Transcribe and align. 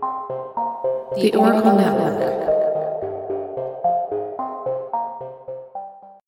The 0.00 1.32
Oracle 1.36 1.74
Network. 1.74 2.38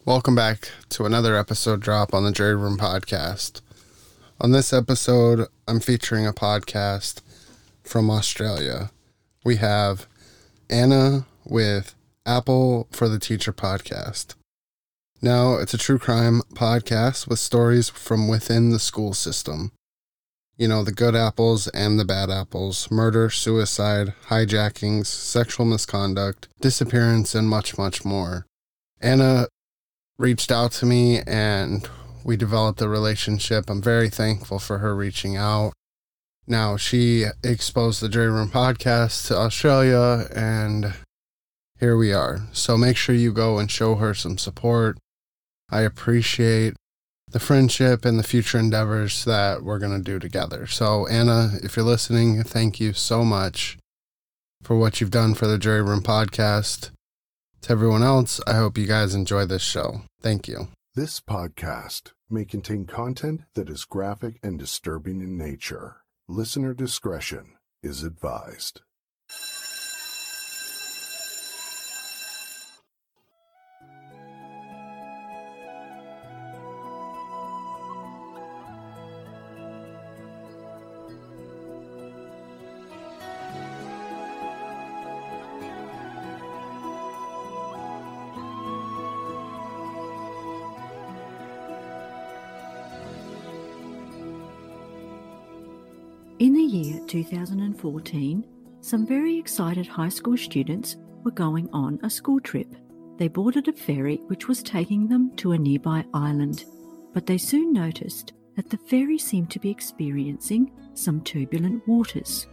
Welcome 0.05 0.35
back 0.35 0.71
to 0.89 1.05
another 1.05 1.37
episode 1.37 1.81
drop 1.81 2.13
on 2.13 2.25
the 2.25 2.33
Jury 2.33 2.57
Room 2.57 2.79
podcast. 2.79 3.61
On 4.41 4.51
this 4.51 4.73
episode, 4.73 5.47
I'm 5.69 5.79
featuring 5.79 6.27
a 6.27 6.33
podcast 6.33 7.21
from 7.85 8.11
Australia. 8.11 8.91
We 9.45 9.57
have 9.57 10.09
Anna 10.69 11.27
with 11.45 11.95
Apple 12.27 12.89
for 12.91 13.09
the 13.09 13.21
Teacher 13.21 13.53
podcast. 13.53 14.35
Now, 15.23 15.55
it's 15.55 15.75
a 15.75 15.79
true 15.79 15.99
crime 15.99 16.43
podcast 16.55 17.29
with 17.29 17.39
stories 17.39 17.89
from 17.89 18.27
within 18.27 18.71
the 18.71 18.81
school 18.81 19.15
system. 19.15 19.71
You 20.61 20.69
know, 20.69 20.85
the 20.85 20.93
good 20.93 21.17
apples 21.17 21.69
and 21.69 21.99
the 21.99 22.05
bad 22.05 22.29
apples, 22.29 22.91
murder, 22.91 23.31
suicide, 23.31 24.13
hijackings, 24.27 25.07
sexual 25.07 25.65
misconduct, 25.65 26.49
disappearance, 26.61 27.35
and 27.35 27.49
much, 27.49 27.79
much 27.79 28.05
more. 28.05 28.45
Anna 29.01 29.49
reached 30.19 30.53
out 30.53 30.73
to 30.73 30.85
me 30.85 31.21
and 31.27 31.89
we 32.25 32.37
developed 32.37 32.83
a 32.83 32.91
relationship. 32.91 33.71
I'm 33.71 33.81
very 33.81 34.11
thankful 34.11 34.59
for 34.59 34.81
her 34.81 34.95
reaching 34.95 35.35
out. 35.35 35.73
Now, 36.47 36.77
she 36.77 37.25
exposed 37.43 38.03
the 38.03 38.11
Jury 38.11 38.29
Room 38.29 38.51
podcast 38.51 39.29
to 39.29 39.39
Australia, 39.39 40.29
and 40.37 40.93
here 41.79 41.97
we 41.97 42.13
are. 42.13 42.49
So 42.53 42.77
make 42.77 42.99
sure 42.99 43.15
you 43.15 43.33
go 43.33 43.59
and 43.59 43.71
show 43.71 43.95
her 43.95 44.13
some 44.13 44.37
support. 44.37 44.99
I 45.71 45.81
appreciate 45.81 46.75
the 47.31 47.41
friendship 47.41 48.05
and 48.05 48.19
the 48.19 48.25
future 48.25 48.59
endeavors 48.59 49.25
that 49.25 49.63
we're 49.63 49.79
going 49.79 49.97
to 49.97 50.03
do 50.03 50.19
together. 50.19 50.67
So, 50.67 51.07
Anna, 51.07 51.53
if 51.63 51.77
you're 51.77 51.85
listening, 51.85 52.43
thank 52.43 52.81
you 52.81 52.93
so 52.93 53.25
much 53.25 53.79
for 54.63 54.77
what 54.77 55.01
you've 55.01 55.11
done 55.11 55.35
for 55.35 55.47
the 55.47 55.59
Jury 55.59 55.83
Room 55.83 56.03
podcast. 56.03 56.91
To 57.63 57.73
everyone 57.73 58.03
else, 58.03 58.41
I 58.47 58.55
hope 58.55 58.79
you 58.79 58.87
guys 58.87 59.15
enjoy 59.15 59.45
this 59.47 59.63
show. 59.63 60.03
Thank 60.21 60.49
you. 60.49 60.69
This 60.95 61.21
podcast 61.21 62.13
may 62.29 62.45
contain 62.45 62.85
content 62.87 63.43
that 63.55 63.69
is 63.69 63.85
graphic 63.85 64.39
and 64.43 64.59
disturbing 64.59 65.21
in 65.21 65.37
nature. 65.39 65.97
Listener 66.29 66.75
discretion 66.75 67.55
is 67.83 68.03
advised. 68.03 68.81
In 96.41 96.55
the 96.55 96.63
year 96.63 96.99
2014, 97.07 98.47
some 98.81 99.07
very 99.07 99.39
excited 99.39 99.87
high 99.87 100.09
school 100.09 100.39
students 100.39 100.97
were 101.23 101.33
going 101.33 101.69
on 101.71 102.01
a 102.03 102.09
school 102.09 102.41
trip. 102.41 102.75
They 103.19 103.29
boarded 103.29 103.69
a 103.69 103.75
ferry 103.75 104.23
which 104.29 104.49
was 104.49 104.63
taking 104.63 105.07
them 105.07 105.37
to 105.37 105.53
a 105.53 105.59
nearby 105.59 106.03
island, 106.15 106.65
but 107.13 107.27
they 107.27 107.37
soon 107.37 107.75
noticed 107.75 108.33
that 108.57 108.71
the 108.71 108.79
ferry 108.79 109.19
seemed 109.19 109.51
to 109.51 109.59
be 109.59 109.69
experiencing 109.69 110.73
some 110.95 111.21
turbulent 111.21 111.87
waters. 111.87 112.47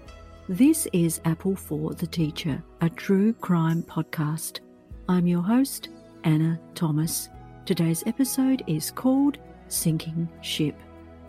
This 0.49 0.85
is 0.91 1.21
Apple 1.23 1.55
for 1.55 1.93
the 1.93 2.07
Teacher, 2.07 2.61
a 2.81 2.89
true 2.89 3.31
crime 3.31 3.83
podcast. 3.83 4.59
I'm 5.07 5.27
your 5.27 5.43
host, 5.43 5.87
Anna 6.25 6.59
Thomas. 6.75 7.29
Today's 7.65 8.03
episode 8.05 8.63
is 8.67 8.91
called 8.91 9.37
Sinking 9.69 10.27
Ship. 10.41 10.75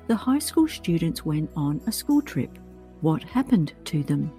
The 0.08 0.16
high 0.16 0.38
school 0.38 0.66
students 0.66 1.26
went 1.26 1.50
on 1.54 1.82
a 1.86 1.92
school 1.92 2.22
trip. 2.22 2.58
What 3.02 3.22
happened 3.22 3.74
to 3.84 4.02
them? 4.02 4.32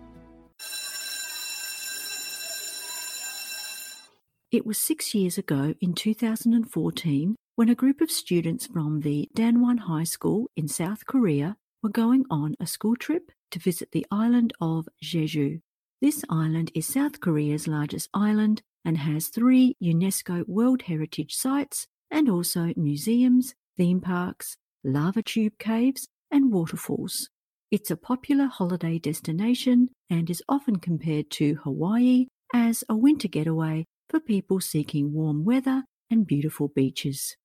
It 4.52 4.66
was 4.66 4.80
six 4.80 5.14
years 5.14 5.38
ago 5.38 5.76
in 5.80 5.94
2014 5.94 7.36
when 7.56 7.70
a 7.70 7.76
group 7.76 8.02
of 8.02 8.10
students 8.10 8.66
from 8.66 9.02
the 9.02 9.30
Danwon 9.36 9.82
High 9.82 10.06
School 10.06 10.50
in 10.56 10.68
South 10.68 11.06
Korea 11.06 11.56
were 11.84 11.90
going 11.90 12.26
on 12.32 12.56
a 12.60 12.66
school 12.66 12.96
trip 12.96 13.32
to 13.52 13.60
visit 13.60 13.92
the 13.92 14.08
island 14.10 14.54
of 14.60 14.90
Jeju. 15.04 15.62
This 16.02 16.26
island 16.32 16.72
is 16.74 16.88
South 16.88 17.20
Korea's 17.20 17.68
largest 17.68 18.10
island 18.12 18.64
and 18.84 18.98
has 18.98 19.28
three 19.28 19.78
UNESCO 19.84 20.48
World 20.48 20.82
Heritage 20.82 21.36
Sites 21.36 21.86
and 22.10 22.28
also 22.28 22.74
museums, 22.76 23.54
theme 23.78 24.02
parks, 24.02 24.58
lava 24.84 25.22
tube 25.22 25.58
caves, 25.60 26.08
and 26.32 26.52
waterfalls. 26.52 27.30
It's 27.72 27.92
a 27.92 27.98
popular 27.98 28.48
holiday 28.48 28.98
destination 29.00 29.90
and 30.10 30.30
is 30.30 30.44
often 30.50 30.78
compared 30.78 31.30
to 31.32 31.56
Hawaii 31.64 32.28
as 32.54 32.84
a 32.90 32.96
winter 32.96 33.28
getaway 33.28 33.86
for 34.10 34.20
people 34.20 34.60
seeking 34.60 35.14
warm 35.14 35.46
weather 35.46 35.84
and 36.10 36.26
beautiful 36.26 36.68
beaches. 36.68 37.36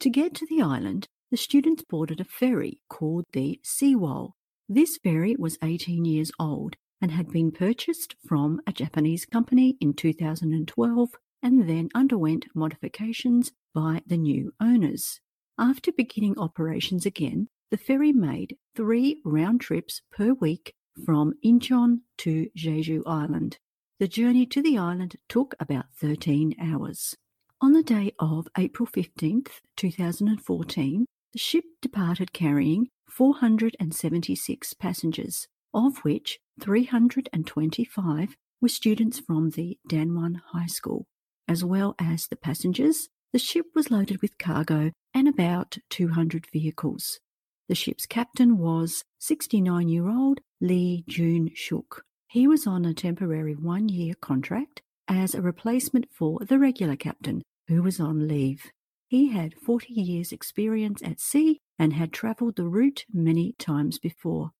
To 0.00 0.10
get 0.10 0.34
to 0.36 0.46
the 0.46 0.62
island, 0.62 1.06
the 1.30 1.36
students 1.36 1.82
boarded 1.88 2.20
a 2.20 2.24
ferry 2.24 2.80
called 2.88 3.24
the 3.32 3.60
Sewol. 3.62 4.32
This 4.68 4.98
ferry 5.02 5.36
was 5.38 5.58
18 5.62 6.04
years 6.04 6.30
old 6.38 6.76
and 7.00 7.10
had 7.10 7.30
been 7.30 7.52
purchased 7.52 8.16
from 8.26 8.60
a 8.66 8.72
Japanese 8.72 9.26
company 9.26 9.76
in 9.80 9.92
2012 9.92 11.10
and 11.42 11.68
then 11.68 11.90
underwent 11.94 12.46
modifications 12.54 13.52
by 13.74 14.00
the 14.06 14.16
new 14.16 14.52
owners. 14.60 15.20
After 15.58 15.92
beginning 15.92 16.36
operations 16.36 17.06
again, 17.06 17.46
the 17.70 17.76
ferry 17.76 18.12
made 18.12 18.56
three 18.74 19.20
round 19.24 19.60
trips 19.60 20.02
per 20.10 20.32
week 20.32 20.74
from 21.04 21.34
Incheon 21.44 22.00
to 22.18 22.48
Jeju 22.56 23.02
Island. 23.06 23.58
The 24.00 24.08
journey 24.08 24.46
to 24.46 24.60
the 24.60 24.76
island 24.76 25.14
took 25.28 25.54
about 25.60 25.86
13 26.00 26.56
hours. 26.60 27.14
On 27.60 27.72
the 27.72 27.84
day 27.84 28.12
of 28.18 28.48
April 28.58 28.88
15th, 28.88 29.48
2014, 29.76 31.06
the 31.32 31.38
ship 31.38 31.64
departed 31.80 32.32
carrying 32.32 32.88
476 33.08 34.74
passengers, 34.74 35.46
of 35.72 35.98
which 35.98 36.40
325 36.60 38.36
were 38.60 38.68
students 38.68 39.20
from 39.20 39.50
the 39.50 39.78
Danwon 39.88 40.40
High 40.52 40.66
School. 40.66 41.06
As 41.46 41.64
well 41.64 41.94
as 42.00 42.26
the 42.26 42.36
passengers, 42.36 43.08
the 43.32 43.38
ship 43.38 43.66
was 43.74 43.90
loaded 43.90 44.20
with 44.20 44.38
cargo 44.38 44.90
and 45.14 45.28
about 45.28 45.78
200 45.90 46.46
vehicles. 46.52 47.20
The 47.68 47.74
ship's 47.74 48.04
captain 48.04 48.58
was 48.58 49.04
69 49.20 49.88
year 49.88 50.08
old 50.08 50.40
Lee 50.60 51.04
Joon-seok. 51.08 52.00
He 52.28 52.46
was 52.46 52.66
on 52.66 52.84
a 52.84 52.92
temporary 52.92 53.54
one 53.54 53.88
year 53.88 54.14
contract 54.20 54.82
as 55.08 55.34
a 55.34 55.40
replacement 55.40 56.06
for 56.10 56.40
the 56.40 56.58
regular 56.58 56.96
captain, 56.96 57.42
who 57.68 57.82
was 57.82 58.00
on 58.00 58.26
leave. 58.26 58.72
He 59.06 59.28
had 59.28 59.54
40 59.54 59.92
years' 59.92 60.32
experience 60.32 61.02
at 61.02 61.20
sea 61.20 61.60
and 61.78 61.92
had 61.92 62.12
travelled 62.12 62.56
the 62.56 62.66
route 62.66 63.04
many 63.12 63.54
times 63.58 63.98
before. 63.98 64.50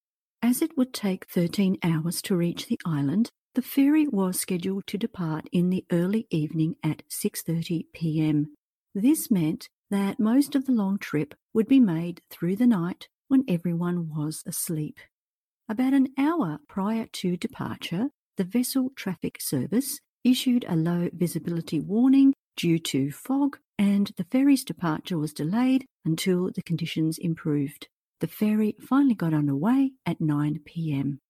As 0.43 0.63
it 0.63 0.77
would 0.77 0.93
take 0.93 1.29
13 1.29 1.79
hours 1.83 2.23
to 2.23 2.37
reach 2.37 2.67
the 2.67 2.79
island, 2.85 3.31
the 3.55 3.63
ferry 3.63 4.07
was 4.07 4.39
scheduled 4.39 4.87
to 4.89 4.99
depart 4.99 5.49
in 5.53 5.71
the 5.71 5.85
early 5.91 6.27
evening 6.31 6.77
at 6.83 7.03
6:30 7.09 7.87
p.m. 7.93 8.55
This 8.95 9.31
meant 9.31 9.69
that 9.91 10.21
most 10.21 10.55
of 10.55 10.67
the 10.67 10.73
long 10.73 10.99
trip 10.99 11.35
would 11.53 11.69
be 11.69 11.81
made 11.81 12.21
through 12.31 12.57
the 12.57 12.67
night 12.67 13.09
when 13.29 13.45
everyone 13.49 14.09
was 14.09 14.43
asleep. 14.47 14.99
About 15.69 15.95
an 15.95 16.09
hour 16.19 16.59
prior 16.69 17.07
to 17.13 17.37
departure, 17.37 18.11
the 18.37 18.45
Vessel 18.45 18.91
Traffic 18.97 19.39
Service 19.41 20.01
issued 20.25 20.65
a 20.69 20.77
low 20.77 21.09
visibility 21.13 21.81
warning 21.81 22.35
due 22.57 22.79
to 22.79 23.11
fog, 23.11 23.59
and 23.79 24.13
the 24.17 24.25
ferry's 24.25 24.65
departure 24.65 25.19
was 25.19 25.33
delayed 25.33 25.87
until 26.05 26.51
the 26.51 26.63
conditions 26.63 27.19
improved. 27.19 27.89
The 28.21 28.27
ferry 28.27 28.77
finally 28.81 29.15
got 29.15 29.35
underway 29.35 29.93
at 30.07 30.21
9 30.21 30.61
pm. 30.65 31.21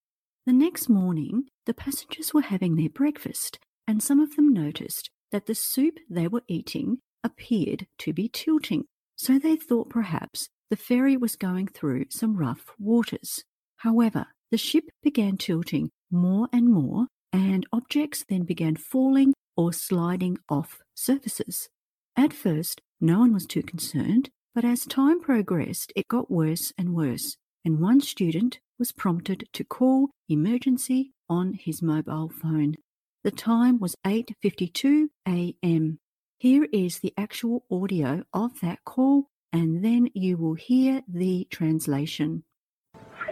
The 0.47 0.53
next 0.53 0.89
morning, 0.89 1.45
the 1.67 1.75
passengers 1.75 2.35
were 2.35 2.43
having 2.43 2.77
their 2.77 2.91
breakfast, 2.91 3.59
and 3.87 4.03
some 4.03 4.21
of 4.21 4.37
them 4.37 4.53
noticed 4.53 5.11
that 5.33 5.47
the 5.47 5.55
soup 5.55 5.95
they 6.09 6.29
were 6.29 6.43
eating 6.49 6.99
appeared 7.25 7.87
to 7.99 8.13
be 8.13 8.29
tilting, 8.29 8.85
so 9.17 9.39
they 9.39 9.57
thought 9.57 9.89
perhaps 9.91 10.49
the 10.71 10.77
ferry 10.77 11.17
was 11.17 11.35
going 11.35 11.67
through 11.67 12.05
some 12.11 12.37
rough 12.37 12.67
waters. 12.79 13.43
However, 13.79 14.27
the 14.51 14.59
ship 14.59 14.85
began 15.03 15.37
tilting 15.37 15.91
more 16.11 16.49
and 16.53 16.69
more, 16.69 17.09
and 17.33 17.67
objects 17.73 18.25
then 18.29 18.45
began 18.45 18.77
falling 18.77 19.35
or 19.57 19.73
sliding 19.73 20.39
off 20.49 20.81
surfaces. 20.95 21.69
At 22.17 22.33
first, 22.33 22.81
no 23.01 23.19
one 23.19 23.33
was 23.33 23.47
too 23.47 23.63
concerned, 23.63 24.31
but 24.55 24.65
as 24.65 24.87
time 24.87 25.21
progressed, 25.21 25.93
it 25.97 26.07
got 26.09 26.31
worse 26.31 26.73
and 26.79 26.95
worse, 26.95 27.37
and 27.65 27.81
one 27.81 28.01
student 28.01 28.61
was 28.79 28.93
prompted 28.93 29.49
to 29.53 29.65
call 29.65 30.11
emergency 30.29 31.13
on 31.29 31.55
his 31.55 31.83
mobile 31.83 32.29
phone. 32.29 32.77
The 33.25 33.31
time 33.31 33.79
was 33.81 33.97
8:52 34.07 35.09
a.m. 35.27 35.99
Here 36.44 36.68
is 36.72 37.00
the 37.00 37.14
actual 37.18 37.64
audio 37.72 38.24
of 38.34 38.60
that 38.62 38.80
call 38.86 39.24
and 39.52 39.84
then 39.84 40.10
you 40.14 40.38
will 40.38 40.56
hear 40.56 41.02
the 41.08 41.46
translation. 41.52 42.44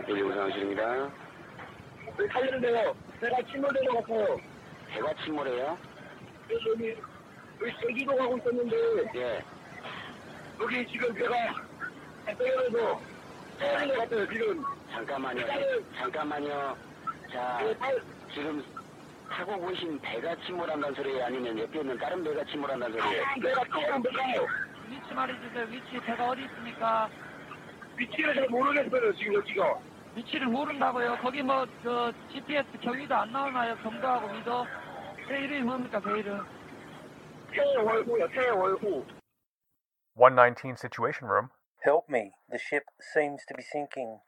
여기 0.09 0.21
우상실입니다. 0.21 1.11
살리는데요. 2.33 2.95
배가 3.21 3.37
침몰되는 3.51 3.93
것 3.93 4.01
같아요. 4.01 4.37
배가 4.89 5.13
침몰해요? 5.23 5.77
여기 6.49 6.95
여기 7.61 7.71
제기도 7.81 8.15
가고 8.15 8.37
있었는데 8.37 8.75
예. 9.15 9.43
여기 10.61 10.87
지금 10.87 11.13
배가 11.13 11.33
배에서 12.25 12.99
떨어진 13.59 13.87
것 13.89 13.97
같아요. 13.97 14.27
지금 14.29 14.63
잠깐만요. 14.91 15.45
잠깐만요. 15.97 16.77
자, 17.31 17.59
그 17.61 17.77
팔- 17.77 18.01
지금 18.33 18.63
타고 19.32 19.66
계신 19.66 19.98
배가 20.00 20.36
침몰한다는 20.44 20.94
소리예요? 20.94 21.24
아니면 21.24 21.58
옆에 21.58 21.80
있는 21.80 21.96
다른 21.98 22.22
배가 22.22 22.44
침몰한다는 22.44 23.00
소리예요? 23.00 23.24
배가 23.42 23.64
떠오른 23.64 24.02
배가요. 24.02 24.46
위치 24.90 25.14
말해주세요. 25.14 25.64
위치 25.66 26.00
배가 26.00 26.28
어디 26.28 26.42
있습니까? 26.44 27.08
위치를 27.96 28.34
잘 28.34 28.48
모르겠어요. 28.48 29.12
지금 29.14 29.34
여기가. 29.34 29.78
위치를 30.14 30.46
모른다고요. 30.48 31.16
거기 31.22 31.42
뭐저 31.42 32.12
GPS 32.30 32.78
경위도 32.80 33.14
안 33.14 33.32
나오나요? 33.32 33.74
경도하고 33.76 34.28
위도. 34.34 34.66
배 35.28 35.38
이름이 35.44 35.62
뭡니까? 35.62 35.98
배 36.00 36.18
이름. 36.18 36.44
태월호요. 37.52 38.28
태월호. 38.28 39.06
119 40.14 40.76
Situation 40.76 41.26
Room. 41.30 41.48
Help 41.84 42.04
me. 42.08 42.32
The 42.50 42.58
ship 42.58 42.84
seems 43.14 43.44
to 43.48 43.54
be 43.56 43.62
sinking. 43.62 44.20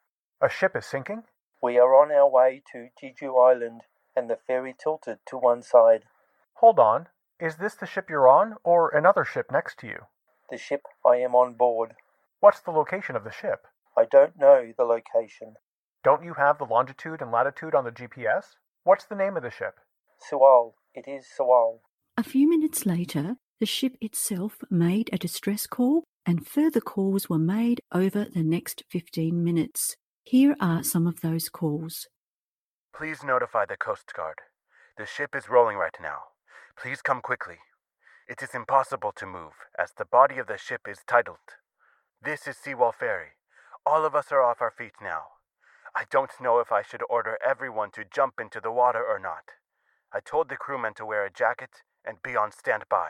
A 0.43 0.49
ship 0.49 0.73
is 0.77 0.87
sinking? 0.87 1.23
We 1.63 1.79
are 1.79 1.95
on 1.95 2.11
our 2.11 2.29
way 2.29 2.63
to 2.73 2.89
Jeju 2.97 3.33
Island, 3.37 3.83
and 4.17 4.29
the 4.29 4.39
ferry 4.47 4.75
tilted 4.77 5.19
to 5.27 5.37
one 5.37 5.63
side. 5.63 6.05
Hold 6.55 6.79
on. 6.79 7.09
Is 7.41 7.57
this 7.57 7.75
the 7.75 7.87
ship 7.87 8.09
you're 8.09 8.29
on, 8.29 8.55
or 8.63 8.89
another 8.91 9.25
ship 9.25 9.51
next 9.51 9.79
to 9.81 9.87
you? 9.87 9.99
The 10.51 10.59
ship 10.59 10.83
I 11.05 11.17
am 11.17 11.35
on 11.35 11.55
board. 11.55 11.95
What's 12.41 12.61
the 12.61 12.71
location 12.71 13.17
of 13.17 13.25
the 13.25 13.33
ship? 13.33 13.67
I 13.97 14.05
don't 14.05 14.39
know 14.39 14.73
the 14.77 14.85
location. 14.85 15.55
Don't 16.05 16.25
you 16.25 16.35
have 16.35 16.59
the 16.59 16.65
longitude 16.65 17.23
and 17.23 17.33
latitude 17.33 17.75
on 17.75 17.85
the 17.85 17.91
GPS? 17.91 18.57
What's 18.85 19.07
the 19.07 19.15
name 19.15 19.37
of 19.37 19.43
the 19.43 19.51
ship? 19.51 19.77
Sewol. 20.31 20.75
It 20.95 21.09
is 21.09 21.27
Sewol. 21.39 21.81
A 22.17 22.23
few 22.23 22.49
minutes 22.49 22.87
later, 22.87 23.37
the 23.61 23.67
ship 23.67 23.97
itself 24.01 24.59
made 24.71 25.11
a 25.13 25.19
distress 25.19 25.67
call 25.67 26.05
and 26.27 26.47
further 26.47 26.81
calls 26.81 27.29
were 27.29 27.39
made 27.39 27.81
over 27.93 28.25
the 28.25 28.43
next 28.43 28.85
15 28.91 29.43
minutes. 29.43 29.97
Here 30.23 30.57
are 30.61 30.83
some 30.83 31.07
of 31.07 31.21
those 31.21 31.49
calls. 31.49 32.07
Please 32.97 33.25
notify 33.25 33.65
the 33.67 33.77
Coast 33.77 34.13
Guard. 34.15 34.39
The 34.97 35.05
ship 35.05 35.35
is 35.35 35.49
rolling 35.49 35.77
right 35.77 35.97
now. 36.01 36.19
Please 36.81 37.03
come 37.03 37.21
quickly. 37.21 37.57
It 38.29 38.41
is 38.41 38.55
impossible 38.55 39.11
to 39.17 39.27
move, 39.27 39.53
as 39.77 39.91
the 39.99 40.05
body 40.05 40.39
of 40.39 40.47
the 40.47 40.57
ship 40.57 40.83
is 40.89 40.99
titled. 41.05 41.59
This 42.23 42.47
is 42.47 42.57
Sewol 42.57 42.95
Ferry. 42.95 43.33
All 43.85 44.05
of 44.05 44.15
us 44.15 44.31
are 44.31 44.43
off 44.43 44.61
our 44.61 44.71
feet 44.71 44.93
now. 45.03 45.23
I 45.97 46.05
don't 46.09 46.31
know 46.41 46.61
if 46.61 46.71
I 46.71 46.83
should 46.83 47.03
order 47.11 47.37
everyone 47.45 47.91
to 47.95 48.05
jump 48.05 48.35
into 48.41 48.61
the 48.61 48.71
water 48.71 49.05
or 49.05 49.19
not. 49.19 49.55
I 50.13 50.21
told 50.21 50.49
the 50.49 50.57
crewmen 50.57 50.95
to 50.95 51.05
wear 51.05 51.25
a 51.25 51.33
jacket 51.33 51.83
and 52.05 52.23
be 52.23 52.37
on 52.37 52.53
standby. 52.53 53.09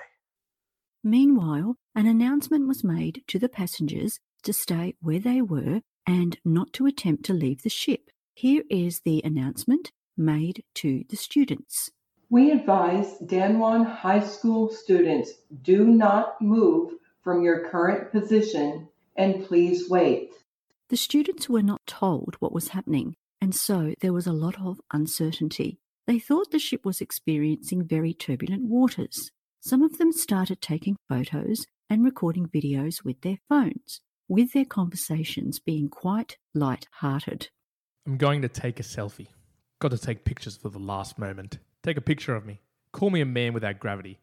Meanwhile, 1.03 1.77
an 1.95 2.07
announcement 2.07 2.67
was 2.67 2.83
made 2.83 3.23
to 3.29 3.39
the 3.39 3.51
passengers 3.51 4.19
to 4.45 4.55
stay 4.55 4.95
where 5.03 5.19
they 5.19 5.43
were 5.43 5.83
and 6.07 6.39
not 6.43 6.73
to 6.73 6.87
attempt 6.87 7.27
to 7.27 7.35
leave 7.35 7.63
the 7.63 7.69
ship. 7.69 8.11
Here 8.37 8.65
is 8.69 9.01
the 9.05 9.23
announcement 9.25 9.93
made 10.17 10.65
to 10.75 11.05
the 11.09 11.17
students. 11.17 11.91
We 12.29 12.51
advise 12.51 13.17
Danwon 13.23 13.87
High 13.87 14.25
School 14.25 14.71
students 14.71 15.31
do 15.63 15.85
not 15.85 16.41
move 16.41 16.95
from 17.23 17.43
your 17.43 17.69
current 17.71 18.11
position 18.11 18.89
and 19.17 19.47
please 19.47 19.89
wait. 19.89 20.33
The 20.89 20.97
students 20.97 21.49
were 21.49 21.63
not 21.63 21.87
told 21.87 22.35
what 22.41 22.53
was 22.53 22.69
happening, 22.69 23.15
and 23.41 23.55
so 23.55 23.95
there 24.01 24.13
was 24.13 24.27
a 24.27 24.33
lot 24.33 24.61
of 24.61 24.81
uncertainty. 24.93 25.79
They 26.09 26.19
thought 26.19 26.51
the 26.51 26.59
ship 26.59 26.85
was 26.85 27.01
experiencing 27.01 27.87
very 27.87 28.13
turbulent 28.13 28.65
waters. 28.65 29.31
Some 29.61 29.81
of 29.81 29.99
them 29.99 30.11
started 30.11 30.61
taking 30.61 30.97
photos 31.09 31.67
and 31.89 32.05
recording 32.05 32.49
videos 32.49 33.05
with 33.05 33.21
their 33.21 33.39
phones, 33.49 34.01
with 34.29 34.53
their 34.53 34.65
conversations 34.65 35.61
being 35.61 35.89
quite 35.89 36.37
light-hearted. 36.53 37.51
I'm 38.06 38.19
going 38.19 38.43
to 38.43 38.49
take 38.49 38.81
a 38.81 38.83
selfie. 38.83 39.29
Got 39.81 39.93
to 39.93 39.99
take 39.99 40.25
pictures 40.25 40.56
for 40.56 40.69
the 40.69 40.79
last 40.79 41.19
moment. 41.19 41.59
Take 41.83 41.97
a 41.97 42.03
picture 42.03 42.35
of 42.35 42.45
me. 42.45 42.61
Call 42.93 43.09
me 43.09 43.23
a 43.23 43.27
man 43.27 43.55
without 43.55 43.79
gravity. 43.79 44.19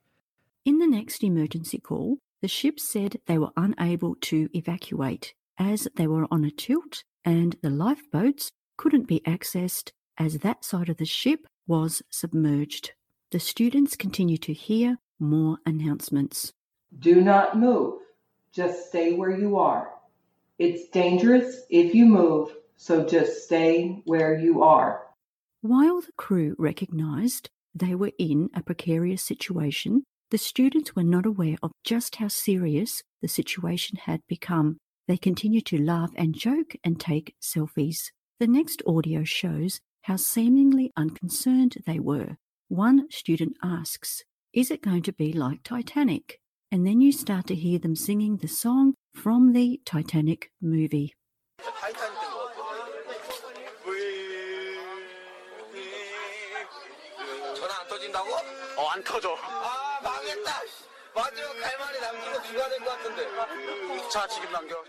In 0.66 0.78
the 0.78 0.88
next 0.88 1.24
emergency 1.24 1.80
call, 1.80 2.20
the 2.42 2.48
ship 2.48 2.80
said 2.80 3.20
they 3.26 3.40
were 3.40 3.52
unable 3.58 4.16
to 4.22 4.50
evacuate 4.54 5.34
as 5.58 5.88
they 5.96 6.06
were 6.06 6.28
on 6.30 6.46
a 6.46 6.52
tilt 6.52 7.04
and 7.26 7.56
the 7.64 7.72
lifeboats 7.72 8.52
couldn't 8.78 9.08
be 9.08 9.20
accessed 9.22 9.92
as 10.18 10.40
that 10.40 10.64
side 10.64 10.90
of 10.90 10.98
the 10.98 11.06
ship 11.06 11.48
was 11.68 12.04
submerged. 12.12 12.92
The 13.32 13.40
students 13.40 13.96
continue 13.96 14.38
to 14.38 14.54
hear 14.54 14.98
more 15.20 15.58
announcements. 15.66 16.54
Do 17.00 17.22
not 17.22 17.58
move. 17.58 18.00
Just 18.52 18.90
stay 18.90 19.14
where 19.14 19.36
you 19.36 19.58
are. 19.58 19.92
It's 20.60 20.90
dangerous 20.90 21.62
if 21.70 21.96
you 21.96 22.06
move, 22.06 22.54
so 22.82 23.06
just 23.06 23.44
stay 23.44 24.02
where 24.06 24.36
you 24.36 24.64
are. 24.64 25.04
While 25.62 26.02
the 26.02 26.14
crew 26.18 26.56
recognised 26.58 27.48
they 27.76 27.94
were 27.94 28.12
in 28.18 28.50
a 28.56 28.64
precarious 28.64 29.22
situation, 29.22 30.04
the 30.32 30.40
students 30.40 30.96
were 30.96 31.04
not 31.04 31.28
aware 31.28 31.58
of 31.62 31.74
just 31.84 32.16
how 32.16 32.28
serious 32.28 33.04
the 33.22 33.28
situation 33.28 33.98
had 33.98 34.22
become. 34.28 34.78
They 35.08 35.18
continued 35.18 35.68
to 35.68 35.78
laugh 35.78 36.10
and 36.16 36.34
joke 36.34 36.74
and 36.84 37.00
take 37.00 37.36
selfies. 37.40 38.10
The 38.40 38.48
next 38.48 38.82
audio 38.88 39.24
shows 39.24 39.80
how 40.06 40.16
seemingly 40.16 40.92
unconcerned 40.98 41.78
they 41.86 42.00
were. 42.00 42.38
One 42.68 43.12
student 43.12 43.58
asks, 43.62 44.24
Is 44.54 44.72
it 44.72 44.82
going 44.82 45.04
to 45.04 45.14
be 45.14 45.34
like 45.34 45.62
Titanic? 45.62 46.40
And 46.72 46.88
then 46.88 47.00
you 47.00 47.12
start 47.12 47.46
to 47.48 47.56
hear 47.56 47.78
them 47.78 47.96
singing 47.96 48.38
the 48.38 48.48
song 48.48 48.96
from 49.14 49.54
the 49.54 49.80
Titanic 49.86 50.50
movie. 50.60 51.14
전 51.94 52.21
어, 58.81 58.89
안 58.89 59.03
터져. 59.05 59.35
아 59.35 60.01
망했다. 60.03 60.51
마지막 61.15 61.49
갈 61.61 61.79
말이 61.79 62.01
남기고 62.01 62.43
귀가 62.49 62.69
된 62.69 62.79
것 62.85 62.91
같은데. 62.91 64.09
자, 64.11 64.27
지금 64.29 64.53
남겨. 64.53 64.85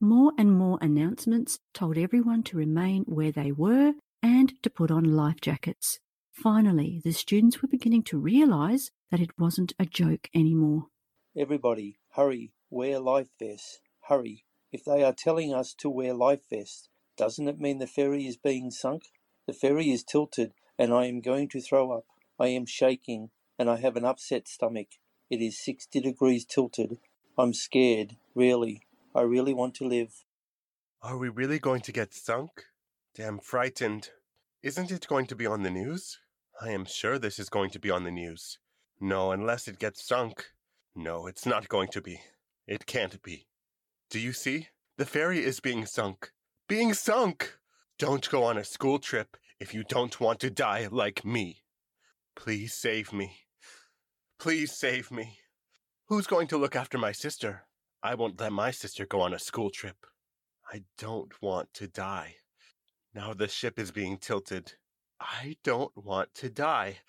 More 0.00 0.32
and 0.38 0.52
more 0.56 0.78
announcements 0.82 1.58
told 1.74 1.96
everyone 1.98 2.42
to 2.44 2.56
remain 2.56 3.04
where 3.06 3.30
they 3.32 3.52
were 3.52 3.94
and 4.22 4.52
to 4.62 4.70
put 4.70 4.90
on 4.90 5.04
life 5.16 5.40
jackets. 5.40 5.98
Finally, 6.32 7.00
the 7.04 7.12
students 7.12 7.62
were 7.62 7.68
beginning 7.68 8.02
to 8.04 8.18
realise 8.18 8.90
that 9.10 9.20
it 9.20 9.30
wasn't 9.38 9.74
a 9.78 9.84
joke 9.86 10.28
anymore. 10.34 10.86
Everybody, 11.36 11.98
hurry. 12.16 12.52
Wear 12.70 12.98
life 12.98 13.28
vests. 13.38 13.80
Hurry. 14.08 14.44
If 14.72 14.84
they 14.84 15.04
are 15.04 15.12
telling 15.12 15.52
us 15.52 15.74
to 15.78 15.90
wear 15.90 16.14
life 16.14 16.40
vests, 16.50 16.88
doesn't 17.16 17.46
it 17.46 17.60
mean 17.60 17.78
the 17.78 17.86
ferry 17.86 18.26
is 18.26 18.36
being 18.38 18.70
sunk? 18.70 19.02
The 19.46 19.52
ferry 19.52 19.90
is 19.90 20.02
tilted, 20.02 20.52
and 20.78 20.92
I 20.94 21.06
am 21.06 21.20
going 21.20 21.48
to 21.50 21.60
throw 21.60 21.92
up. 21.92 22.04
I 22.40 22.48
am 22.48 22.64
shaking, 22.66 23.30
and 23.57 23.69
I 23.69 23.77
have 23.77 23.95
an 23.95 24.05
upset 24.05 24.47
stomach. 24.47 24.87
It 25.29 25.41
is 25.41 25.63
60 25.63 25.99
degrees 25.99 26.45
tilted. 26.45 26.99
I'm 27.37 27.53
scared, 27.53 28.15
really. 28.33 28.81
I 29.13 29.21
really 29.21 29.53
want 29.53 29.75
to 29.75 29.87
live. 29.87 30.23
Are 31.01 31.17
we 31.17 31.29
really 31.29 31.59
going 31.59 31.81
to 31.81 31.91
get 31.91 32.13
sunk? 32.13 32.63
Damn 33.15 33.39
frightened. 33.39 34.09
Isn't 34.63 34.91
it 34.91 35.07
going 35.07 35.27
to 35.27 35.35
be 35.35 35.45
on 35.45 35.63
the 35.63 35.69
news? 35.69 36.19
I 36.59 36.71
am 36.71 36.85
sure 36.85 37.19
this 37.19 37.39
is 37.39 37.49
going 37.49 37.69
to 37.71 37.79
be 37.79 37.91
on 37.91 38.03
the 38.03 38.11
news. 38.11 38.57
No, 38.99 39.31
unless 39.31 39.67
it 39.67 39.79
gets 39.79 40.07
sunk. 40.07 40.47
No, 40.95 41.27
it's 41.27 41.45
not 41.45 41.69
going 41.69 41.89
to 41.89 42.01
be. 42.01 42.21
It 42.67 42.85
can't 42.85 43.21
be. 43.21 43.47
Do 44.09 44.19
you 44.19 44.33
see? 44.33 44.69
The 44.97 45.05
ferry 45.05 45.43
is 45.43 45.59
being 45.59 45.85
sunk. 45.85 46.31
Being 46.67 46.93
sunk! 46.93 47.57
Don't 47.99 48.29
go 48.29 48.43
on 48.43 48.57
a 48.57 48.63
school 48.63 48.99
trip 48.99 49.37
if 49.59 49.73
you 49.73 49.83
don't 49.83 50.19
want 50.19 50.39
to 50.39 50.49
die 50.49 50.87
like 50.91 51.23
me. 51.23 51.63
Please 52.35 52.73
save 52.73 53.13
me. 53.13 53.46
Please 54.39 54.71
save 54.71 55.11
me. 55.11 55.39
Who's 56.05 56.27
going 56.27 56.47
to 56.49 56.57
look 56.57 56.75
after 56.75 56.97
my 56.97 57.11
sister? 57.11 57.63
I 58.03 58.13
won't 58.13 58.39
let 58.39 58.53
my 58.53 58.69
sister 58.69 59.05
go 59.05 59.21
on 59.21 59.33
a 59.33 59.39
school 59.39 59.71
trip. 59.71 60.05
I 60.71 60.83
don't 60.97 61.33
want 61.41 61.73
to 61.73 61.87
die. 61.87 62.35
Now 63.15 63.33
the 63.33 63.47
ship 63.47 63.79
is 63.79 63.91
being 63.91 64.17
tilted. 64.17 64.73
I 65.19 65.57
don't 65.63 65.91
want 65.97 66.35
to 66.35 66.49
die. 66.49 66.99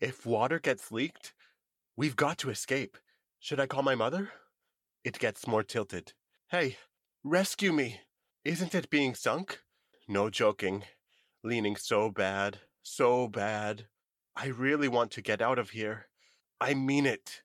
If 0.00 0.26
water 0.26 0.58
gets 0.58 0.92
leaked, 0.92 1.32
we've 1.96 2.16
got 2.16 2.36
to 2.38 2.50
escape. 2.50 2.98
Should 3.38 3.58
I 3.58 3.66
call 3.66 3.82
my 3.82 3.94
mother? 3.94 4.30
It 5.02 5.18
gets 5.18 5.46
more 5.46 5.62
tilted. 5.62 6.12
Hey, 6.48 6.76
rescue 7.24 7.72
me! 7.72 8.00
Isn't 8.44 8.74
it 8.74 8.90
being 8.90 9.14
sunk? 9.14 9.60
No 10.06 10.28
joking. 10.28 10.84
Leaning 11.42 11.76
so 11.76 12.10
bad. 12.10 12.58
So 12.82 13.28
bad. 13.28 13.86
I 14.36 14.48
really 14.48 14.88
want 14.88 15.10
to 15.12 15.22
get 15.22 15.40
out 15.40 15.58
of 15.58 15.70
here. 15.70 16.09
I 16.62 16.74
mean 16.74 17.06
it. 17.06 17.40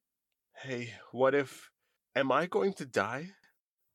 Hey, 0.64 0.96
what 1.14 1.34
if. 1.34 1.70
Am 2.18 2.34
I 2.34 2.48
going 2.48 2.74
to 2.74 2.86
die? 2.86 3.32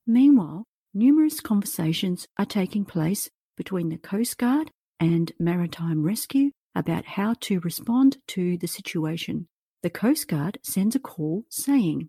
Meanwhile, 0.06 0.64
numerous 0.94 1.40
conversations 1.40 2.26
are 2.38 2.46
taking 2.46 2.86
place 2.86 3.28
between 3.54 3.90
the 3.90 3.98
Coast 3.98 4.38
Guard 4.38 4.70
and 4.98 5.30
Maritime 5.38 6.04
Rescue 6.04 6.52
about 6.74 7.04
how 7.04 7.34
to 7.40 7.60
respond 7.60 8.16
to 8.28 8.56
the 8.56 8.66
situation. 8.66 9.48
The 9.82 9.90
Coast 9.90 10.26
Guard 10.26 10.58
sends 10.62 10.96
a 10.96 10.98
call 10.98 11.44
saying, 11.50 12.08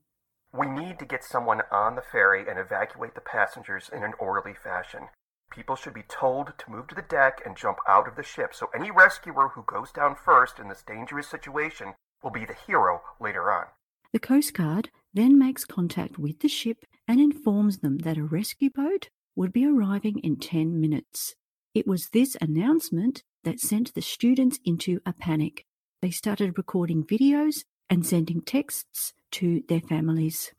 We 0.53 0.67
need 0.67 0.97
to 0.99 1.05
get 1.05 1.25
someone 1.25 1.63
on 1.69 1.95
the 1.95 2.01
ferry 2.01 2.45
and 2.49 2.57
evacuate 2.57 3.15
the 3.15 3.21
passengers 3.21 3.89
in 3.93 4.03
an 4.03 4.13
orderly 4.19 4.53
fashion. 4.53 5.09
People 5.51 5.75
should 5.75 5.93
be 5.93 6.03
told 6.03 6.53
to 6.57 6.71
move 6.71 6.87
to 6.87 6.95
the 6.95 7.01
deck 7.01 7.41
and 7.45 7.57
jump 7.57 7.79
out 7.89 8.07
of 8.07 8.15
the 8.15 8.23
ship, 8.23 8.53
so 8.53 8.69
any 8.73 8.89
rescuer 8.89 9.49
who 9.49 9.63
goes 9.63 9.91
down 9.91 10.15
first 10.15 10.59
in 10.59 10.69
this 10.69 10.81
dangerous 10.81 11.27
situation 11.27 11.95
will 12.23 12.31
be 12.31 12.45
the 12.45 12.55
hero 12.67 13.01
later 13.19 13.51
on. 13.51 13.65
The 14.13 14.19
Coast 14.19 14.53
Guard 14.53 14.89
then 15.13 15.37
makes 15.37 15.65
contact 15.65 16.17
with 16.17 16.39
the 16.39 16.47
ship 16.47 16.85
and 17.07 17.19
informs 17.19 17.79
them 17.79 17.99
that 17.99 18.17
a 18.17 18.23
rescue 18.23 18.69
boat 18.69 19.09
would 19.35 19.53
be 19.53 19.65
arriving 19.65 20.19
in 20.19 20.37
10 20.37 20.79
minutes. 20.79 21.35
It 21.73 21.87
was 21.87 22.09
this 22.09 22.35
announcement 22.41 23.23
that 23.43 23.59
sent 23.59 23.93
the 23.93 24.01
students 24.01 24.59
into 24.65 24.99
a 25.05 25.13
panic. 25.13 25.65
They 26.01 26.11
started 26.11 26.57
recording 26.57 27.03
videos 27.03 27.63
and 27.89 28.05
sending 28.05 28.41
texts 28.41 29.13
to 29.31 29.63
their 29.67 29.81
families. 29.81 30.51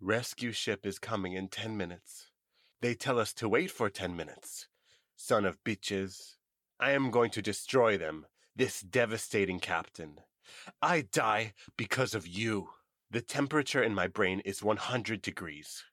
Rescue 0.00 0.52
ship 0.52 0.86
is 0.86 0.98
coming 0.98 1.32
in 1.32 1.48
10 1.48 1.76
minutes. 1.76 2.26
They 2.80 2.94
tell 2.94 3.18
us 3.18 3.32
to 3.34 3.48
wait 3.48 3.70
for 3.70 3.88
10 3.88 4.14
minutes. 4.14 4.68
Son 5.16 5.44
of 5.44 5.62
bitches. 5.64 6.34
I 6.78 6.92
am 6.92 7.10
going 7.10 7.30
to 7.30 7.42
destroy 7.42 7.96
them, 7.96 8.26
this 8.54 8.80
devastating 8.80 9.58
captain. 9.60 10.18
I 10.82 11.02
die 11.02 11.54
because 11.76 12.14
of 12.14 12.26
you. 12.26 12.68
The 13.10 13.20
temperature 13.20 13.82
in 13.82 13.94
my 13.94 14.08
brain 14.08 14.40
is 14.40 14.62
100 14.62 15.22
degrees. 15.22 15.84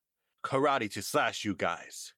Karate 0.44 0.92
to 0.94 1.02
slash 1.02 1.46
you 1.46 1.56
guys. 1.56 2.14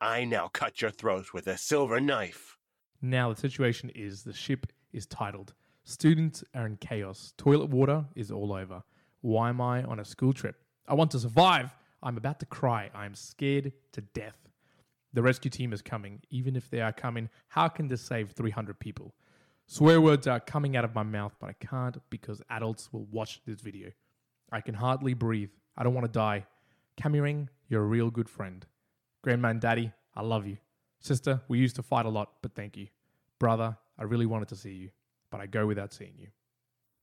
I 0.00 0.24
now 0.24 0.48
cut 0.48 0.82
your 0.82 0.90
throat 0.90 1.26
with 1.32 1.46
a 1.46 1.56
silver 1.56 2.00
knife. 2.00 2.56
Now, 3.02 3.32
the 3.32 3.40
situation 3.40 3.90
is 3.94 4.22
the 4.22 4.32
ship 4.32 4.66
is 4.92 5.06
titled 5.06 5.54
Students 5.84 6.42
are 6.54 6.66
in 6.66 6.76
chaos. 6.78 7.32
Toilet 7.38 7.70
water 7.70 8.04
is 8.16 8.30
all 8.30 8.52
over. 8.52 8.82
Why 9.20 9.48
am 9.50 9.60
I 9.60 9.84
on 9.84 10.00
a 10.00 10.04
school 10.04 10.32
trip? 10.32 10.56
I 10.88 10.94
want 10.94 11.10
to 11.12 11.20
survive. 11.20 11.74
I'm 12.02 12.16
about 12.16 12.40
to 12.40 12.46
cry. 12.46 12.90
I 12.94 13.06
am 13.06 13.14
scared 13.14 13.72
to 13.92 14.00
death. 14.00 14.36
The 15.12 15.22
rescue 15.22 15.50
team 15.50 15.72
is 15.72 15.82
coming. 15.82 16.20
Even 16.30 16.56
if 16.56 16.68
they 16.70 16.80
are 16.80 16.92
coming, 16.92 17.30
how 17.48 17.68
can 17.68 17.88
this 17.88 18.02
save 18.02 18.32
300 18.32 18.78
people? 18.78 19.14
Swear 19.68 20.00
words 20.00 20.28
are 20.28 20.38
coming 20.38 20.76
out 20.76 20.84
of 20.84 20.94
my 20.94 21.02
mouth, 21.02 21.34
but 21.40 21.50
I 21.50 21.54
can't 21.54 21.98
because 22.08 22.40
adults 22.48 22.92
will 22.92 23.06
watch 23.10 23.40
this 23.44 23.60
video. 23.60 23.90
I 24.52 24.60
can 24.60 24.74
hardly 24.74 25.12
breathe. 25.12 25.50
I 25.76 25.82
don't 25.82 25.92
want 25.92 26.06
to 26.06 26.12
die. 26.12 26.46
Cameron, 26.96 27.50
you're 27.68 27.82
a 27.82 27.86
real 27.86 28.10
good 28.10 28.28
friend. 28.28 28.64
Grandma 29.22 29.48
and 29.48 29.60
Daddy, 29.60 29.92
I 30.14 30.22
love 30.22 30.46
you. 30.46 30.58
Sister, 31.00 31.42
we 31.48 31.58
used 31.58 31.76
to 31.76 31.82
fight 31.82 32.06
a 32.06 32.10
lot, 32.10 32.34
but 32.42 32.54
thank 32.54 32.76
you. 32.76 32.86
Brother, 33.40 33.76
I 33.98 34.04
really 34.04 34.24
wanted 34.24 34.48
to 34.48 34.56
see 34.56 34.72
you, 34.72 34.90
but 35.30 35.40
I 35.40 35.46
go 35.46 35.66
without 35.66 35.92
seeing 35.92 36.14
you. 36.16 36.28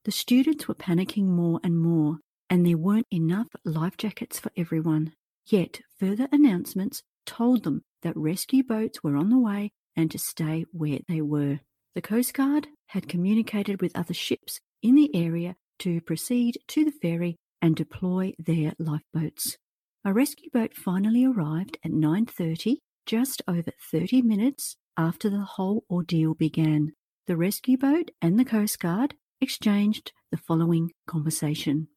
The 0.06 0.12
students 0.12 0.68
were 0.68 0.74
panicking 0.74 1.26
more 1.26 1.60
and 1.64 1.78
more, 1.78 2.20
and 2.50 2.66
there 2.66 2.78
weren't 2.78 3.08
enough 3.12 3.48
life 3.66 3.98
jackets 3.98 4.40
for 4.40 4.52
everyone. 4.56 5.14
Yet, 5.46 5.82
further 6.00 6.30
announcements 6.32 7.04
told 7.26 7.64
them 7.64 7.84
that 8.04 8.16
rescue 8.16 8.64
boats 8.64 9.04
were 9.04 9.18
on 9.18 9.30
the 9.30 9.40
way 9.40 9.74
and 9.98 10.10
to 10.12 10.18
stay 10.18 10.66
where 10.72 11.00
they 11.10 11.22
were. 11.22 11.60
The 11.96 12.02
Coast 12.02 12.34
Guard 12.34 12.70
had 12.88 13.08
communicated 13.08 13.80
with 13.80 13.96
other 13.96 14.16
ships 14.16 14.60
in 14.82 14.96
the 14.96 15.16
area 15.16 15.56
to 15.80 16.02
proceed 16.02 16.58
to 16.70 16.84
the 16.84 16.92
ferry 16.92 17.38
and 17.62 17.76
deploy 17.76 18.34
their 18.40 18.74
lifeboats. 18.80 19.58
A 20.04 20.12
rescue 20.12 20.50
boat 20.52 20.74
finally 20.74 21.24
arrived 21.24 21.78
at 21.86 21.92
9:30, 21.92 22.80
just 23.06 23.44
over 23.48 23.72
30 23.92 24.24
minutes 24.24 24.76
after 24.98 25.30
the 25.30 25.46
whole 25.56 25.86
ordeal 25.88 26.34
began. 26.34 26.94
The 27.28 27.38
rescue 27.38 27.78
boat 27.78 28.10
and 28.22 28.40
the 28.40 28.46
Coast 28.46 28.80
Guard 28.80 29.16
exchanged 29.40 30.14
the 30.32 30.38
following 30.38 30.92
conversation. 31.06 31.90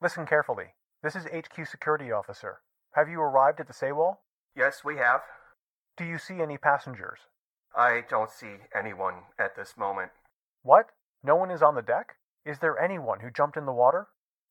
Listen 0.00 0.24
carefully. 0.24 0.74
This 1.02 1.14
is 1.14 1.26
HQ 1.26 1.66
security 1.66 2.10
officer. 2.10 2.62
Have 2.94 3.10
you 3.10 3.20
arrived 3.20 3.60
at 3.60 3.66
the 3.66 3.74
Sewol? 3.74 4.16
Yes, 4.56 4.82
we 4.82 4.96
have. 4.96 5.20
Do 5.98 6.04
you 6.04 6.16
see 6.16 6.40
any 6.40 6.56
passengers? 6.56 7.20
I 7.76 8.02
don't 8.08 8.30
see 8.30 8.56
anyone 8.76 9.14
at 9.38 9.56
this 9.56 9.74
moment. 9.76 10.10
What? 10.62 10.86
No 11.24 11.36
one 11.36 11.50
is 11.50 11.62
on 11.62 11.74
the 11.74 11.82
deck? 11.82 12.16
Is 12.44 12.58
there 12.58 12.78
anyone 12.78 13.20
who 13.20 13.30
jumped 13.30 13.56
in 13.56 13.66
the 13.66 13.72
water? 13.72 14.08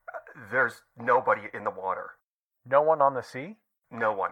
Uh, 0.07 0.47
there's 0.51 0.81
nobody 0.97 1.43
in 1.53 1.63
the 1.63 1.71
water. 1.71 2.11
No 2.65 2.81
one 2.81 3.01
on 3.01 3.13
the 3.13 3.23
sea? 3.23 3.57
No 3.91 4.13
one. 4.13 4.31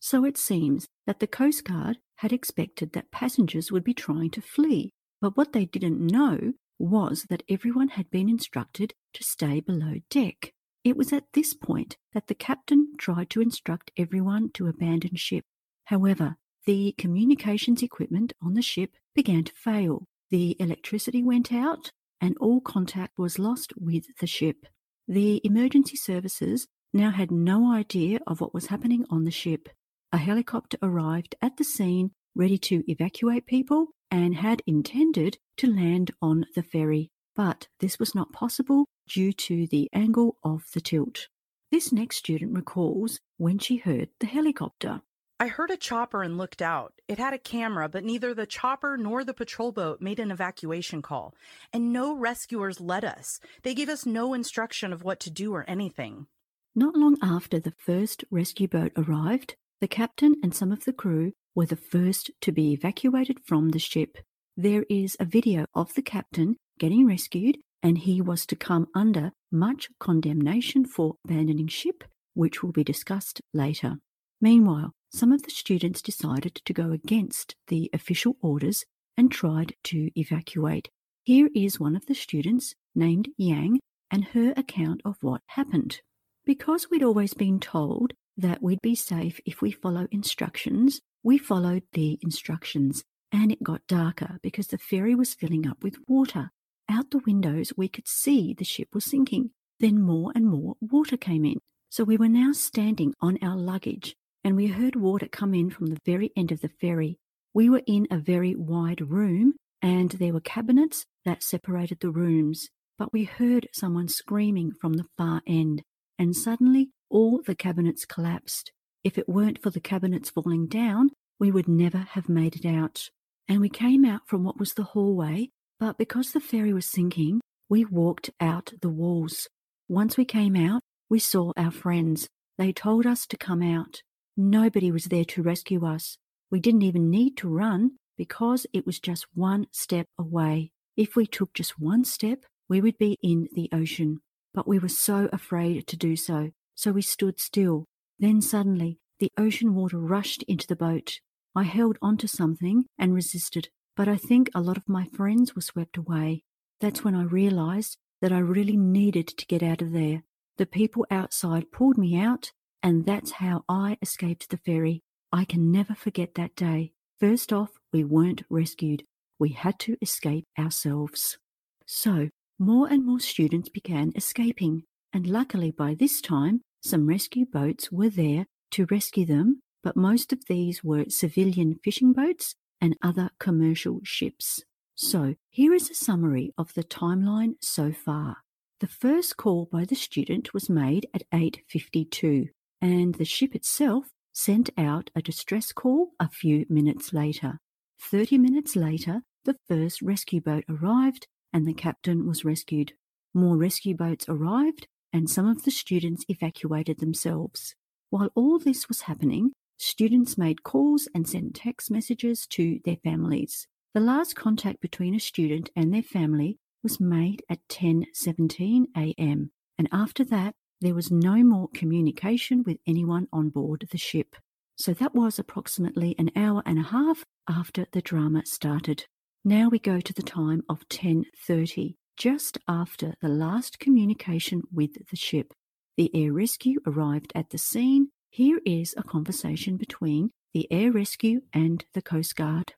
So 0.00 0.24
it 0.24 0.36
seems 0.36 0.88
that 1.06 1.20
the 1.20 1.26
Coast 1.26 1.64
Guard 1.64 1.98
had 2.16 2.32
expected 2.32 2.92
that 2.92 3.10
passengers 3.10 3.72
would 3.72 3.84
be 3.84 3.94
trying 3.94 4.30
to 4.30 4.42
flee, 4.42 4.92
but 5.20 5.36
what 5.36 5.52
they 5.52 5.64
didn't 5.64 6.00
know 6.00 6.52
was 6.78 7.26
that 7.28 7.42
everyone 7.48 7.88
had 7.88 8.10
been 8.10 8.28
instructed 8.28 8.94
to 9.14 9.24
stay 9.24 9.60
below 9.60 9.94
deck. 10.10 10.52
It 10.84 10.96
was 10.96 11.12
at 11.12 11.24
this 11.34 11.54
point 11.54 11.96
that 12.12 12.28
the 12.28 12.34
captain 12.34 12.92
tried 12.98 13.30
to 13.30 13.40
instruct 13.40 13.90
everyone 13.96 14.50
to 14.54 14.68
abandon 14.68 15.16
ship. 15.16 15.44
However, 15.86 16.36
the 16.68 16.94
communications 16.98 17.82
equipment 17.82 18.34
on 18.42 18.52
the 18.52 18.60
ship 18.60 18.90
began 19.14 19.42
to 19.42 19.54
fail. 19.54 20.04
The 20.30 20.54
electricity 20.60 21.22
went 21.22 21.50
out 21.50 21.92
and 22.20 22.36
all 22.42 22.60
contact 22.60 23.18
was 23.18 23.38
lost 23.38 23.72
with 23.78 24.04
the 24.20 24.26
ship. 24.26 24.66
The 25.06 25.40
emergency 25.44 25.96
services 25.96 26.68
now 26.92 27.10
had 27.10 27.30
no 27.30 27.72
idea 27.72 28.18
of 28.26 28.42
what 28.42 28.52
was 28.52 28.66
happening 28.66 29.06
on 29.08 29.24
the 29.24 29.30
ship. 29.30 29.70
A 30.12 30.18
helicopter 30.18 30.76
arrived 30.82 31.36
at 31.40 31.56
the 31.56 31.64
scene 31.64 32.10
ready 32.34 32.58
to 32.58 32.84
evacuate 32.86 33.46
people 33.46 33.86
and 34.10 34.34
had 34.34 34.60
intended 34.66 35.38
to 35.56 35.74
land 35.74 36.10
on 36.20 36.44
the 36.54 36.62
ferry, 36.62 37.08
but 37.34 37.68
this 37.80 37.98
was 37.98 38.14
not 38.14 38.34
possible 38.34 38.84
due 39.08 39.32
to 39.32 39.66
the 39.68 39.88
angle 39.94 40.36
of 40.44 40.64
the 40.74 40.82
tilt. 40.82 41.28
This 41.72 41.94
next 41.94 42.16
student 42.16 42.54
recalls 42.54 43.20
when 43.38 43.58
she 43.58 43.78
heard 43.78 44.10
the 44.20 44.26
helicopter. 44.26 45.00
I 45.40 45.46
heard 45.46 45.70
a 45.70 45.76
chopper 45.76 46.24
and 46.24 46.36
looked 46.36 46.60
out. 46.60 46.94
It 47.06 47.18
had 47.18 47.32
a 47.32 47.38
camera, 47.38 47.88
but 47.88 48.02
neither 48.02 48.34
the 48.34 48.44
chopper 48.44 48.96
nor 48.96 49.22
the 49.22 49.32
patrol 49.32 49.70
boat 49.70 50.00
made 50.00 50.18
an 50.18 50.32
evacuation 50.32 51.00
call. 51.00 51.32
And 51.72 51.92
no 51.92 52.12
rescuers 52.12 52.80
led 52.80 53.04
us. 53.04 53.38
They 53.62 53.72
gave 53.72 53.88
us 53.88 54.04
no 54.04 54.34
instruction 54.34 54.92
of 54.92 55.04
what 55.04 55.20
to 55.20 55.30
do 55.30 55.54
or 55.54 55.64
anything. 55.70 56.26
Not 56.74 56.96
long 56.96 57.16
after 57.22 57.60
the 57.60 57.74
first 57.78 58.24
rescue 58.32 58.66
boat 58.66 58.90
arrived, 58.96 59.54
the 59.80 59.86
captain 59.86 60.34
and 60.42 60.52
some 60.52 60.72
of 60.72 60.84
the 60.84 60.92
crew 60.92 61.34
were 61.54 61.66
the 61.66 61.76
first 61.76 62.32
to 62.40 62.50
be 62.50 62.72
evacuated 62.72 63.38
from 63.44 63.68
the 63.68 63.78
ship. 63.78 64.18
There 64.56 64.84
is 64.90 65.16
a 65.20 65.24
video 65.24 65.66
of 65.72 65.94
the 65.94 66.02
captain 66.02 66.56
getting 66.80 67.06
rescued, 67.06 67.58
and 67.80 67.98
he 67.98 68.20
was 68.20 68.44
to 68.46 68.56
come 68.56 68.88
under 68.92 69.30
much 69.52 69.88
condemnation 70.00 70.84
for 70.84 71.14
abandoning 71.24 71.68
ship, 71.68 72.02
which 72.34 72.60
will 72.60 72.72
be 72.72 72.82
discussed 72.82 73.40
later. 73.54 73.98
Meanwhile, 74.40 74.92
some 75.10 75.32
of 75.32 75.42
the 75.42 75.50
students 75.50 76.02
decided 76.02 76.54
to 76.64 76.72
go 76.72 76.92
against 76.92 77.54
the 77.68 77.90
official 77.92 78.36
orders 78.42 78.84
and 79.16 79.30
tried 79.30 79.74
to 79.84 80.10
evacuate. 80.18 80.88
Here 81.24 81.48
is 81.54 81.80
one 81.80 81.96
of 81.96 82.06
the 82.06 82.14
students 82.14 82.74
named 82.94 83.28
Yang 83.36 83.80
and 84.10 84.24
her 84.26 84.52
account 84.56 85.00
of 85.04 85.16
what 85.20 85.42
happened. 85.46 86.00
Because 86.44 86.88
we'd 86.90 87.02
always 87.02 87.34
been 87.34 87.60
told 87.60 88.12
that 88.36 88.62
we'd 88.62 88.82
be 88.82 88.94
safe 88.94 89.40
if 89.44 89.60
we 89.60 89.70
follow 89.70 90.06
instructions, 90.10 91.00
we 91.22 91.36
followed 91.36 91.82
the 91.92 92.18
instructions 92.22 93.02
and 93.32 93.52
it 93.52 93.62
got 93.62 93.86
darker 93.86 94.38
because 94.42 94.68
the 94.68 94.78
ferry 94.78 95.14
was 95.14 95.34
filling 95.34 95.66
up 95.66 95.82
with 95.82 95.96
water. 96.06 96.50
Out 96.88 97.10
the 97.10 97.18
windows, 97.26 97.72
we 97.76 97.88
could 97.88 98.08
see 98.08 98.54
the 98.54 98.64
ship 98.64 98.88
was 98.94 99.04
sinking. 99.04 99.50
Then 99.80 100.00
more 100.00 100.32
and 100.34 100.46
more 100.46 100.76
water 100.80 101.16
came 101.16 101.44
in. 101.44 101.58
So 101.90 102.04
we 102.04 102.16
were 102.16 102.28
now 102.28 102.52
standing 102.52 103.14
on 103.20 103.38
our 103.42 103.56
luggage 103.56 104.16
and 104.44 104.56
we 104.56 104.68
heard 104.68 104.96
water 104.96 105.26
come 105.26 105.54
in 105.54 105.70
from 105.70 105.86
the 105.86 105.98
very 106.04 106.32
end 106.36 106.52
of 106.52 106.60
the 106.60 106.70
ferry. 106.80 107.18
We 107.54 107.68
were 107.68 107.82
in 107.86 108.06
a 108.10 108.18
very 108.18 108.54
wide 108.54 109.00
room, 109.00 109.54
and 109.82 110.10
there 110.10 110.32
were 110.32 110.40
cabinets 110.40 111.04
that 111.24 111.42
separated 111.42 111.98
the 112.00 112.10
rooms. 112.10 112.68
But 112.98 113.12
we 113.12 113.24
heard 113.24 113.68
someone 113.72 114.08
screaming 114.08 114.72
from 114.72 114.94
the 114.94 115.06
far 115.16 115.42
end, 115.46 115.82
and 116.18 116.34
suddenly 116.34 116.90
all 117.10 117.40
the 117.44 117.54
cabinets 117.54 118.04
collapsed. 118.04 118.72
If 119.04 119.18
it 119.18 119.28
weren't 119.28 119.62
for 119.62 119.70
the 119.70 119.80
cabinets 119.80 120.30
falling 120.30 120.66
down, 120.66 121.10
we 121.38 121.50
would 121.50 121.68
never 121.68 121.98
have 121.98 122.28
made 122.28 122.56
it 122.56 122.66
out. 122.66 123.08
And 123.48 123.60
we 123.60 123.68
came 123.68 124.04
out 124.04 124.22
from 124.26 124.44
what 124.44 124.58
was 124.58 124.74
the 124.74 124.82
hallway, 124.82 125.50
but 125.78 125.96
because 125.96 126.32
the 126.32 126.40
ferry 126.40 126.72
was 126.72 126.86
sinking, 126.86 127.40
we 127.68 127.84
walked 127.84 128.30
out 128.40 128.72
the 128.82 128.88
walls. 128.88 129.48
Once 129.88 130.16
we 130.16 130.24
came 130.24 130.56
out, 130.56 130.82
we 131.08 131.18
saw 131.18 131.52
our 131.56 131.70
friends. 131.70 132.28
They 132.58 132.72
told 132.72 133.06
us 133.06 133.26
to 133.26 133.36
come 133.36 133.62
out. 133.62 134.02
Nobody 134.40 134.92
was 134.92 135.06
there 135.06 135.24
to 135.24 135.42
rescue 135.42 135.84
us. 135.84 136.16
We 136.48 136.60
didn't 136.60 136.82
even 136.82 137.10
need 137.10 137.36
to 137.38 137.48
run 137.48 137.96
because 138.16 138.68
it 138.72 138.86
was 138.86 139.00
just 139.00 139.26
one 139.34 139.66
step 139.72 140.06
away. 140.16 140.70
If 140.96 141.16
we 141.16 141.26
took 141.26 141.52
just 141.54 141.80
one 141.80 142.04
step, 142.04 142.44
we 142.68 142.80
would 142.80 142.98
be 142.98 143.18
in 143.20 143.48
the 143.52 143.68
ocean. 143.72 144.20
But 144.54 144.68
we 144.68 144.78
were 144.78 144.88
so 144.88 145.28
afraid 145.32 145.88
to 145.88 145.96
do 145.96 146.14
so, 146.14 146.50
so 146.76 146.92
we 146.92 147.02
stood 147.02 147.40
still. 147.40 147.86
Then 148.20 148.40
suddenly, 148.40 149.00
the 149.18 149.32
ocean 149.36 149.74
water 149.74 149.98
rushed 149.98 150.44
into 150.44 150.68
the 150.68 150.76
boat. 150.76 151.18
I 151.56 151.64
held 151.64 151.98
onto 152.00 152.28
something 152.28 152.84
and 152.96 153.14
resisted, 153.14 153.70
but 153.96 154.06
I 154.06 154.16
think 154.16 154.50
a 154.54 154.60
lot 154.60 154.76
of 154.76 154.88
my 154.88 155.06
friends 155.06 155.56
were 155.56 155.62
swept 155.62 155.96
away. 155.96 156.44
That's 156.80 157.02
when 157.02 157.16
I 157.16 157.24
realized 157.24 157.96
that 158.22 158.30
I 158.30 158.38
really 158.38 158.76
needed 158.76 159.26
to 159.26 159.46
get 159.46 159.64
out 159.64 159.82
of 159.82 159.90
there. 159.90 160.22
The 160.58 160.66
people 160.66 161.06
outside 161.10 161.72
pulled 161.72 161.98
me 161.98 162.16
out, 162.16 162.52
and 162.82 163.06
that's 163.06 163.32
how 163.32 163.64
I 163.68 163.98
escaped 164.02 164.50
the 164.50 164.56
ferry. 164.58 165.02
I 165.32 165.44
can 165.44 165.70
never 165.70 165.94
forget 165.94 166.34
that 166.34 166.54
day. 166.56 166.92
First 167.20 167.52
off, 167.52 167.70
we 167.92 168.04
weren't 168.04 168.44
rescued. 168.48 169.04
We 169.38 169.50
had 169.50 169.78
to 169.80 169.96
escape 170.00 170.46
ourselves. 170.58 171.38
So, 171.86 172.30
more 172.58 172.88
and 172.88 173.04
more 173.04 173.20
students 173.20 173.68
began 173.68 174.12
escaping, 174.16 174.84
and 175.12 175.26
luckily 175.26 175.70
by 175.70 175.94
this 175.94 176.20
time, 176.20 176.62
some 176.82 177.06
rescue 177.06 177.46
boats 177.46 177.90
were 177.90 178.10
there 178.10 178.46
to 178.72 178.86
rescue 178.86 179.26
them, 179.26 179.62
but 179.82 179.96
most 179.96 180.32
of 180.32 180.46
these 180.48 180.82
were 180.84 181.04
civilian 181.08 181.78
fishing 181.82 182.12
boats 182.12 182.54
and 182.80 182.96
other 183.02 183.30
commercial 183.38 184.00
ships. 184.04 184.62
So, 184.94 185.34
here 185.50 185.72
is 185.72 185.90
a 185.90 185.94
summary 185.94 186.52
of 186.58 186.74
the 186.74 186.84
timeline 186.84 187.54
so 187.60 187.92
far. 187.92 188.38
The 188.80 188.86
first 188.86 189.36
call 189.36 189.66
by 189.66 189.84
the 189.84 189.94
student 189.94 190.54
was 190.54 190.68
made 190.68 191.06
at 191.12 191.24
8:52 191.32 192.48
and 192.80 193.14
the 193.14 193.24
ship 193.24 193.54
itself 193.54 194.06
sent 194.32 194.70
out 194.78 195.10
a 195.14 195.22
distress 195.22 195.72
call 195.72 196.10
a 196.20 196.28
few 196.28 196.64
minutes 196.68 197.12
later. 197.12 197.58
30 198.00 198.38
minutes 198.38 198.76
later, 198.76 199.22
the 199.44 199.56
first 199.66 200.00
rescue 200.02 200.40
boat 200.40 200.64
arrived 200.68 201.26
and 201.52 201.66
the 201.66 201.74
captain 201.74 202.26
was 202.26 202.44
rescued. 202.44 202.92
More 203.34 203.56
rescue 203.56 203.96
boats 203.96 204.26
arrived 204.28 204.86
and 205.12 205.28
some 205.28 205.46
of 205.46 205.64
the 205.64 205.70
students 205.70 206.24
evacuated 206.28 207.00
themselves. 207.00 207.74
While 208.10 208.30
all 208.34 208.58
this 208.58 208.88
was 208.88 209.02
happening, 209.02 209.52
students 209.76 210.38
made 210.38 210.62
calls 210.62 211.08
and 211.14 211.28
sent 211.28 211.54
text 211.54 211.90
messages 211.90 212.46
to 212.48 212.80
their 212.84 212.96
families. 213.02 213.66
The 213.94 214.00
last 214.00 214.36
contact 214.36 214.80
between 214.80 215.14
a 215.14 215.20
student 215.20 215.70
and 215.74 215.92
their 215.92 216.02
family 216.02 216.58
was 216.82 217.00
made 217.00 217.42
at 217.50 217.66
10:17 217.68 218.86
a.m. 218.96 219.50
and 219.76 219.88
after 219.90 220.24
that 220.24 220.54
there 220.80 220.94
was 220.94 221.10
no 221.10 221.42
more 221.42 221.68
communication 221.74 222.62
with 222.64 222.78
anyone 222.86 223.26
on 223.32 223.48
board 223.48 223.86
the 223.90 223.98
ship. 223.98 224.36
So 224.76 224.94
that 224.94 225.14
was 225.14 225.38
approximately 225.38 226.14
an 226.18 226.30
hour 226.36 226.62
and 226.64 226.78
a 226.78 226.82
half 226.82 227.24
after 227.48 227.86
the 227.92 228.00
drama 228.00 228.46
started. 228.46 229.06
Now 229.44 229.68
we 229.68 229.78
go 229.78 230.00
to 230.00 230.12
the 230.12 230.22
time 230.22 230.62
of 230.68 230.88
10:30, 230.88 231.96
just 232.16 232.58
after 232.68 233.14
the 233.20 233.28
last 233.28 233.78
communication 233.80 234.62
with 234.72 235.08
the 235.10 235.16
ship. 235.16 235.52
The 235.96 236.14
air 236.14 236.32
rescue 236.32 236.78
arrived 236.86 237.32
at 237.34 237.50
the 237.50 237.58
scene. 237.58 238.10
Here 238.30 238.60
is 238.64 238.94
a 238.96 239.02
conversation 239.02 239.76
between 239.76 240.30
the 240.54 240.70
air 240.70 240.92
rescue 240.92 241.40
and 241.52 241.84
the 241.94 242.02
Coast 242.02 242.36
Guard. 242.36 242.74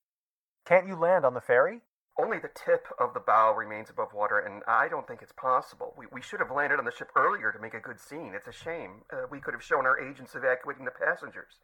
Can't 0.65 0.87
you 0.87 0.97
land 0.97 1.25
on 1.25 1.35
the 1.35 1.41
ferry? 1.41 1.83
Only 2.19 2.39
the 2.39 2.51
tip 2.55 2.87
of 2.99 3.15
the 3.15 3.21
bow 3.21 3.55
remains 3.55 3.89
above 3.89 4.13
water, 4.13 4.39
and 4.39 4.63
I 4.69 4.89
don't 4.89 5.07
think 5.07 5.23
it's 5.23 5.33
possible. 5.33 5.95
We, 5.97 6.07
we 6.13 6.21
should 6.21 6.41
have 6.41 6.51
landed 6.51 6.79
on 6.79 6.85
the 6.85 6.93
ship 6.93 7.09
earlier 7.17 7.53
to 7.53 7.59
make 7.59 7.75
a 7.75 7.81
good 7.81 8.01
scene. 8.01 8.33
It's 8.35 8.49
a 8.49 8.53
shame. 8.53 9.03
Uh, 9.13 9.27
we 9.31 9.41
could 9.41 9.55
have 9.55 9.63
shown 9.63 9.87
our 9.87 9.99
agents 9.99 10.35
evacuating 10.35 10.85
the 10.85 10.91
passengers. 10.91 11.61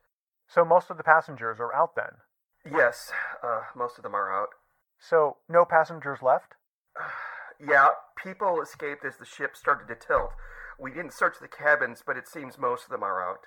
So 0.48 0.64
most 0.64 0.90
of 0.90 0.96
the 0.96 1.02
passengers 1.04 1.58
are 1.60 1.74
out 1.74 1.94
then? 1.96 2.22
Yes, 2.70 3.12
uh, 3.42 3.62
most 3.74 3.96
of 3.98 4.02
them 4.02 4.14
are 4.14 4.32
out. 4.32 4.50
So 4.98 5.36
no 5.48 5.64
passengers 5.64 6.20
left? 6.22 6.54
yeah, 7.60 7.88
people 8.22 8.60
escaped 8.60 9.04
as 9.04 9.16
the 9.16 9.26
ship 9.26 9.56
started 9.56 9.88
to 9.88 10.06
tilt. 10.06 10.30
We 10.78 10.90
didn't 10.90 11.12
search 11.12 11.36
the 11.40 11.48
cabins, 11.48 12.02
but 12.06 12.16
it 12.16 12.28
seems 12.28 12.58
most 12.58 12.84
of 12.84 12.90
them 12.90 13.02
are 13.02 13.22
out. 13.22 13.40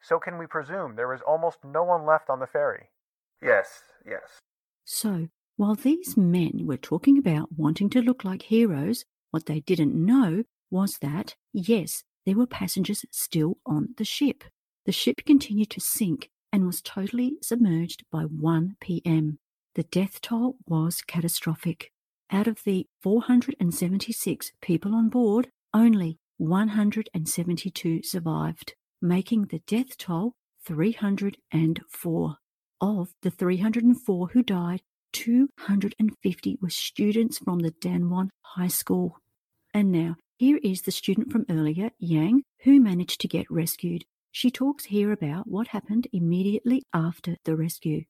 So 0.00 0.18
can 0.18 0.38
we 0.38 0.46
presume 0.46 0.96
there 0.96 1.12
is 1.12 1.20
almost 1.26 1.58
no 1.64 1.84
one 1.84 2.06
left 2.06 2.30
on 2.30 2.40
the 2.40 2.46
ferry? 2.46 2.88
Yes, 3.42 3.82
yes. 4.06 4.40
So, 4.84 5.28
while 5.60 5.74
these 5.74 6.16
men 6.16 6.64
were 6.64 6.78
talking 6.78 7.18
about 7.18 7.52
wanting 7.54 7.90
to 7.90 8.00
look 8.00 8.24
like 8.24 8.40
heroes, 8.40 9.04
what 9.30 9.44
they 9.44 9.60
didn't 9.60 9.94
know 9.94 10.42
was 10.70 10.96
that, 11.02 11.34
yes, 11.52 12.02
there 12.24 12.34
were 12.34 12.46
passengers 12.46 13.04
still 13.10 13.58
on 13.66 13.88
the 13.98 14.04
ship. 14.06 14.42
The 14.86 14.92
ship 14.92 15.20
continued 15.26 15.68
to 15.72 15.80
sink 15.82 16.30
and 16.50 16.64
was 16.64 16.80
totally 16.80 17.36
submerged 17.42 18.04
by 18.10 18.22
1 18.22 18.76
p.m. 18.80 19.38
The 19.74 19.82
death 19.82 20.22
toll 20.22 20.56
was 20.66 21.02
catastrophic. 21.02 21.92
Out 22.30 22.46
of 22.46 22.60
the 22.64 22.86
476 23.02 24.52
people 24.62 24.94
on 24.94 25.10
board, 25.10 25.50
only 25.74 26.16
172 26.38 28.02
survived, 28.02 28.72
making 29.02 29.48
the 29.48 29.60
death 29.66 29.98
toll 29.98 30.32
304. 30.64 32.36
Of 32.82 33.10
the 33.20 33.30
304 33.30 34.28
who 34.28 34.42
died, 34.42 34.80
250 35.12 36.58
were 36.60 36.70
students 36.70 37.38
from 37.38 37.60
the 37.60 37.72
Danwon 37.72 38.30
High 38.42 38.68
School. 38.68 39.18
And 39.72 39.92
now, 39.92 40.16
here 40.38 40.58
is 40.62 40.82
the 40.82 40.90
student 40.90 41.30
from 41.30 41.46
earlier, 41.48 41.90
Yang, 41.98 42.42
who 42.62 42.80
managed 42.80 43.20
to 43.20 43.28
get 43.28 43.50
rescued. 43.50 44.04
She 44.32 44.50
talks 44.50 44.86
here 44.86 45.12
about 45.12 45.46
what 45.46 45.68
happened 45.68 46.06
immediately 46.12 46.82
after 46.94 47.36
the 47.44 47.56
rescue. 47.56 48.04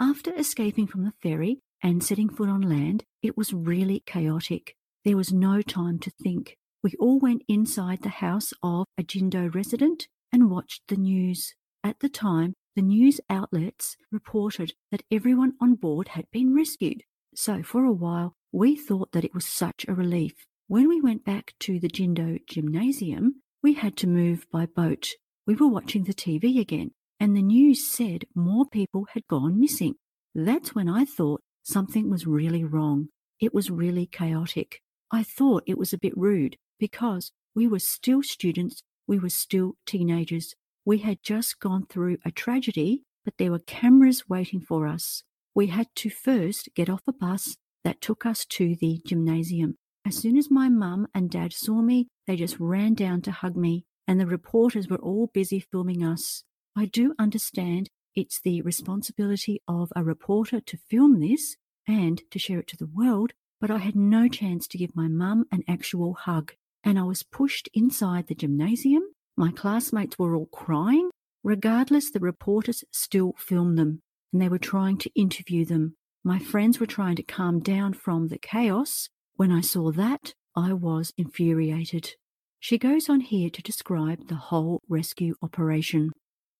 After 0.00 0.34
escaping 0.34 0.86
from 0.86 1.04
the 1.04 1.12
ferry 1.22 1.60
and 1.82 2.02
setting 2.02 2.28
foot 2.28 2.48
on 2.48 2.62
land, 2.62 3.04
it 3.22 3.36
was 3.36 3.52
really 3.52 4.02
chaotic. 4.06 4.74
There 5.04 5.16
was 5.16 5.32
no 5.32 5.62
time 5.62 5.98
to 6.00 6.10
think. 6.22 6.56
We 6.82 6.94
all 6.98 7.18
went 7.18 7.42
inside 7.48 8.02
the 8.02 8.08
house 8.08 8.52
of 8.62 8.86
a 8.98 9.02
Jindo 9.02 9.54
resident 9.54 10.08
and 10.32 10.50
watched 10.50 10.82
the 10.88 10.96
news. 10.96 11.54
At 11.84 12.00
the 12.00 12.08
time, 12.08 12.54
the 12.76 12.82
news 12.82 13.20
outlets 13.28 13.96
reported 14.12 14.74
that 14.90 15.02
everyone 15.10 15.54
on 15.60 15.74
board 15.74 16.08
had 16.08 16.30
been 16.30 16.54
rescued. 16.54 17.02
So 17.34 17.62
for 17.62 17.84
a 17.84 17.92
while, 17.92 18.34
we 18.52 18.76
thought 18.76 19.12
that 19.12 19.24
it 19.24 19.34
was 19.34 19.46
such 19.46 19.84
a 19.86 19.94
relief. 19.94 20.34
When 20.68 20.88
we 20.88 21.00
went 21.00 21.24
back 21.24 21.54
to 21.60 21.80
the 21.80 21.88
Jindo 21.88 22.38
gymnasium, 22.46 23.42
we 23.62 23.74
had 23.74 23.96
to 23.98 24.06
move 24.06 24.46
by 24.52 24.66
boat. 24.66 25.08
We 25.46 25.56
were 25.56 25.68
watching 25.68 26.04
the 26.04 26.14
TV 26.14 26.60
again, 26.60 26.92
and 27.18 27.36
the 27.36 27.42
news 27.42 27.90
said 27.90 28.24
more 28.34 28.66
people 28.70 29.06
had 29.14 29.26
gone 29.26 29.60
missing. 29.60 29.94
That's 30.34 30.74
when 30.74 30.88
I 30.88 31.04
thought 31.04 31.42
something 31.62 32.08
was 32.08 32.26
really 32.26 32.64
wrong. 32.64 33.08
It 33.40 33.52
was 33.52 33.70
really 33.70 34.06
chaotic. 34.06 34.80
I 35.10 35.24
thought 35.24 35.64
it 35.66 35.78
was 35.78 35.92
a 35.92 35.98
bit 35.98 36.16
rude 36.16 36.56
because 36.78 37.32
we 37.54 37.66
were 37.66 37.80
still 37.80 38.22
students, 38.22 38.82
we 39.06 39.18
were 39.18 39.28
still 39.28 39.74
teenagers, 39.86 40.54
we 40.84 40.98
had 40.98 41.22
just 41.22 41.60
gone 41.60 41.86
through 41.86 42.16
a 42.24 42.30
tragedy, 42.30 43.02
but 43.24 43.34
there 43.38 43.50
were 43.50 43.58
cameras 43.58 44.28
waiting 44.28 44.60
for 44.60 44.86
us. 44.86 45.22
We 45.54 45.66
had 45.66 45.88
to 45.96 46.10
first 46.10 46.68
get 46.74 46.88
off 46.88 47.02
a 47.06 47.12
bus 47.12 47.56
that 47.84 48.00
took 48.00 48.24
us 48.24 48.44
to 48.46 48.76
the 48.76 49.00
gymnasium. 49.04 49.76
As 50.06 50.16
soon 50.16 50.36
as 50.36 50.50
my 50.50 50.68
mum 50.68 51.06
and 51.14 51.30
dad 51.30 51.52
saw 51.52 51.82
me, 51.82 52.08
they 52.26 52.36
just 52.36 52.58
ran 52.58 52.94
down 52.94 53.20
to 53.22 53.30
hug 53.30 53.56
me, 53.56 53.84
and 54.08 54.18
the 54.18 54.26
reporters 54.26 54.88
were 54.88 54.98
all 54.98 55.30
busy 55.32 55.60
filming 55.60 56.02
us. 56.02 56.44
I 56.76 56.86
do 56.86 57.14
understand 57.18 57.88
it's 58.14 58.40
the 58.40 58.62
responsibility 58.62 59.60
of 59.68 59.92
a 59.94 60.02
reporter 60.02 60.60
to 60.60 60.78
film 60.88 61.20
this 61.20 61.56
and 61.86 62.22
to 62.30 62.38
share 62.38 62.60
it 62.60 62.68
to 62.68 62.76
the 62.76 62.90
world, 62.92 63.32
but 63.60 63.70
I 63.70 63.78
had 63.78 63.96
no 63.96 64.28
chance 64.28 64.66
to 64.68 64.78
give 64.78 64.96
my 64.96 65.08
mum 65.08 65.44
an 65.52 65.62
actual 65.68 66.14
hug, 66.14 66.54
and 66.82 66.98
I 66.98 67.02
was 67.02 67.22
pushed 67.22 67.68
inside 67.74 68.26
the 68.26 68.34
gymnasium 68.34 69.02
my 69.40 69.50
classmates 69.50 70.18
were 70.18 70.36
all 70.36 70.50
crying. 70.52 71.08
Regardless, 71.42 72.10
the 72.10 72.20
reporters 72.20 72.84
still 72.92 73.32
filmed 73.38 73.78
them 73.78 74.02
and 74.34 74.42
they 74.42 74.50
were 74.50 74.58
trying 74.58 74.98
to 74.98 75.10
interview 75.14 75.64
them. 75.64 75.96
My 76.22 76.38
friends 76.38 76.78
were 76.78 76.84
trying 76.84 77.16
to 77.16 77.22
calm 77.22 77.60
down 77.60 77.94
from 77.94 78.28
the 78.28 78.36
chaos. 78.36 79.08
When 79.36 79.50
I 79.50 79.62
saw 79.62 79.92
that, 79.92 80.34
I 80.54 80.74
was 80.74 81.14
infuriated. 81.16 82.16
She 82.58 82.76
goes 82.76 83.08
on 83.08 83.20
here 83.20 83.48
to 83.48 83.62
describe 83.62 84.28
the 84.28 84.34
whole 84.34 84.82
rescue 84.90 85.34
operation. 85.40 86.10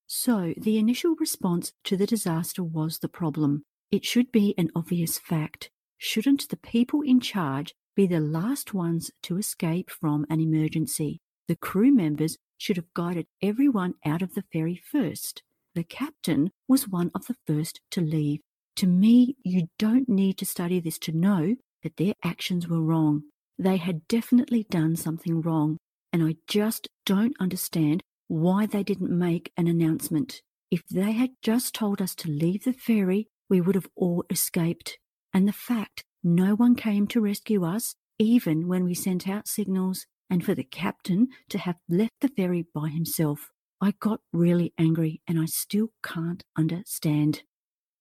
So, 0.07 0.55
the 0.57 0.79
initial 0.79 1.15
response 1.21 1.75
to 1.85 1.99
the 1.99 2.07
disaster 2.07 2.65
was 2.65 3.01
the 3.01 3.11
problem. 3.11 3.63
It 3.91 4.07
should 4.07 4.33
be 4.33 4.55
an 4.57 4.71
obvious 4.75 5.19
fact. 5.19 5.69
Shouldn't 5.99 6.49
the 6.49 6.57
people 6.57 7.03
in 7.03 7.21
charge 7.21 7.75
be 7.95 8.07
the 8.07 8.21
last 8.21 8.73
ones 8.73 9.11
to 9.25 9.37
escape 9.37 9.91
from 9.91 10.25
an 10.31 10.41
emergency? 10.41 11.21
The 11.47 11.57
crew 11.57 11.93
members 11.93 12.39
should 12.61 12.77
have 12.77 12.93
guided 12.93 13.27
everyone 13.41 13.95
out 14.05 14.21
of 14.21 14.35
the 14.35 14.45
ferry 14.53 14.77
first. 14.93 15.43
The 15.75 15.83
captain 15.83 16.51
was 16.69 16.87
one 16.87 17.11
of 17.15 17.27
the 17.27 17.37
first 17.47 17.81
to 17.93 18.03
leave. 18.03 18.41
To 18.77 18.87
me, 18.87 19.37
you 19.43 19.69
don't 19.79 20.11
need 20.11 20.37
to 20.39 20.47
study 20.47 20.79
this 20.79 20.99
to 21.01 21.13
know 21.13 21.57
that 21.83 21.97
their 21.97 22.13
actions 22.23 22.69
were 22.69 22.83
wrong. 22.83 23.23
They 23.59 23.79
had 23.79 24.07
definitely 24.09 24.67
done 24.69 24.97
something 24.97 25.41
wrong, 25.41 25.79
and 26.13 26.23
I 26.23 26.37
just 26.47 26.89
don't 27.07 27.35
understand 27.41 28.03
why 28.29 28.67
they 28.67 28.83
didn't 28.83 29.11
make 29.11 29.53
an 29.57 29.67
announcement. 29.67 30.43
If 30.71 30.83
they 30.89 31.13
had 31.13 31.31
just 31.43 31.75
told 31.75 32.03
us 32.03 32.15
to 32.17 32.31
leave 32.31 32.65
the 32.65 32.75
ferry, 32.75 33.29
we 33.49 33.63
would 33.63 33.75
have 33.75 33.89
all 33.97 34.25
escaped. 34.29 34.99
And 35.33 35.49
the 35.49 35.53
fact 35.53 36.05
no 36.23 36.55
one 36.55 36.75
came 36.75 37.07
to 37.09 37.23
rescue 37.23 37.65
us, 37.65 37.95
even 38.19 38.69
when 38.69 38.85
we 38.85 38.95
sent 38.95 39.27
out 39.27 39.49
signals, 39.49 40.05
and 40.31 40.45
for 40.45 40.55
the 40.55 40.65
captain 40.65 41.29
to 41.49 41.59
have 41.59 41.77
left 41.89 42.15
the 42.21 42.29
ferry 42.29 42.67
by 42.73 42.89
himself, 42.89 43.51
I 43.81 43.95
got 43.99 44.21
really 44.33 44.73
angry 44.79 45.21
and 45.27 45.39
I 45.39 45.47
still 45.47 45.89
can't 46.03 46.45
understand. 46.57 47.43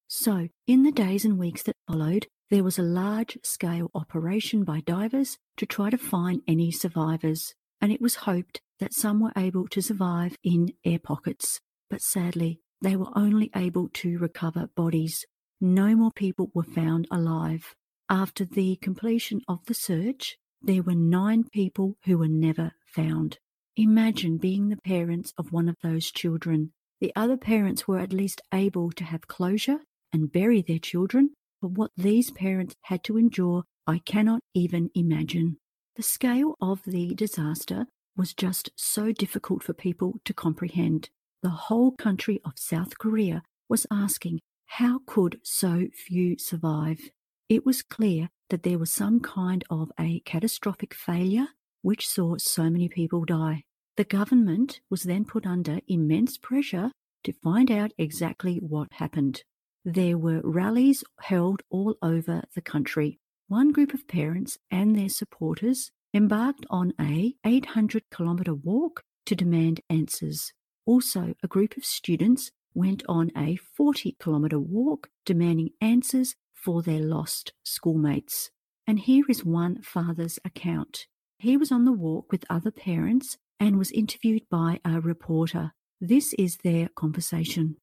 So, 0.07 0.47
in 0.67 0.83
the 0.83 0.91
days 0.91 1.25
and 1.25 1.37
weeks 1.37 1.63
that 1.63 1.75
followed, 1.87 2.27
there 2.49 2.63
was 2.63 2.79
a 2.79 2.83
large 2.83 3.37
scale 3.43 3.91
operation 3.93 4.63
by 4.63 4.81
divers 4.81 5.37
to 5.57 5.67
try 5.67 5.91
to 5.91 5.97
find 5.97 6.41
any 6.47 6.71
survivors, 6.71 7.53
and 7.79 7.91
it 7.91 8.01
was 8.01 8.15
hoped 8.15 8.59
that 8.79 8.93
some 8.93 9.19
were 9.19 9.33
able 9.37 9.67
to 9.67 9.81
survive 9.81 10.35
in 10.43 10.73
air 10.83 10.97
pockets. 10.97 11.59
But 11.91 12.01
sadly, 12.01 12.59
they 12.81 12.95
were 12.95 13.15
only 13.15 13.51
able 13.55 13.89
to 13.89 14.17
recover 14.17 14.69
bodies. 14.75 15.25
No 15.61 15.95
more 15.95 16.11
people 16.11 16.49
were 16.55 16.63
found 16.63 17.07
alive. 17.11 17.75
After 18.09 18.45
the 18.45 18.77
completion 18.77 19.41
of 19.47 19.63
the 19.65 19.75
search, 19.75 20.38
there 20.61 20.83
were 20.83 20.95
nine 20.95 21.43
people 21.43 21.95
who 22.05 22.17
were 22.17 22.27
never 22.27 22.73
found. 22.85 23.37
Imagine 23.77 24.37
being 24.37 24.69
the 24.69 24.77
parents 24.77 25.33
of 25.37 25.51
one 25.51 25.69
of 25.69 25.77
those 25.81 26.11
children. 26.11 26.73
The 26.99 27.13
other 27.15 27.37
parents 27.37 27.87
were 27.87 27.99
at 27.99 28.11
least 28.11 28.41
able 28.53 28.91
to 28.91 29.03
have 29.05 29.27
closure 29.27 29.79
and 30.11 30.31
bury 30.31 30.61
their 30.61 30.79
children, 30.79 31.31
but 31.61 31.71
what 31.71 31.91
these 31.95 32.31
parents 32.31 32.75
had 32.83 33.03
to 33.05 33.17
endure, 33.17 33.63
I 33.87 33.99
cannot 33.99 34.41
even 34.53 34.89
imagine. 34.95 35.57
The 35.95 36.03
scale 36.03 36.55
of 36.61 36.81
the 36.85 37.13
disaster 37.15 37.85
was 38.17 38.33
just 38.33 38.69
so 38.75 39.11
difficult 39.11 39.63
for 39.63 39.73
people 39.73 40.19
to 40.25 40.33
comprehend. 40.33 41.09
The 41.41 41.49
whole 41.49 41.91
country 41.91 42.41
of 42.43 42.53
South 42.55 42.97
Korea 42.97 43.43
was 43.69 43.87
asking 43.91 44.41
how 44.65 44.99
could 45.05 45.39
so 45.43 45.87
few 45.93 46.37
survive? 46.37 46.99
It 47.47 47.65
was 47.65 47.81
clear 47.81 48.29
that 48.49 48.63
there 48.63 48.77
was 48.77 48.91
some 48.91 49.19
kind 49.19 49.63
of 49.69 49.91
a 49.99 50.19
catastrophic 50.21 50.93
failure 50.93 51.47
which 51.81 52.07
saw 52.07 52.35
so 52.37 52.69
many 52.69 52.89
people 52.89 53.25
die. 53.25 53.63
The 53.97 54.03
government 54.03 54.81
was 54.89 55.03
then 55.03 55.25
put 55.25 55.45
under 55.45 55.79
immense 55.87 56.37
pressure 56.37 56.91
to 57.23 57.33
find 57.33 57.71
out 57.71 57.91
exactly 57.97 58.57
what 58.57 58.93
happened. 58.93 59.43
There 59.85 60.17
were 60.17 60.41
rallies 60.43 61.03
held 61.21 61.61
all 61.69 61.95
over 62.01 62.43
the 62.55 62.61
country. 62.61 63.19
One 63.47 63.71
group 63.71 63.93
of 63.93 64.07
parents 64.07 64.57
and 64.69 64.95
their 64.95 65.09
supporters 65.09 65.91
embarked 66.13 66.65
on 66.69 66.93
a 66.99 67.35
800 67.45 68.03
kilometer 68.11 68.53
walk 68.53 69.03
to 69.25 69.35
demand 69.35 69.81
answers. 69.89 70.53
Also, 70.85 71.35
a 71.43 71.47
group 71.47 71.77
of 71.77 71.85
students 71.85 72.51
went 72.73 73.03
on 73.07 73.31
a 73.37 73.55
40 73.55 74.15
kilometer 74.19 74.59
walk 74.59 75.09
demanding 75.25 75.69
answers 75.81 76.35
for 76.63 76.81
their 76.81 76.99
lost 76.99 77.53
schoolmates. 77.63 78.51
And 78.85 78.99
here 78.99 79.25
is 79.29 79.45
one 79.45 79.81
father's 79.81 80.39
account. 80.43 81.07
He 81.37 81.55
was 81.57 81.71
on 81.71 81.85
the 81.85 81.91
walk 81.91 82.31
with 82.31 82.45
other 82.49 82.71
parents 82.71 83.37
and 83.59 83.77
was 83.77 83.91
interviewed 83.91 84.43
by 84.49 84.79
a 84.83 84.99
reporter. 84.99 85.73
This 86.01 86.33
is 86.33 86.57
their 86.57 86.89
conversation. 86.89 87.77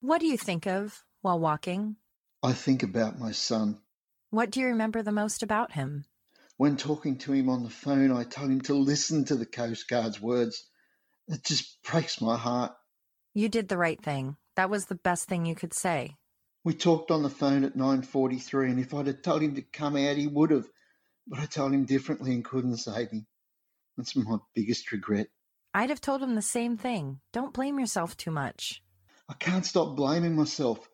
What 0.00 0.20
do 0.20 0.26
you 0.26 0.36
think 0.36 0.66
of 0.66 1.04
while 1.22 1.38
walking? 1.38 1.96
I 2.42 2.52
think 2.52 2.82
about 2.82 3.18
my 3.18 3.32
son. 3.32 3.78
What 4.30 4.50
do 4.50 4.60
you 4.60 4.66
remember 4.66 5.02
the 5.02 5.12
most 5.12 5.42
about 5.42 5.72
him? 5.72 6.04
When 6.56 6.76
talking 6.76 7.16
to 7.18 7.32
him 7.32 7.48
on 7.48 7.62
the 7.62 7.70
phone, 7.70 8.12
I 8.12 8.24
told 8.24 8.50
him 8.50 8.60
to 8.62 8.74
listen 8.74 9.24
to 9.26 9.36
the 9.36 9.46
Coast 9.46 9.88
Guard's 9.88 10.20
words. 10.20 10.66
It 11.28 11.44
just 11.44 11.82
breaks 11.82 12.20
my 12.20 12.36
heart. 12.36 12.72
You 13.34 13.48
did 13.48 13.68
the 13.68 13.78
right 13.78 14.02
thing. 14.02 14.36
That 14.56 14.70
was 14.70 14.86
the 14.86 14.94
best 14.94 15.28
thing 15.28 15.46
you 15.46 15.54
could 15.54 15.72
say. 15.72 16.16
We 16.62 16.74
talked 16.74 17.10
on 17.10 17.22
the 17.22 17.30
phone 17.30 17.64
at 17.64 17.76
9:43 17.76 18.70
and 18.70 18.80
if 18.80 18.92
I'd 18.92 19.06
have 19.06 19.22
told 19.22 19.42
him 19.42 19.54
to 19.54 19.62
come 19.62 19.96
out 19.96 20.16
he 20.16 20.26
would 20.26 20.50
have. 20.50 20.68
But 21.26 21.38
I 21.38 21.46
told 21.46 21.72
him 21.72 21.84
differently 21.84 22.32
and 22.32 22.44
couldn't 22.44 22.76
save 22.76 23.10
him. 23.10 23.26
That's 23.96 24.16
my 24.16 24.38
biggest 24.54 24.92
regret. 24.92 25.28
I'd 25.72 25.90
have 25.90 26.00
told 26.00 26.22
him 26.22 26.34
the 26.34 26.42
same 26.42 26.76
thing. 26.76 27.20
Don't 27.32 27.54
blame 27.54 27.78
yourself 27.78 28.16
too 28.16 28.30
much. 28.30 28.82
I 29.28 29.34
can't 29.34 29.64
stop 29.64 29.96
blaming 29.96 30.34
myself. 30.34 30.88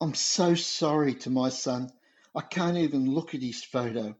I'm 0.00 0.14
so 0.14 0.54
sorry 0.54 1.14
to 1.16 1.30
my 1.30 1.48
son. 1.48 1.90
I 2.34 2.42
can't 2.42 2.76
even 2.76 3.10
look 3.10 3.34
at 3.34 3.42
his 3.42 3.64
photo. 3.64 4.16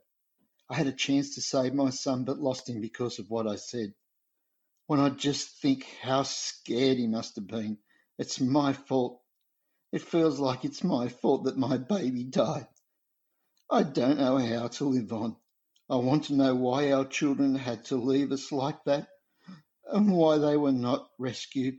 I 0.69 0.75
had 0.75 0.89
a 0.89 0.93
chance 0.93 1.35
to 1.35 1.41
save 1.41 1.75
my 1.75 1.91
son 1.91 2.25
but 2.25 2.39
lost 2.39 2.69
him 2.69 2.81
because 2.81 3.19
of 3.19 3.31
what 3.31 3.47
I 3.47 3.57
said. 3.57 3.95
When 4.87 5.01
I 5.01 5.11
just 5.11 5.61
think 5.63 5.87
how 6.03 6.25
scared 6.25 6.99
he 6.99 7.07
must 7.07 7.37
have 7.37 7.47
been, 7.47 7.79
it's 8.19 8.41
my 8.41 8.73
fault. 8.73 9.20
It 9.93 10.03
feels 10.03 10.39
like 10.39 10.65
it's 10.65 10.85
my 10.85 11.09
fault 11.09 11.45
that 11.45 11.59
my 11.59 11.77
baby 11.77 12.25
died. 12.25 12.69
I 13.71 13.83
don't 13.83 14.19
know 14.19 14.39
how 14.39 14.69
to 14.69 14.85
live 14.85 15.13
on. 15.13 15.37
I 15.89 15.97
want 15.97 16.25
to 16.25 16.35
know 16.35 16.55
why 16.55 16.93
our 16.93 17.05
children 17.05 17.57
had 17.57 17.85
to 17.87 17.97
leave 17.97 18.31
us 18.31 18.53
like 18.53 18.85
that 18.85 19.09
and 19.91 20.13
why 20.13 20.39
they 20.39 20.57
were 20.57 20.73
not 20.73 21.09
rescued. 21.19 21.79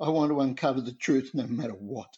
I 0.00 0.08
want 0.08 0.30
to 0.30 0.40
uncover 0.40 0.80
the 0.80 0.92
truth 0.92 1.30
no 1.34 1.46
matter 1.46 1.74
what. 1.74 2.08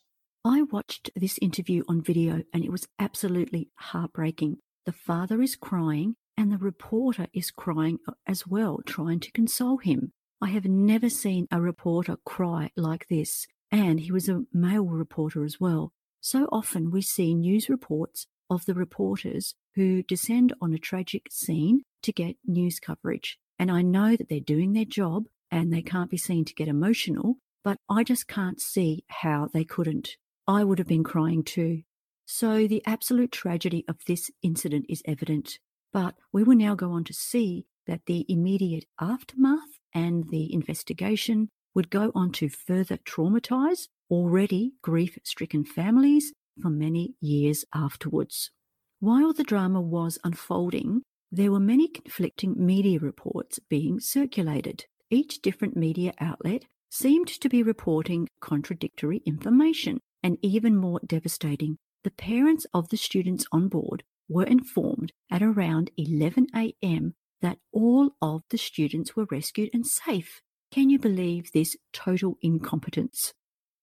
I 0.45 0.63
watched 0.63 1.11
this 1.15 1.39
interview 1.43 1.83
on 1.89 2.03
video 2.03 2.43
and 2.55 2.65
it 2.65 2.73
was 2.73 2.89
absolutely 2.99 3.69
heartbreaking. 3.75 4.59
The 4.87 4.93
father 4.93 5.43
is 5.43 5.57
crying 5.57 6.17
and 6.39 6.51
the 6.51 6.59
reporter 6.59 7.27
is 7.35 7.51
crying 7.51 7.99
as 8.27 8.47
well, 8.47 8.81
trying 8.87 9.21
to 9.21 9.33
console 9.33 9.79
him. 9.79 10.13
I 10.41 10.49
have 10.49 10.65
never 10.65 11.11
seen 11.11 11.49
a 11.51 11.61
reporter 11.61 12.17
cry 12.25 12.71
like 12.77 13.09
this 13.09 13.47
and 13.71 14.01
he 14.01 14.13
was 14.13 14.29
a 14.29 14.43
male 14.53 14.85
reporter 14.85 15.45
as 15.45 15.61
well. 15.61 15.93
So 16.21 16.49
often 16.51 16.91
we 16.91 17.03
see 17.03 17.35
news 17.35 17.69
reports 17.69 18.27
of 18.51 18.67
the 18.67 18.75
reporters 18.75 19.55
who 19.75 20.03
descend 20.03 20.53
on 20.61 20.73
a 20.73 20.79
tragic 20.79 21.29
scene 21.31 21.83
to 22.03 22.13
get 22.13 22.37
news 22.47 22.81
coverage. 22.81 23.39
And 23.59 23.71
I 23.71 23.83
know 23.83 24.17
that 24.17 24.29
they're 24.29 24.41
doing 24.41 24.73
their 24.73 24.85
job 24.85 25.25
and 25.51 25.73
they 25.73 25.83
can't 25.83 26.11
be 26.11 26.17
seen 26.17 26.45
to 26.45 26.55
get 26.55 26.69
emotional, 26.69 27.37
but 27.65 27.79
I 27.89 28.05
just 28.05 28.29
can't 28.29 28.61
see 28.61 29.05
how 29.09 29.49
they 29.53 29.65
couldn't. 29.65 30.17
I 30.47 30.65
would 30.65 30.79
have 30.79 30.89
been 30.89 31.05
crying 31.05 31.43
too. 31.43 31.83
So 32.27 32.67
the 32.67 32.83
absolute 32.87 33.33
tragedy 33.33 33.85
of 33.89 33.97
this 34.07 34.31
incident 34.43 34.87
is 34.89 35.03
evident. 35.07 35.59
But 35.93 36.15
we 36.33 36.43
will 36.43 36.57
now 36.57 36.75
go 36.75 36.93
on 36.93 37.05
to 37.05 37.13
see 37.13 37.67
that 37.87 38.07
the 38.07 38.27
immediate 38.29 38.85
aftermath 39.01 39.79
and 39.95 40.29
the 40.29 40.53
investigation 40.53 41.49
would 41.77 41.91
go 41.91 42.11
on 42.15 42.33
to 42.33 42.49
further 42.49 42.97
traumatize 42.97 43.87
already 44.11 44.73
grief 44.83 45.19
stricken 45.23 45.63
families 45.63 46.33
for 46.61 46.71
many 46.71 47.15
years 47.21 47.67
afterwards. 47.75 48.51
While 48.99 49.35
the 49.35 49.45
drama 49.45 49.83
was 49.83 50.19
unfolding, 50.25 51.03
there 51.31 51.53
were 51.53 51.61
many 51.61 51.87
conflicting 51.87 52.55
media 52.57 52.99
reports 52.99 53.59
being 53.69 54.01
circulated. 54.01 54.87
Each 55.11 55.43
different 55.43 55.77
media 55.77 56.15
outlet 56.19 56.65
seemed 56.91 57.29
to 57.29 57.49
be 57.49 57.63
reporting 57.63 58.29
contradictory 58.41 59.21
information, 59.27 60.01
and 60.23 60.39
even 60.41 60.77
more 60.77 61.01
devastating, 61.07 61.77
the 62.05 62.11
parents 62.11 62.67
of 62.73 62.89
the 62.89 62.97
students 62.97 63.45
on 63.53 63.69
board 63.69 64.03
were 64.31 64.45
informed 64.45 65.13
at 65.31 65.43
around 65.43 65.91
11 65.99 66.47
a.m. 66.57 67.13
that 67.43 67.59
all 67.71 68.13
of 68.23 68.43
the 68.49 68.57
students 68.57 69.15
were 69.15 69.27
rescued 69.31 69.69
and 69.75 69.87
safe. 69.87 70.41
Can 70.77 70.91
you 70.91 70.99
believe 70.99 71.53
this 71.53 71.75
total 71.95 72.37
incompetence? 72.43 73.33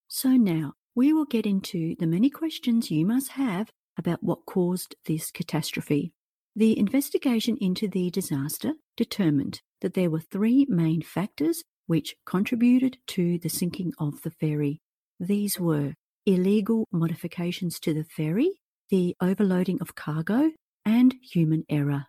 So 0.08 0.30
now 0.34 0.74
we 0.94 1.12
will 1.12 1.26
get 1.26 1.48
into 1.48 1.96
the 1.98 2.06
many 2.06 2.30
questions 2.30 2.92
you 2.92 3.04
must 3.04 3.30
have 3.30 3.72
about 3.98 4.22
what 4.22 4.46
caused 4.46 4.94
this 5.08 5.32
catastrophe. 5.32 6.14
The 6.56 6.78
investigation 6.78 7.58
into 7.60 7.88
the 7.88 8.12
disaster 8.12 8.74
determined 8.96 9.62
that 9.82 9.96
there 9.96 10.12
were 10.12 10.20
three 10.20 10.68
main 10.70 11.02
factors 11.02 11.64
which 11.88 12.16
contributed 12.28 13.00
to 13.08 13.40
the 13.40 13.50
sinking 13.50 13.94
of 13.98 14.22
the 14.22 14.30
ferry. 14.30 14.80
These 15.20 15.60
were 15.60 15.96
illegal 16.28 16.88
modifications 16.92 17.80
to 17.80 17.96
the 17.96 18.04
ferry, 18.04 18.62
the 18.92 19.16
overloading 19.20 19.82
of 19.82 19.96
cargo, 19.96 20.52
and 20.86 21.16
human 21.24 21.64
error. 21.70 22.06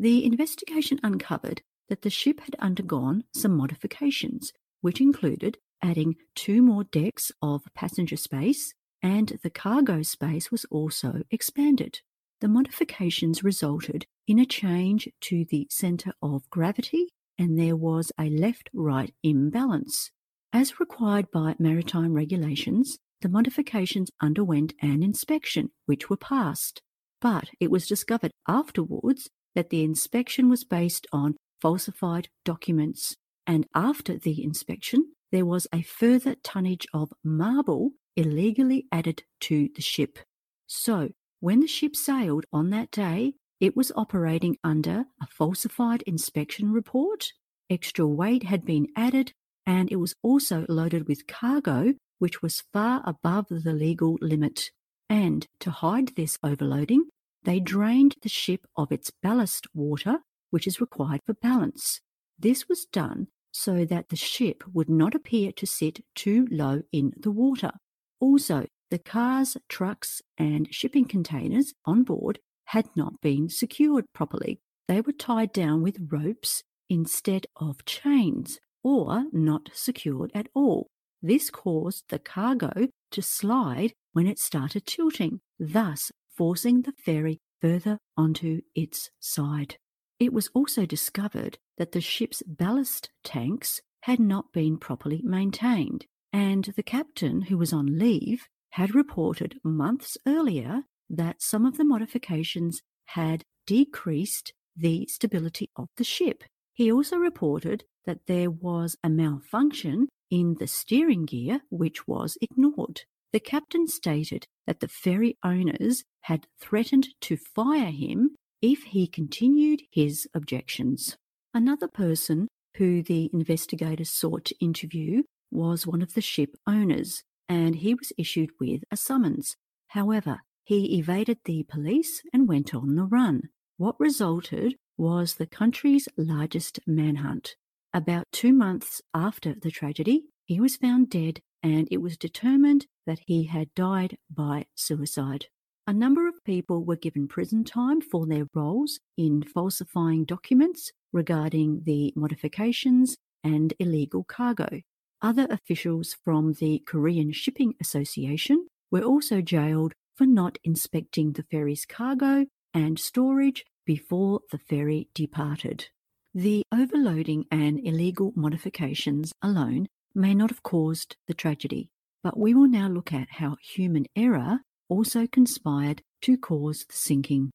The 0.00 0.24
investigation 0.24 0.98
uncovered 1.04 1.62
that 1.88 2.02
the 2.02 2.10
ship 2.10 2.40
had 2.40 2.56
undergone 2.58 3.24
some 3.34 3.56
modifications, 3.56 4.52
which 4.80 5.00
included 5.00 5.58
adding 5.82 6.16
two 6.34 6.62
more 6.62 6.84
decks 6.84 7.30
of 7.42 7.62
passenger 7.74 8.16
space, 8.16 8.74
and 9.02 9.38
the 9.42 9.50
cargo 9.50 10.02
space 10.02 10.50
was 10.50 10.64
also 10.70 11.22
expanded. 11.30 12.00
The 12.40 12.48
modifications 12.48 13.44
resulted 13.44 14.06
in 14.26 14.38
a 14.38 14.46
change 14.46 15.08
to 15.22 15.44
the 15.44 15.66
centre 15.70 16.12
of 16.22 16.48
gravity, 16.50 17.08
and 17.38 17.58
there 17.58 17.76
was 17.76 18.12
a 18.18 18.30
left 18.30 18.70
right 18.72 19.14
imbalance. 19.22 20.10
As 20.52 20.80
required 20.80 21.30
by 21.30 21.54
maritime 21.58 22.14
regulations, 22.14 22.98
the 23.20 23.28
modifications 23.28 24.10
underwent 24.20 24.74
an 24.80 25.02
inspection, 25.02 25.70
which 25.86 26.08
were 26.08 26.16
passed. 26.16 26.80
But 27.20 27.50
it 27.58 27.70
was 27.70 27.86
discovered 27.86 28.30
afterwards 28.46 29.30
that 29.54 29.70
the 29.70 29.82
inspection 29.82 30.48
was 30.48 30.64
based 30.64 31.06
on 31.12 31.36
falsified 31.60 32.28
documents. 32.44 33.16
And 33.46 33.66
after 33.74 34.18
the 34.18 34.42
inspection, 34.42 35.12
there 35.32 35.46
was 35.46 35.66
a 35.72 35.82
further 35.82 36.34
tonnage 36.42 36.86
of 36.92 37.12
marble 37.22 37.92
illegally 38.16 38.86
added 38.92 39.24
to 39.40 39.68
the 39.74 39.82
ship. 39.82 40.18
So, 40.66 41.10
when 41.40 41.60
the 41.60 41.66
ship 41.66 41.94
sailed 41.96 42.46
on 42.52 42.70
that 42.70 42.90
day, 42.90 43.34
it 43.60 43.76
was 43.76 43.92
operating 43.96 44.56
under 44.64 45.06
a 45.20 45.26
falsified 45.26 46.02
inspection 46.02 46.72
report, 46.72 47.32
extra 47.68 48.06
weight 48.06 48.44
had 48.44 48.64
been 48.64 48.88
added, 48.96 49.32
and 49.66 49.90
it 49.90 49.96
was 49.96 50.14
also 50.22 50.64
loaded 50.68 51.08
with 51.08 51.26
cargo 51.26 51.94
which 52.18 52.42
was 52.42 52.62
far 52.72 53.02
above 53.04 53.46
the 53.50 53.72
legal 53.72 54.16
limit. 54.20 54.70
And 55.08 55.46
to 55.60 55.70
hide 55.70 56.16
this 56.16 56.38
overloading, 56.42 57.04
they 57.42 57.60
drained 57.60 58.16
the 58.22 58.28
ship 58.28 58.66
of 58.76 58.90
its 58.90 59.10
ballast 59.22 59.66
water, 59.74 60.20
which 60.54 60.68
is 60.68 60.80
required 60.80 61.20
for 61.26 61.34
balance. 61.34 62.00
This 62.38 62.68
was 62.68 62.84
done 62.84 63.26
so 63.50 63.84
that 63.86 64.08
the 64.08 64.14
ship 64.14 64.62
would 64.72 64.88
not 64.88 65.12
appear 65.12 65.50
to 65.50 65.66
sit 65.66 66.04
too 66.14 66.46
low 66.48 66.82
in 66.92 67.12
the 67.16 67.32
water. 67.32 67.72
Also, 68.20 68.66
the 68.88 69.00
cars, 69.00 69.56
trucks, 69.68 70.22
and 70.38 70.72
shipping 70.72 71.06
containers 71.06 71.74
on 71.84 72.04
board 72.04 72.38
had 72.66 72.86
not 72.94 73.20
been 73.20 73.48
secured 73.48 74.04
properly. 74.14 74.60
They 74.86 75.00
were 75.00 75.12
tied 75.12 75.52
down 75.52 75.82
with 75.82 76.06
ropes 76.08 76.62
instead 76.88 77.46
of 77.56 77.84
chains, 77.84 78.60
or 78.84 79.24
not 79.32 79.70
secured 79.72 80.30
at 80.36 80.46
all. 80.54 80.86
This 81.20 81.50
caused 81.50 82.04
the 82.10 82.20
cargo 82.20 82.86
to 83.10 83.22
slide 83.22 83.92
when 84.12 84.28
it 84.28 84.38
started 84.38 84.86
tilting, 84.86 85.40
thus 85.58 86.12
forcing 86.36 86.82
the 86.82 86.92
ferry 87.04 87.40
further 87.60 87.98
onto 88.16 88.60
its 88.76 89.10
side. 89.18 89.78
It 90.18 90.32
was 90.32 90.48
also 90.54 90.86
discovered 90.86 91.58
that 91.76 91.92
the 91.92 92.00
ship's 92.00 92.42
ballast 92.46 93.10
tanks 93.22 93.80
had 94.02 94.20
not 94.20 94.52
been 94.52 94.78
properly 94.78 95.20
maintained, 95.24 96.06
and 96.32 96.64
the 96.76 96.82
captain, 96.82 97.42
who 97.42 97.58
was 97.58 97.72
on 97.72 97.98
leave, 97.98 98.48
had 98.70 98.94
reported 98.94 99.58
months 99.64 100.16
earlier 100.26 100.82
that 101.08 101.42
some 101.42 101.64
of 101.64 101.76
the 101.76 101.84
modifications 101.84 102.82
had 103.06 103.44
decreased 103.66 104.52
the 104.76 105.06
stability 105.06 105.70
of 105.76 105.88
the 105.96 106.04
ship. 106.04 106.44
He 106.72 106.90
also 106.90 107.16
reported 107.16 107.84
that 108.04 108.26
there 108.26 108.50
was 108.50 108.96
a 109.02 109.08
malfunction 109.08 110.08
in 110.30 110.56
the 110.58 110.66
steering 110.66 111.24
gear, 111.24 111.60
which 111.70 112.06
was 112.06 112.36
ignored. 112.40 113.02
The 113.32 113.40
captain 113.40 113.86
stated 113.86 114.46
that 114.66 114.80
the 114.80 114.88
ferry 114.88 115.36
owners 115.44 116.04
had 116.22 116.46
threatened 116.60 117.08
to 117.22 117.36
fire 117.36 117.90
him 117.90 118.36
if 118.64 118.82
he 118.84 119.06
continued 119.06 119.82
his 119.92 120.26
objections. 120.32 121.18
Another 121.52 121.86
person 121.86 122.48
who 122.78 123.02
the 123.02 123.28
investigators 123.30 124.10
sought 124.10 124.46
to 124.46 124.58
interview 124.58 125.22
was 125.50 125.86
one 125.86 126.00
of 126.00 126.14
the 126.14 126.22
ship 126.22 126.56
owners, 126.66 127.22
and 127.46 127.76
he 127.76 127.92
was 127.92 128.10
issued 128.16 128.48
with 128.58 128.80
a 128.90 128.96
summons. 128.96 129.54
However, 129.88 130.38
he 130.64 130.98
evaded 130.98 131.40
the 131.44 131.64
police 131.64 132.22
and 132.32 132.48
went 132.48 132.74
on 132.74 132.94
the 132.94 133.04
run. 133.04 133.50
What 133.76 134.00
resulted 134.00 134.76
was 134.96 135.34
the 135.34 135.46
country's 135.46 136.08
largest 136.16 136.80
manhunt. 136.86 137.56
About 137.92 138.24
two 138.32 138.54
months 138.54 139.02
after 139.12 139.54
the 139.54 139.70
tragedy, 139.70 140.22
he 140.46 140.58
was 140.58 140.76
found 140.76 141.10
dead 141.10 141.40
and 141.62 141.86
it 141.90 141.98
was 141.98 142.16
determined 142.16 142.86
that 143.04 143.20
he 143.26 143.44
had 143.44 143.74
died 143.74 144.16
by 144.30 144.64
suicide. 144.74 145.48
A 145.86 145.92
number 145.92 146.26
of 146.26 146.42
people 146.44 146.82
were 146.82 146.96
given 146.96 147.28
prison 147.28 147.62
time 147.62 148.00
for 148.00 148.26
their 148.26 148.46
roles 148.54 149.00
in 149.18 149.42
falsifying 149.42 150.24
documents 150.24 150.90
regarding 151.12 151.82
the 151.84 152.10
modifications 152.16 153.18
and 153.42 153.74
illegal 153.78 154.24
cargo. 154.24 154.80
Other 155.20 155.46
officials 155.50 156.16
from 156.24 156.54
the 156.54 156.82
Korean 156.86 157.32
Shipping 157.32 157.74
Association 157.82 158.66
were 158.90 159.02
also 159.02 159.42
jailed 159.42 159.92
for 160.16 160.26
not 160.26 160.58
inspecting 160.64 161.32
the 161.32 161.42
ferry's 161.50 161.84
cargo 161.84 162.46
and 162.72 162.98
storage 162.98 163.66
before 163.84 164.40
the 164.50 164.58
ferry 164.58 165.08
departed. 165.14 165.88
The 166.34 166.62
overloading 166.72 167.44
and 167.50 167.78
illegal 167.78 168.32
modifications 168.34 169.34
alone 169.42 169.88
may 170.14 170.34
not 170.34 170.48
have 170.48 170.62
caused 170.62 171.16
the 171.26 171.34
tragedy, 171.34 171.90
but 172.22 172.38
we 172.38 172.54
will 172.54 172.68
now 172.68 172.88
look 172.88 173.12
at 173.12 173.28
how 173.32 173.56
human 173.60 174.06
error 174.16 174.60
also 174.88 175.26
conspired 175.26 176.02
to 176.22 176.36
cause 176.36 176.84
the 176.88 176.96
sinking. 176.96 177.50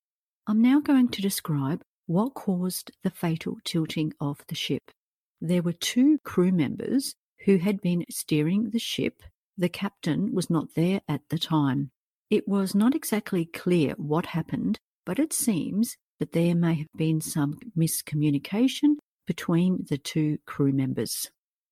I'm 0.48 0.62
now 0.62 0.80
going 0.80 1.10
to 1.10 1.22
describe 1.22 1.82
what 2.08 2.34
caused 2.34 2.92
the 3.04 3.12
fatal 3.12 3.58
tilting 3.64 4.14
of 4.20 4.40
the 4.48 4.56
ship. 4.56 4.92
There 5.40 5.62
were 5.62 5.74
two 5.74 6.18
crew 6.24 6.52
members 6.52 7.14
who 7.46 7.58
had 7.58 7.82
been 7.82 8.04
steering 8.10 8.72
the 8.72 8.80
ship. 8.80 9.22
The 9.58 9.70
captain 9.70 10.34
was 10.34 10.50
not 10.50 10.74
there 10.76 11.02
at 11.08 11.22
the 11.30 11.38
time. 11.38 11.92
It 12.30 12.48
was 12.48 12.76
not 12.76 12.96
exactly 12.96 13.46
clear 13.46 13.94
what 13.98 14.28
happened, 14.28 14.80
but 15.06 15.20
it 15.20 15.34
seems 15.34 15.96
that 16.20 16.34
there 16.34 16.56
may 16.56 16.76
have 16.76 16.94
been 16.96 17.22
some 17.22 17.60
miscommunication 17.78 18.96
between 19.26 19.86
the 19.90 19.98
two 19.98 20.40
crew 20.46 20.72
members. 20.72 21.30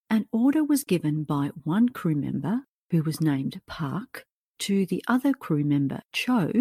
An 0.09 0.25
order 0.31 0.63
was 0.63 0.83
given 0.83 1.23
by 1.23 1.49
one 1.63 1.89
crew 1.89 2.15
member, 2.15 2.61
who 2.91 3.03
was 3.03 3.19
named 3.19 3.59
Park, 3.67 4.23
to 4.59 4.85
the 4.85 5.03
other 5.07 5.33
crew 5.33 5.63
member, 5.63 6.01
Cho, 6.11 6.51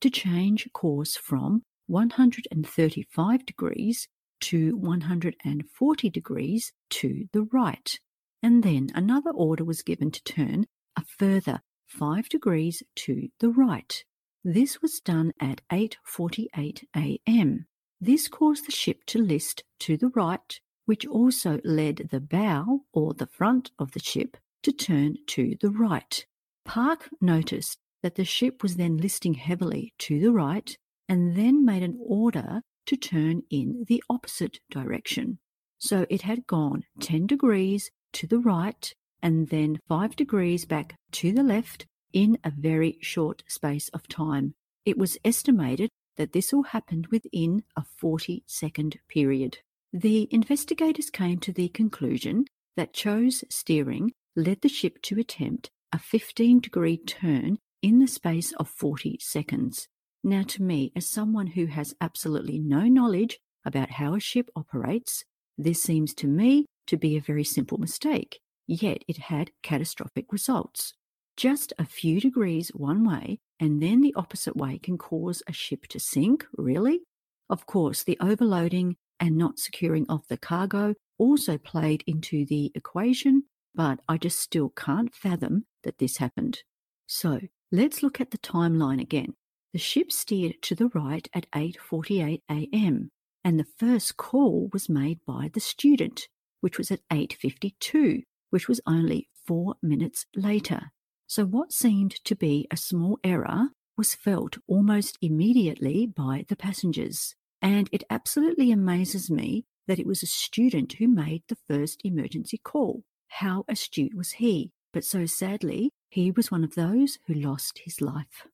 to 0.00 0.10
change 0.10 0.68
course 0.72 1.16
from 1.16 1.62
135 1.86 3.46
degrees 3.46 4.08
to 4.40 4.76
140 4.76 6.10
degrees 6.10 6.72
to 6.90 7.28
the 7.32 7.42
right. 7.52 7.98
And 8.42 8.62
then 8.62 8.90
another 8.94 9.30
order 9.30 9.64
was 9.64 9.82
given 9.82 10.10
to 10.10 10.22
turn 10.24 10.66
a 10.96 11.02
further 11.18 11.60
5 11.86 12.28
degrees 12.28 12.82
to 12.96 13.28
the 13.40 13.48
right. 13.48 14.04
This 14.42 14.82
was 14.82 15.00
done 15.00 15.32
at 15.40 15.62
8:48 15.70 16.84
a.m. 16.94 17.66
This 18.00 18.28
caused 18.28 18.66
the 18.66 18.72
ship 18.72 19.04
to 19.06 19.18
list 19.18 19.64
to 19.80 19.96
the 19.96 20.08
right, 20.08 20.60
which 20.84 21.06
also 21.06 21.60
led 21.64 22.08
the 22.10 22.20
bow 22.20 22.84
or 22.92 23.14
the 23.14 23.26
front 23.26 23.70
of 23.78 23.92
the 23.92 24.00
ship 24.00 24.36
to 24.62 24.72
turn 24.72 25.16
to 25.28 25.56
the 25.60 25.70
right. 25.70 26.26
Park 26.64 27.08
noticed 27.20 27.78
that 28.02 28.14
the 28.14 28.24
ship 28.24 28.62
was 28.62 28.76
then 28.76 28.96
listing 28.96 29.34
heavily 29.34 29.92
to 29.98 30.18
the 30.20 30.32
right 30.32 30.76
and 31.08 31.36
then 31.36 31.64
made 31.64 31.82
an 31.82 31.98
order 32.00 32.62
to 32.86 32.96
turn 32.96 33.42
in 33.50 33.84
the 33.88 34.02
opposite 34.08 34.60
direction. 34.70 35.38
So 35.78 36.06
it 36.08 36.22
had 36.22 36.46
gone 36.46 36.84
10 37.00 37.26
degrees 37.26 37.90
to 38.14 38.26
the 38.26 38.38
right 38.38 38.92
and 39.22 39.48
then 39.48 39.78
5 39.88 40.16
degrees 40.16 40.64
back 40.64 40.96
to 41.12 41.32
the 41.32 41.42
left 41.42 41.86
in 42.12 42.38
a 42.44 42.52
very 42.56 42.98
short 43.00 43.42
space 43.48 43.88
of 43.90 44.08
time. 44.08 44.54
It 44.84 44.98
was 44.98 45.18
estimated 45.24 45.90
that 46.16 46.32
this 46.32 46.52
all 46.52 46.62
happened 46.62 47.08
within 47.08 47.64
a 47.76 47.84
40 47.98 48.44
second 48.46 48.98
period. 49.08 49.58
The 49.92 50.28
investigators 50.30 51.10
came 51.10 51.38
to 51.40 51.52
the 51.52 51.68
conclusion 51.68 52.46
that 52.76 52.92
Cho's 52.92 53.44
steering 53.48 54.12
led 54.36 54.60
the 54.60 54.68
ship 54.68 55.00
to 55.02 55.18
attempt 55.18 55.70
a 55.94 55.98
15 55.98 56.58
degree 56.58 56.96
turn 56.96 57.56
in 57.80 58.00
the 58.00 58.08
space 58.08 58.52
of 58.54 58.68
40 58.68 59.16
seconds. 59.20 59.86
Now, 60.24 60.42
to 60.48 60.60
me, 60.60 60.90
as 60.96 61.08
someone 61.08 61.46
who 61.46 61.66
has 61.66 61.94
absolutely 62.00 62.58
no 62.58 62.88
knowledge 62.88 63.38
about 63.64 63.92
how 63.92 64.14
a 64.14 64.20
ship 64.20 64.50
operates, 64.56 65.22
this 65.56 65.80
seems 65.80 66.12
to 66.14 66.26
me 66.26 66.66
to 66.88 66.96
be 66.96 67.16
a 67.16 67.20
very 67.20 67.44
simple 67.44 67.78
mistake, 67.78 68.40
yet 68.66 69.04
it 69.06 69.18
had 69.18 69.52
catastrophic 69.62 70.32
results. 70.32 70.94
Just 71.36 71.72
a 71.78 71.84
few 71.84 72.20
degrees 72.20 72.70
one 72.74 73.06
way 73.08 73.38
and 73.60 73.80
then 73.80 74.00
the 74.00 74.14
opposite 74.16 74.56
way 74.56 74.78
can 74.78 74.98
cause 74.98 75.44
a 75.46 75.52
ship 75.52 75.86
to 75.90 76.00
sink, 76.00 76.44
really? 76.56 77.02
Of 77.48 77.66
course, 77.66 78.02
the 78.02 78.18
overloading 78.20 78.96
and 79.20 79.36
not 79.36 79.60
securing 79.60 80.06
of 80.08 80.26
the 80.28 80.38
cargo 80.38 80.94
also 81.18 81.56
played 81.56 82.02
into 82.04 82.44
the 82.46 82.72
equation, 82.74 83.44
but 83.76 84.00
I 84.08 84.16
just 84.16 84.40
still 84.40 84.70
can't 84.70 85.14
fathom 85.14 85.66
that 85.84 85.98
this 85.98 86.18
happened. 86.18 86.62
So, 87.06 87.40
let's 87.70 88.02
look 88.02 88.20
at 88.20 88.30
the 88.30 88.38
timeline 88.38 89.00
again. 89.00 89.34
The 89.72 89.78
ship 89.78 90.12
steered 90.12 90.62
to 90.62 90.74
the 90.74 90.88
right 90.88 91.28
at 91.34 91.50
8:48 91.52 92.42
a.m. 92.50 93.10
and 93.44 93.58
the 93.58 93.66
first 93.78 94.16
call 94.16 94.68
was 94.72 94.88
made 94.88 95.20
by 95.26 95.50
the 95.52 95.60
student, 95.60 96.28
which 96.60 96.78
was 96.78 96.90
at 96.90 97.00
8:52, 97.10 98.22
which 98.50 98.68
was 98.68 98.80
only 98.86 99.28
4 99.46 99.74
minutes 99.82 100.26
later. 100.34 100.90
So, 101.26 101.44
what 101.44 101.72
seemed 101.72 102.12
to 102.24 102.34
be 102.34 102.66
a 102.70 102.76
small 102.76 103.18
error 103.24 103.70
was 103.96 104.14
felt 104.14 104.58
almost 104.66 105.18
immediately 105.20 106.06
by 106.06 106.44
the 106.48 106.56
passengers. 106.56 107.34
And 107.62 107.88
it 107.92 108.04
absolutely 108.10 108.70
amazes 108.70 109.30
me 109.30 109.64
that 109.86 109.98
it 109.98 110.06
was 110.06 110.22
a 110.22 110.26
student 110.26 110.94
who 110.94 111.08
made 111.08 111.42
the 111.48 111.56
first 111.68 112.00
emergency 112.04 112.58
call. 112.58 113.04
How 113.28 113.64
astute 113.68 114.14
was 114.14 114.32
he? 114.32 114.72
But 114.94 115.04
so 115.04 115.26
sadly, 115.26 115.90
he 116.08 116.30
was 116.30 116.52
one 116.52 116.62
of 116.62 116.76
those 116.76 117.18
who 117.26 117.34
lost 117.34 117.80
his 117.84 118.00
life. 118.00 118.46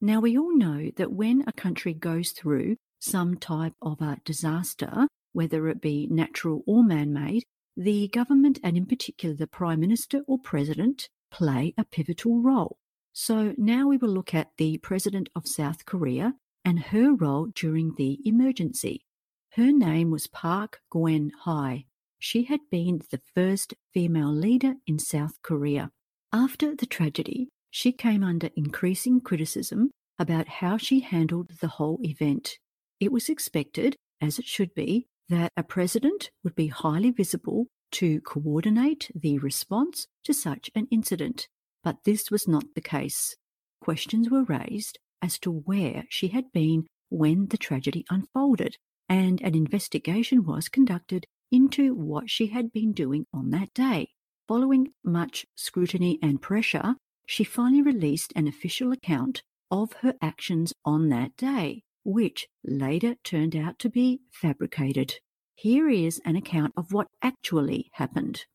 Now, 0.00 0.20
we 0.20 0.38
all 0.38 0.56
know 0.56 0.92
that 0.96 1.12
when 1.12 1.42
a 1.48 1.52
country 1.52 1.92
goes 1.94 2.30
through 2.30 2.76
some 3.00 3.36
type 3.36 3.74
of 3.82 4.00
a 4.00 4.18
disaster, 4.24 5.08
whether 5.32 5.66
it 5.66 5.80
be 5.80 6.06
natural 6.08 6.62
or 6.64 6.84
man 6.84 7.12
made, 7.12 7.42
the 7.76 8.06
government, 8.06 8.60
and 8.62 8.76
in 8.76 8.86
particular 8.86 9.34
the 9.34 9.48
Prime 9.48 9.80
Minister 9.80 10.22
or 10.28 10.38
President, 10.38 11.08
play 11.32 11.74
a 11.76 11.84
pivotal 11.84 12.40
role. 12.40 12.78
So 13.12 13.54
now 13.58 13.88
we 13.88 13.96
will 13.96 14.10
look 14.10 14.32
at 14.32 14.52
the 14.58 14.78
President 14.78 15.28
of 15.34 15.48
South 15.48 15.86
Korea 15.86 16.34
and 16.64 16.78
her 16.78 17.12
role 17.12 17.46
during 17.52 17.94
the 17.96 18.20
emergency. 18.24 19.00
Her 19.54 19.72
name 19.72 20.12
was 20.12 20.28
Park 20.28 20.82
Gwen 20.88 21.32
Hye. 21.42 21.86
She 22.22 22.44
had 22.44 22.60
been 22.70 23.00
the 23.10 23.20
first 23.34 23.72
female 23.94 24.32
leader 24.32 24.74
in 24.86 24.98
South 24.98 25.40
Korea. 25.42 25.90
After 26.32 26.76
the 26.76 26.84
tragedy, 26.86 27.48
she 27.70 27.92
came 27.92 28.22
under 28.22 28.50
increasing 28.54 29.22
criticism 29.22 29.90
about 30.18 30.46
how 30.46 30.76
she 30.76 31.00
handled 31.00 31.50
the 31.60 31.68
whole 31.68 31.98
event. 32.02 32.58
It 33.00 33.10
was 33.10 33.30
expected, 33.30 33.96
as 34.20 34.38
it 34.38 34.44
should 34.44 34.74
be, 34.74 35.06
that 35.30 35.50
a 35.56 35.62
president 35.62 36.30
would 36.44 36.54
be 36.54 36.66
highly 36.66 37.10
visible 37.10 37.68
to 37.92 38.20
coordinate 38.20 39.10
the 39.14 39.38
response 39.38 40.06
to 40.24 40.34
such 40.34 40.70
an 40.74 40.88
incident, 40.90 41.48
but 41.82 42.04
this 42.04 42.30
was 42.30 42.46
not 42.46 42.64
the 42.74 42.82
case. 42.82 43.34
Questions 43.80 44.28
were 44.28 44.44
raised 44.44 44.98
as 45.22 45.38
to 45.38 45.50
where 45.50 46.04
she 46.10 46.28
had 46.28 46.52
been 46.52 46.86
when 47.08 47.46
the 47.46 47.56
tragedy 47.56 48.04
unfolded, 48.10 48.76
and 49.08 49.40
an 49.40 49.54
investigation 49.54 50.44
was 50.44 50.68
conducted 50.68 51.24
into 51.50 51.94
what 51.94 52.30
she 52.30 52.48
had 52.48 52.72
been 52.72 52.92
doing 52.92 53.26
on 53.32 53.50
that 53.50 53.72
day. 53.74 54.10
Following 54.48 54.92
much 55.04 55.46
scrutiny 55.54 56.18
and 56.22 56.42
pressure, 56.42 56.96
she 57.26 57.44
finally 57.44 57.82
released 57.82 58.32
an 58.34 58.48
official 58.48 58.92
account 58.92 59.42
of 59.70 59.92
her 60.02 60.14
actions 60.20 60.72
on 60.84 61.08
that 61.08 61.36
day, 61.36 61.82
which 62.04 62.48
later 62.64 63.14
turned 63.22 63.54
out 63.54 63.78
to 63.78 63.88
be 63.88 64.20
fabricated. 64.32 65.14
Here 65.54 65.88
is 65.88 66.20
an 66.24 66.36
account 66.36 66.72
of 66.76 66.92
what 66.92 67.06
actually 67.22 67.90
happened. 67.94 68.46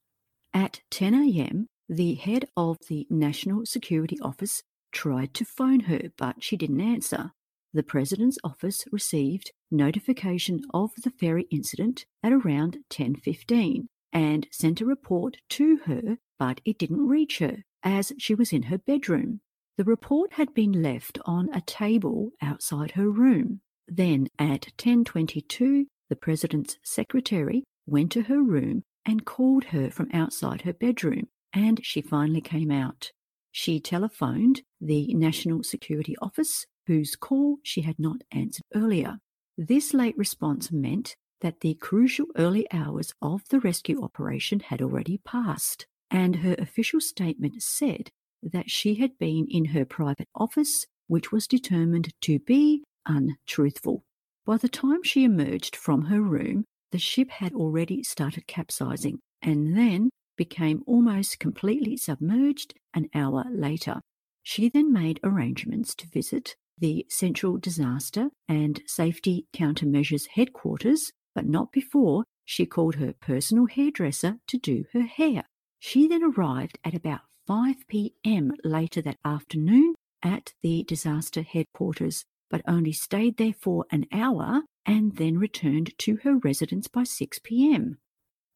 At 0.54 0.82
10 0.92 1.14
a.m., 1.14 1.68
the 1.88 2.16
head 2.16 2.46
of 2.58 2.78
the 2.90 3.06
National 3.10 3.66
Security 3.66 4.18
Office 4.22 4.64
tried 4.92 5.34
to 5.36 5.46
phone 5.46 5.82
her, 5.82 6.10
but 6.18 6.44
she 6.44 6.58
didn't 6.58 6.82
answer. 6.82 7.32
The 7.76 7.84
President's 7.84 8.38
office 8.42 8.86
received 8.94 9.52
notification 9.70 10.62
of 10.74 10.92
the 11.04 11.10
ferry 11.10 11.46
incident 11.52 12.06
at 12.24 12.32
around 12.32 12.78
10:15 12.90 13.88
and 14.14 14.48
sent 14.50 14.80
a 14.80 14.86
report 14.86 15.40
to 15.50 15.76
her, 15.84 16.18
but 16.40 16.62
it 16.64 16.78
didn't 16.78 17.06
reach 17.06 17.40
her 17.40 17.64
as 17.84 18.14
she 18.18 18.34
was 18.34 18.54
in 18.54 18.64
her 18.72 18.78
bedroom. 18.78 19.42
The 19.76 19.84
report 19.84 20.32
had 20.36 20.54
been 20.54 20.82
left 20.82 21.20
on 21.26 21.54
a 21.54 21.60
table 21.60 22.32
outside 22.42 22.92
her 22.92 23.10
room. 23.10 23.60
Then 23.90 24.30
at 24.40 24.72
10:22, 24.78 25.88
the 26.08 26.16
president's 26.16 26.78
secretary 26.82 27.66
went 27.86 28.10
to 28.14 28.22
her 28.22 28.42
room 28.42 28.84
and 29.06 29.26
called 29.26 29.66
her 29.66 29.92
from 29.92 30.10
outside 30.14 30.62
her 30.62 30.72
bedroom, 30.72 31.28
and 31.52 31.86
she 31.86 32.00
finally 32.00 32.40
came 32.40 32.72
out. 32.72 33.12
She 33.52 33.82
telephoned 33.82 34.62
the 34.80 35.14
National 35.14 35.62
Security 35.62 36.16
Office, 36.22 36.66
whose 36.88 37.16
call 37.16 37.58
she 37.64 37.82
had 37.82 38.00
not 38.00 38.22
answered 38.32 38.64
earlier. 38.74 39.20
This 39.58 39.94
late 39.94 40.18
response 40.18 40.72
meant 40.72 41.16
that 41.42 41.62
the 41.62 41.76
crucial 41.76 42.28
early 42.38 42.68
hours 42.72 43.14
of 43.22 43.42
the 43.50 43.60
rescue 43.60 44.04
operation 44.04 44.60
had 44.60 44.82
already 44.82 45.20
passed, 45.26 45.86
and 46.10 46.38
her 46.38 46.56
official 46.58 47.00
statement 47.00 47.62
said 47.62 48.10
that 48.42 48.70
she 48.70 48.96
had 48.96 49.18
been 49.18 49.48
in 49.50 49.66
her 49.66 49.86
private 49.86 50.28
office, 50.36 50.86
which 51.08 51.32
was 51.32 51.48
determined 51.48 52.14
to 52.22 52.40
be 52.40 52.84
untruthful. 53.06 54.04
By 54.46 54.58
the 54.58 54.70
time 54.70 55.04
she 55.04 55.24
emerged 55.24 55.76
from 55.76 56.06
her 56.06 56.22
room, 56.22 56.66
the 56.92 57.00
ship 57.00 57.30
had 57.30 57.54
already 57.54 58.04
started 58.04 58.48
capsizing 58.48 59.20
and 59.42 59.78
then 59.78 60.10
became 60.38 60.84
almost 60.86 61.40
completely 61.40 61.98
submerged 61.98 62.74
an 62.94 63.10
hour 63.14 63.46
later. 63.50 64.02
She 64.44 64.70
then 64.70 64.94
made 64.94 65.20
arrangements 65.24 65.96
to 65.96 66.08
visit 66.08 66.56
the 66.78 67.06
Central 67.10 67.58
Disaster 67.58 68.30
and 68.48 68.82
Safety 68.86 69.46
Countermeasures 69.54 70.28
headquarters, 70.34 71.12
but 71.34 71.46
not 71.46 71.72
before 71.72 72.24
she 72.46 72.66
called 72.66 72.96
her 72.96 73.14
personal 73.20 73.66
hairdresser 73.66 74.38
to 74.48 74.58
do 74.58 74.86
her 74.94 75.04
hair. 75.04 75.44
She 75.80 76.08
then 76.08 76.24
arrived 76.24 76.80
at 76.84 76.94
about 76.94 77.22
5 77.48 77.88
p.m. 77.88 78.54
later 78.64 79.02
that 79.02 79.18
afternoon 79.24 79.96
at 80.24 80.54
the 80.64 80.84
disaster 80.84 81.42
headquarters, 81.42 82.24
but 82.50 82.62
only 82.68 82.92
stayed 82.92 83.38
there 83.38 83.54
for 83.54 83.86
an 83.92 84.06
hour 84.12 84.64
and 84.86 85.16
then 85.18 85.38
returned 85.38 85.98
to 86.00 86.18
her 86.24 86.38
residence 86.38 86.88
by 86.88 87.04
6 87.04 87.40
p.m. 87.44 87.98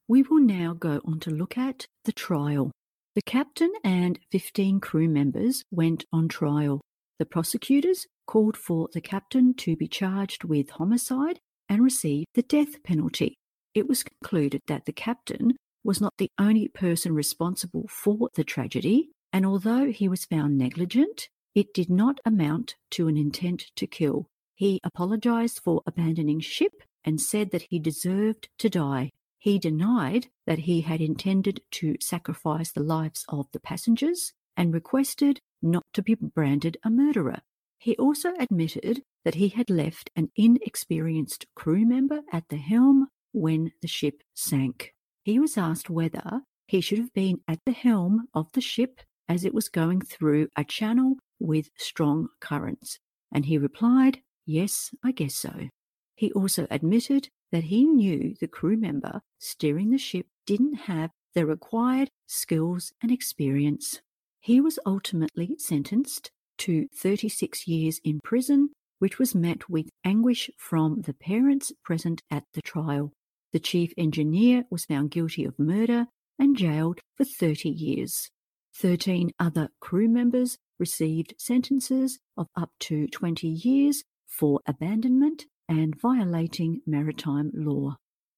We 0.07 0.23
will 0.23 0.41
now 0.41 0.73
go 0.73 1.01
on 1.05 1.19
to 1.21 1.29
look 1.29 1.57
at 1.57 1.85
the 2.05 2.11
trial. 2.11 2.71
The 3.15 3.21
captain 3.21 3.71
and 3.83 4.19
15 4.31 4.79
crew 4.79 5.07
members 5.07 5.63
went 5.71 6.05
on 6.11 6.27
trial. 6.27 6.81
The 7.19 7.25
prosecutors 7.25 8.07
called 8.25 8.55
for 8.55 8.87
the 8.93 9.01
captain 9.01 9.53
to 9.55 9.75
be 9.75 9.89
charged 9.89 10.45
with 10.45 10.69
homicide 10.69 11.39
and 11.67 11.83
receive 11.83 12.25
the 12.33 12.41
death 12.41 12.81
penalty. 12.83 13.35
It 13.75 13.89
was 13.89 14.03
concluded 14.03 14.61
that 14.67 14.85
the 14.85 14.93
captain 14.93 15.55
was 15.83 15.99
not 15.99 16.13
the 16.17 16.31
only 16.39 16.69
person 16.69 17.13
responsible 17.13 17.87
for 17.89 18.29
the 18.35 18.45
tragedy, 18.45 19.09
and 19.33 19.45
although 19.45 19.91
he 19.91 20.07
was 20.07 20.25
found 20.25 20.57
negligent, 20.57 21.27
it 21.53 21.73
did 21.73 21.89
not 21.89 22.19
amount 22.25 22.75
to 22.91 23.07
an 23.09 23.17
intent 23.17 23.65
to 23.75 23.85
kill. 23.85 24.27
He 24.55 24.79
apologized 24.83 25.59
for 25.63 25.81
abandoning 25.85 26.39
ship 26.39 26.83
and 27.03 27.19
said 27.19 27.51
that 27.51 27.65
he 27.69 27.79
deserved 27.79 28.47
to 28.59 28.69
die. 28.69 29.11
He 29.37 29.59
denied 29.59 30.27
that 30.45 30.59
he 30.59 30.81
had 30.81 31.01
intended 31.01 31.61
to 31.71 31.95
sacrifice 31.99 32.71
the 32.71 32.83
lives 32.83 33.25
of 33.29 33.47
the 33.51 33.59
passengers 33.59 34.33
and 34.59 34.73
requested 34.73 35.39
not 35.61 35.85
to 35.93 36.03
be 36.03 36.15
branded 36.15 36.77
a 36.83 36.89
murderer. 36.89 37.39
He 37.79 37.95
also 37.95 38.33
admitted 38.37 39.03
that 39.23 39.35
he 39.35 39.47
had 39.47 39.69
left 39.69 40.09
an 40.17 40.31
inexperienced 40.35 41.45
crew 41.55 41.85
member 41.85 42.21
at 42.33 42.43
the 42.49 42.57
helm 42.57 43.07
when 43.31 43.71
the 43.81 43.87
ship 43.87 44.21
sank. 44.35 44.93
He 45.23 45.39
was 45.39 45.57
asked 45.57 45.89
whether 45.89 46.41
he 46.67 46.81
should 46.81 46.97
have 46.97 47.13
been 47.13 47.39
at 47.47 47.59
the 47.65 47.71
helm 47.71 48.27
of 48.33 48.51
the 48.51 48.61
ship 48.61 48.99
as 49.29 49.45
it 49.45 49.53
was 49.53 49.69
going 49.69 50.01
through 50.01 50.49
a 50.57 50.65
channel 50.65 51.15
with 51.39 51.69
strong 51.77 52.27
currents, 52.41 52.99
and 53.31 53.45
he 53.45 53.57
replied, 53.57 54.19
Yes, 54.45 54.89
I 55.03 55.13
guess 55.13 55.35
so. 55.35 55.69
He 56.15 56.33
also 56.33 56.67
admitted 56.69 57.29
that 57.53 57.65
he 57.65 57.85
knew 57.85 58.35
the 58.41 58.47
crew 58.47 58.75
member 58.75 59.21
steering 59.37 59.91
the 59.91 59.97
ship 59.97 60.25
didn't 60.45 60.73
have 60.73 61.11
the 61.33 61.45
required 61.45 62.09
skills 62.27 62.91
and 63.01 63.09
experience. 63.09 64.01
He 64.41 64.61
was 64.61 64.79
ultimately 64.85 65.55
sentenced 65.57 66.31
to 66.59 66.87
36 66.95 67.67
years 67.67 67.99
in 68.03 68.19
prison, 68.23 68.69
which 68.99 69.19
was 69.19 69.35
met 69.35 69.69
with 69.69 69.89
anguish 70.03 70.49
from 70.57 71.01
the 71.01 71.13
parents 71.13 71.71
present 71.83 72.21
at 72.31 72.43
the 72.53 72.61
trial. 72.61 73.11
The 73.51 73.59
chief 73.59 73.93
engineer 73.97 74.65
was 74.69 74.85
found 74.85 75.11
guilty 75.11 75.43
of 75.43 75.57
murder 75.59 76.07
and 76.37 76.55
jailed 76.55 76.99
for 77.15 77.25
30 77.25 77.69
years. 77.69 78.29
13 78.75 79.31
other 79.39 79.69
crew 79.81 80.07
members 80.07 80.57
received 80.79 81.33
sentences 81.37 82.19
of 82.37 82.47
up 82.55 82.71
to 82.79 83.07
20 83.07 83.47
years 83.47 84.03
for 84.25 84.61
abandonment 84.65 85.45
and 85.67 85.99
violating 85.99 86.81
maritime 86.85 87.51
law. 87.53 87.97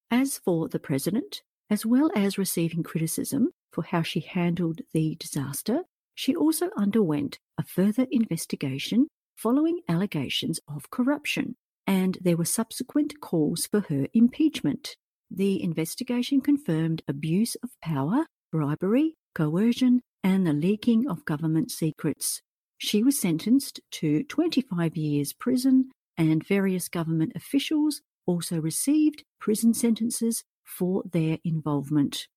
As 0.10 0.38
for 0.40 0.68
the 0.68 0.80
president, 0.80 1.42
as 1.70 1.86
well 1.86 2.10
as 2.16 2.38
receiving 2.38 2.84
criticism 2.84 3.52
for 3.72 3.84
how 3.84 4.02
she 4.02 4.20
handled 4.20 4.82
the 4.94 5.16
disaster, 5.16 5.84
she 6.22 6.36
also 6.36 6.70
underwent 6.78 7.40
a 7.58 7.64
further 7.64 8.06
investigation 8.12 9.08
following 9.36 9.80
allegations 9.90 10.60
of 10.68 10.92
corruption, 10.92 11.56
and 11.88 12.20
there 12.22 12.38
were 12.38 12.46
subsequent 12.46 13.20
calls 13.20 13.66
for 13.66 13.80
her 13.90 14.06
impeachment. 14.14 14.96
The 15.32 15.64
investigation 15.64 16.40
confirmed 16.40 17.02
abuse 17.08 17.56
of 17.64 17.72
power, 17.82 18.28
bribery, 18.52 19.16
coercion, 19.34 20.02
and 20.24 20.46
the 20.46 20.54
leaking 20.54 21.10
of 21.10 21.26
government 21.26 21.72
secrets. 21.72 22.44
She 22.78 23.02
was 23.02 23.20
sentenced 23.20 23.80
to 23.94 24.24
25 24.26 24.96
years 24.96 25.34
prison 25.34 25.90
and 26.20 26.48
various 26.48 26.88
government 26.88 27.32
officials 27.34 28.02
also 28.28 28.62
received 28.62 29.24
prison 29.40 29.74
sentences 29.74 30.44
for 30.64 31.02
their 31.12 31.40
involvement. 31.44 32.28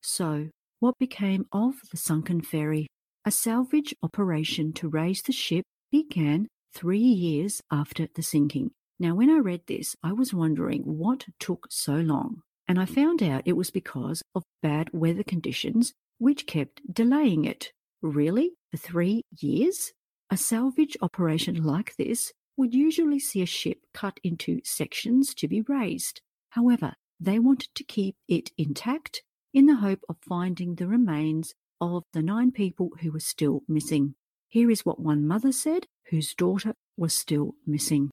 So, 0.00 0.50
what 0.78 0.96
became 0.96 1.46
of 1.50 1.74
the 1.90 1.96
sunken 1.96 2.40
ferry? 2.40 2.86
A 3.24 3.30
salvage 3.30 3.94
operation 4.02 4.72
to 4.72 4.88
raise 4.88 5.22
the 5.22 5.32
ship 5.32 5.64
began 5.92 6.48
three 6.74 6.98
years 6.98 7.60
after 7.70 8.08
the 8.12 8.22
sinking. 8.22 8.72
Now, 8.98 9.14
when 9.14 9.30
I 9.30 9.38
read 9.38 9.62
this, 9.68 9.94
I 10.02 10.12
was 10.12 10.34
wondering 10.34 10.82
what 10.82 11.26
took 11.38 11.68
so 11.70 11.94
long, 11.94 12.42
and 12.66 12.80
I 12.80 12.84
found 12.84 13.22
out 13.22 13.42
it 13.44 13.56
was 13.56 13.70
because 13.70 14.22
of 14.34 14.42
bad 14.60 14.90
weather 14.92 15.22
conditions 15.22 15.92
which 16.18 16.48
kept 16.48 16.82
delaying 16.92 17.44
it. 17.44 17.72
Really? 18.00 18.54
For 18.72 18.78
three 18.78 19.24
years? 19.30 19.92
A 20.28 20.36
salvage 20.36 20.96
operation 21.00 21.62
like 21.62 21.94
this 21.94 22.32
would 22.56 22.74
usually 22.74 23.20
see 23.20 23.42
a 23.42 23.46
ship 23.46 23.82
cut 23.94 24.18
into 24.24 24.60
sections 24.64 25.32
to 25.34 25.46
be 25.46 25.60
raised. 25.60 26.22
However, 26.50 26.94
they 27.20 27.38
wanted 27.38 27.70
to 27.76 27.84
keep 27.84 28.16
it 28.26 28.50
intact 28.58 29.22
in 29.54 29.66
the 29.66 29.76
hope 29.76 30.00
of 30.08 30.16
finding 30.26 30.74
the 30.74 30.88
remains 30.88 31.54
of 31.82 32.04
the 32.12 32.22
nine 32.22 32.52
people 32.52 32.90
who 33.00 33.10
were 33.10 33.20
still 33.20 33.62
missing. 33.66 34.14
Here 34.48 34.70
is 34.70 34.86
what 34.86 35.00
one 35.00 35.26
mother 35.26 35.50
said, 35.50 35.86
whose 36.10 36.34
daughter 36.34 36.74
was 36.96 37.12
still 37.12 37.56
missing. 37.66 38.10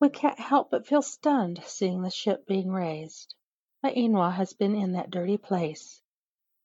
We 0.00 0.08
can't 0.08 0.38
help 0.40 0.70
but 0.70 0.86
feel 0.86 1.02
stunned 1.02 1.60
seeing 1.66 2.00
the 2.00 2.10
ship 2.10 2.46
being 2.46 2.70
raised. 2.70 3.34
My 3.82 3.92
Inwa 3.92 4.32
has 4.34 4.54
been 4.54 4.74
in 4.74 4.92
that 4.92 5.10
dirty 5.10 5.36
place. 5.36 6.00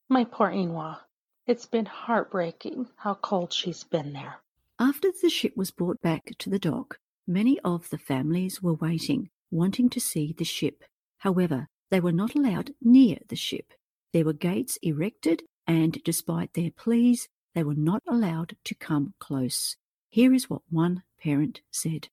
My 0.07 0.23
poor 0.23 0.49
Inwa. 0.49 0.99
It's 1.45 1.65
been 1.65 1.85
heartbreaking 1.85 2.87
how 2.95 3.15
cold 3.15 3.51
she's 3.51 3.83
been 3.83 4.13
there. 4.13 4.41
After 4.79 5.09
the 5.11 5.29
ship 5.29 5.55
was 5.55 5.71
brought 5.71 6.01
back 6.01 6.31
to 6.39 6.49
the 6.49 6.59
dock, 6.59 6.99
many 7.27 7.59
of 7.59 7.89
the 7.89 7.97
families 7.97 8.61
were 8.61 8.73
waiting, 8.73 9.29
wanting 9.51 9.89
to 9.89 9.99
see 9.99 10.33
the 10.33 10.45
ship. 10.45 10.83
However, 11.17 11.67
they 11.91 11.99
were 11.99 12.11
not 12.11 12.35
allowed 12.35 12.71
near 12.81 13.17
the 13.27 13.35
ship. 13.35 13.73
There 14.13 14.25
were 14.25 14.33
gates 14.33 14.77
erected, 14.81 15.43
and 15.67 16.01
despite 16.03 16.53
their 16.53 16.71
pleas, 16.71 17.27
they 17.53 17.63
were 17.63 17.75
not 17.75 18.03
allowed 18.07 18.55
to 18.65 18.75
come 18.75 19.13
close. 19.19 19.77
Here 20.09 20.33
is 20.33 20.49
what 20.49 20.61
one 20.69 21.03
parent 21.21 21.61
said. 21.71 22.09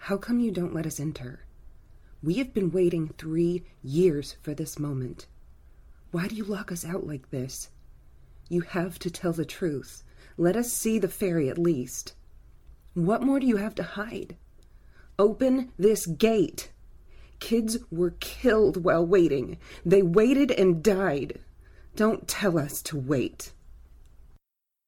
How 0.00 0.16
come 0.16 0.40
you 0.40 0.50
don't 0.50 0.74
let 0.74 0.86
us 0.86 1.00
enter? 1.00 1.44
We 2.22 2.34
have 2.34 2.54
been 2.54 2.70
waiting 2.70 3.08
three 3.08 3.64
years 3.82 4.36
for 4.42 4.54
this 4.54 4.78
moment. 4.78 5.26
Why 6.10 6.28
do 6.28 6.34
you 6.34 6.44
lock 6.44 6.72
us 6.72 6.84
out 6.84 7.06
like 7.06 7.30
this? 7.30 7.70
You 8.48 8.62
have 8.62 8.98
to 9.00 9.10
tell 9.10 9.32
the 9.32 9.44
truth. 9.44 10.02
Let 10.36 10.56
us 10.56 10.72
see 10.72 10.98
the 10.98 11.08
fairy 11.08 11.48
at 11.48 11.58
least. 11.58 12.14
What 12.94 13.22
more 13.22 13.38
do 13.38 13.46
you 13.46 13.56
have 13.56 13.74
to 13.76 13.82
hide? 13.82 14.36
Open 15.18 15.72
this 15.78 16.06
gate. 16.06 16.70
Kids 17.40 17.78
were 17.90 18.14
killed 18.18 18.84
while 18.84 19.04
waiting. 19.04 19.58
They 19.84 20.02
waited 20.02 20.50
and 20.50 20.82
died. 20.82 21.40
Don't 21.98 22.28
tell 22.28 22.56
us 22.56 22.80
to 22.82 22.96
wait. 22.96 23.52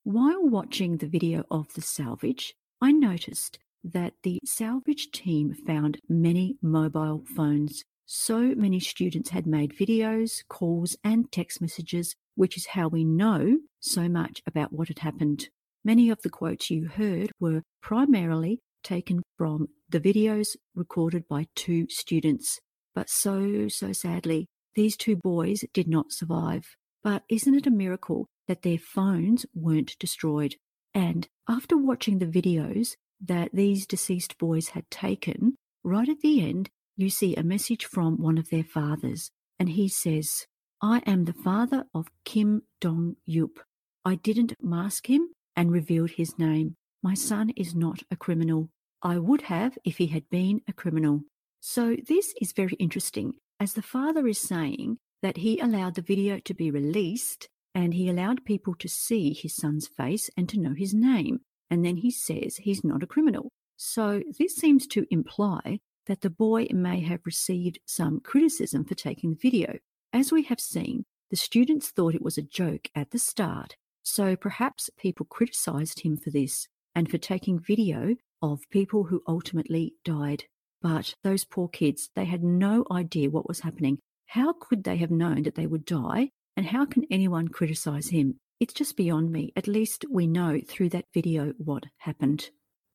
While 0.04 0.48
watching 0.48 0.98
the 0.98 1.08
video 1.08 1.42
of 1.50 1.74
the 1.74 1.82
salvage, 1.82 2.54
I 2.80 2.92
noticed 2.92 3.58
that 3.82 4.14
the 4.22 4.38
salvage 4.44 5.10
team 5.10 5.52
found 5.52 5.98
many 6.08 6.54
mobile 6.62 7.24
phones. 7.36 7.82
So 8.06 8.54
many 8.54 8.78
students 8.78 9.30
had 9.30 9.44
made 9.44 9.76
videos, 9.76 10.44
calls, 10.48 10.96
and 11.02 11.32
text 11.32 11.60
messages, 11.60 12.14
which 12.36 12.56
is 12.56 12.66
how 12.66 12.86
we 12.86 13.02
know 13.02 13.58
so 13.80 14.08
much 14.08 14.40
about 14.46 14.72
what 14.72 14.86
had 14.86 15.00
happened. 15.00 15.48
Many 15.84 16.10
of 16.10 16.22
the 16.22 16.30
quotes 16.30 16.70
you 16.70 16.86
heard 16.86 17.32
were 17.40 17.62
primarily 17.82 18.60
taken 18.84 19.24
from 19.36 19.66
the 19.88 19.98
videos 19.98 20.50
recorded 20.76 21.26
by 21.28 21.46
two 21.56 21.86
students. 21.88 22.60
But 22.94 23.10
so, 23.10 23.66
so 23.66 23.92
sadly, 23.92 24.46
these 24.76 24.96
two 24.96 25.16
boys 25.16 25.64
did 25.74 25.88
not 25.88 26.12
survive. 26.12 26.76
But 27.02 27.22
isn't 27.28 27.54
it 27.54 27.66
a 27.66 27.70
miracle 27.70 28.26
that 28.46 28.62
their 28.62 28.78
phones 28.78 29.46
weren't 29.54 29.98
destroyed? 29.98 30.56
And 30.92 31.28
after 31.48 31.76
watching 31.76 32.18
the 32.18 32.26
videos, 32.26 32.96
that 33.20 33.50
these 33.52 33.86
deceased 33.86 34.38
boys 34.38 34.68
had 34.68 34.90
taken, 34.90 35.56
right 35.84 36.08
at 36.08 36.20
the 36.20 36.42
end, 36.42 36.70
you 36.96 37.10
see 37.10 37.34
a 37.34 37.42
message 37.42 37.84
from 37.84 38.20
one 38.20 38.38
of 38.38 38.50
their 38.50 38.64
fathers. 38.64 39.30
And 39.58 39.70
he 39.70 39.88
says, 39.88 40.46
I 40.82 41.02
am 41.06 41.24
the 41.24 41.32
father 41.32 41.84
of 41.94 42.08
Kim 42.24 42.62
Dong 42.80 43.16
Yup. 43.26 43.60
I 44.04 44.14
didn't 44.14 44.54
mask 44.62 45.08
him 45.08 45.28
and 45.54 45.70
revealed 45.70 46.12
his 46.12 46.38
name. 46.38 46.76
My 47.02 47.14
son 47.14 47.50
is 47.50 47.74
not 47.74 48.02
a 48.10 48.16
criminal. 48.16 48.70
I 49.02 49.18
would 49.18 49.42
have 49.42 49.78
if 49.84 49.98
he 49.98 50.08
had 50.08 50.28
been 50.30 50.62
a 50.68 50.72
criminal. 50.72 51.22
So 51.60 51.96
this 52.08 52.34
is 52.40 52.52
very 52.52 52.74
interesting, 52.74 53.34
as 53.58 53.74
the 53.74 53.82
father 53.82 54.26
is 54.26 54.40
saying 54.40 54.98
that 55.22 55.38
he 55.38 55.58
allowed 55.58 55.94
the 55.94 56.02
video 56.02 56.38
to 56.40 56.54
be 56.54 56.70
released 56.70 57.48
and 57.74 57.94
he 57.94 58.08
allowed 58.08 58.44
people 58.44 58.74
to 58.74 58.88
see 58.88 59.32
his 59.32 59.54
son's 59.54 59.86
face 59.86 60.30
and 60.36 60.48
to 60.48 60.58
know 60.58 60.74
his 60.74 60.94
name 60.94 61.40
and 61.70 61.84
then 61.84 61.96
he 61.98 62.10
says 62.10 62.56
he's 62.56 62.84
not 62.84 63.02
a 63.02 63.06
criminal. 63.06 63.52
So 63.76 64.22
this 64.38 64.56
seems 64.56 64.86
to 64.88 65.06
imply 65.10 65.80
that 66.06 66.20
the 66.22 66.30
boy 66.30 66.66
may 66.72 67.00
have 67.00 67.20
received 67.24 67.78
some 67.86 68.20
criticism 68.20 68.84
for 68.84 68.94
taking 68.94 69.30
the 69.30 69.38
video. 69.40 69.78
As 70.12 70.32
we 70.32 70.42
have 70.44 70.60
seen, 70.60 71.04
the 71.30 71.36
students 71.36 71.90
thought 71.90 72.16
it 72.16 72.22
was 72.22 72.36
a 72.36 72.42
joke 72.42 72.88
at 72.94 73.12
the 73.12 73.18
start, 73.18 73.76
so 74.02 74.34
perhaps 74.34 74.90
people 74.98 75.24
criticized 75.26 76.00
him 76.00 76.16
for 76.16 76.30
this 76.30 76.66
and 76.94 77.08
for 77.08 77.18
taking 77.18 77.60
video 77.60 78.16
of 78.42 78.68
people 78.70 79.04
who 79.04 79.22
ultimately 79.28 79.94
died. 80.04 80.44
But 80.82 81.14
those 81.22 81.44
poor 81.44 81.68
kids, 81.68 82.10
they 82.16 82.24
had 82.24 82.42
no 82.42 82.84
idea 82.90 83.30
what 83.30 83.46
was 83.46 83.60
happening. 83.60 83.98
How 84.30 84.52
could 84.52 84.84
they 84.84 84.96
have 84.98 85.10
known 85.10 85.42
that 85.42 85.56
they 85.56 85.66
would 85.66 85.84
die? 85.84 86.30
And 86.56 86.66
how 86.66 86.86
can 86.86 87.04
anyone 87.10 87.48
criticize 87.48 88.10
him? 88.10 88.38
It's 88.60 88.72
just 88.72 88.96
beyond 88.96 89.32
me. 89.32 89.52
At 89.56 89.66
least 89.66 90.04
we 90.08 90.28
know 90.28 90.60
through 90.64 90.90
that 90.90 91.06
video 91.12 91.52
what 91.58 91.86
happened. 91.98 92.50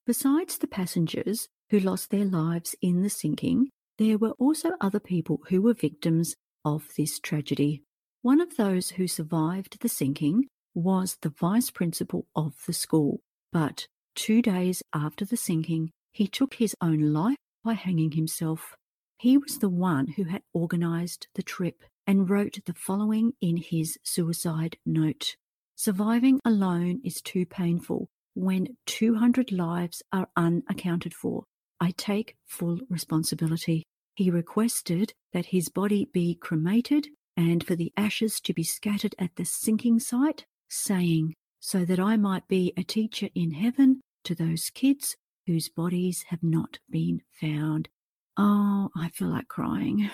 Besides 0.08 0.58
the 0.58 0.68
passengers 0.68 1.50
who 1.72 1.82
lost 1.82 2.10
their 2.10 2.24
lives 2.24 2.74
in 2.82 3.02
the 3.02 3.10
sinking, 3.10 3.68
there 3.98 4.18
were 4.18 4.32
also 4.40 4.72
other 4.80 5.02
people 5.02 5.42
who 5.50 5.62
were 5.62 5.74
victims 5.74 6.36
of 6.64 6.88
this 6.96 7.20
tragedy. 7.20 7.84
One 8.22 8.40
of 8.40 8.56
those 8.56 8.92
who 8.92 9.06
survived 9.06 9.82
the 9.82 9.90
sinking 9.90 10.48
was 10.74 11.18
the 11.22 11.34
vice 11.38 11.70
principal 11.70 12.28
of 12.34 12.54
the 12.66 12.72
school, 12.72 13.20
but 13.52 13.88
two 14.16 14.42
days 14.42 14.82
after 14.94 15.26
the 15.26 15.36
sinking, 15.36 15.92
he 16.14 16.28
took 16.28 16.54
his 16.54 16.78
own 16.80 17.12
life 17.12 17.36
by 17.62 17.74
hanging 17.74 18.12
himself. 18.12 18.78
He 19.18 19.38
was 19.38 19.60
the 19.60 19.70
one 19.70 20.08
who 20.08 20.26
had 20.26 20.44
organized 20.54 21.28
the 21.36 21.44
trip 21.44 21.84
and 22.06 22.30
wrote 22.30 22.60
the 22.66 22.74
following 22.74 23.34
in 23.42 23.58
his 23.58 23.98
suicide 24.04 24.78
note. 24.86 25.36
Surviving 25.76 26.40
alone 26.46 27.02
is 27.04 27.22
too 27.22 27.46
painful 27.46 28.10
when 28.34 28.78
200 28.86 29.52
lives 29.52 30.04
are 30.12 30.28
unaccounted 30.36 31.14
for. 31.14 31.44
I 31.80 31.92
take 31.92 32.36
full 32.46 32.80
responsibility. 32.90 33.84
He 34.16 34.30
requested 34.30 35.14
that 35.34 35.48
his 35.48 35.70
body 35.70 36.10
be 36.12 36.36
cremated 36.36 37.08
and 37.38 37.66
for 37.66 37.76
the 37.76 37.92
ashes 37.98 38.40
to 38.42 38.54
be 38.54 38.64
scattered 38.64 39.16
at 39.20 39.36
the 39.36 39.46
sinking 39.46 40.00
site, 40.00 40.46
saying, 40.70 41.34
So 41.60 41.84
that 41.86 42.00
I 42.00 42.16
might 42.18 42.48
be 42.48 42.74
a 42.78 42.84
teacher 42.84 43.30
in 43.36 43.52
heaven 43.52 44.02
to 44.24 44.36
those 44.36 44.70
kids 44.74 45.16
whose 45.46 45.70
bodies 45.70 46.26
have 46.30 46.44
not 46.44 46.80
been 46.90 47.22
found. 47.40 47.90
Oh, 48.38 48.90
I 48.96 49.10
feel 49.10 49.30
like 49.30 49.48
crying. 49.48 50.10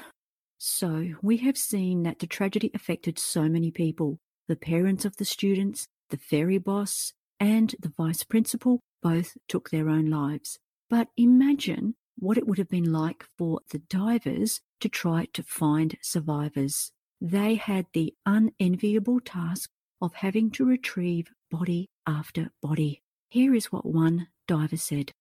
So, 0.60 1.16
we 1.24 1.38
have 1.38 1.58
seen 1.58 2.04
that 2.04 2.20
the 2.20 2.28
tragedy 2.28 2.70
affected 2.76 3.18
so 3.18 3.50
many 3.50 3.72
people. 3.72 4.20
The 4.48 4.56
parents 4.56 5.06
of 5.06 5.18
the 5.18 5.26
students, 5.26 5.88
the 6.12 6.18
ferry 6.18 6.60
boss, 6.60 7.14
and 7.40 7.74
the 7.80 7.92
vice 7.98 8.24
principal 8.24 8.80
both 9.02 9.36
took 9.48 9.72
their 9.72 9.90
own 9.90 10.12
lives. 10.12 10.60
But 10.88 11.08
imagine 11.18 11.96
what 12.20 12.38
it 12.38 12.48
would 12.48 12.60
have 12.60 12.70
been 12.70 12.92
like 12.92 13.26
for 13.40 13.62
the 13.72 13.80
divers 13.80 14.62
to 14.82 14.90
try 14.90 15.26
to 15.34 15.42
find 15.42 15.98
survivors. 16.02 16.92
They 17.20 17.56
had 17.56 17.88
the 17.94 18.14
unenviable 18.26 19.22
task 19.22 19.72
of 20.00 20.14
having 20.14 20.52
to 20.52 20.66
retrieve 20.66 21.32
body 21.50 21.90
after 22.06 22.52
body. 22.62 23.02
Here 23.30 23.56
is 23.56 23.72
what 23.72 23.86
one 23.86 24.28
diver 24.48 24.78
said 24.78 25.12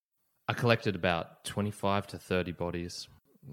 I 0.51 0.53
collected 0.53 0.97
about 0.97 1.45
25 1.45 2.09
to 2.09 2.19
30 2.19 2.51
bodies 2.51 3.07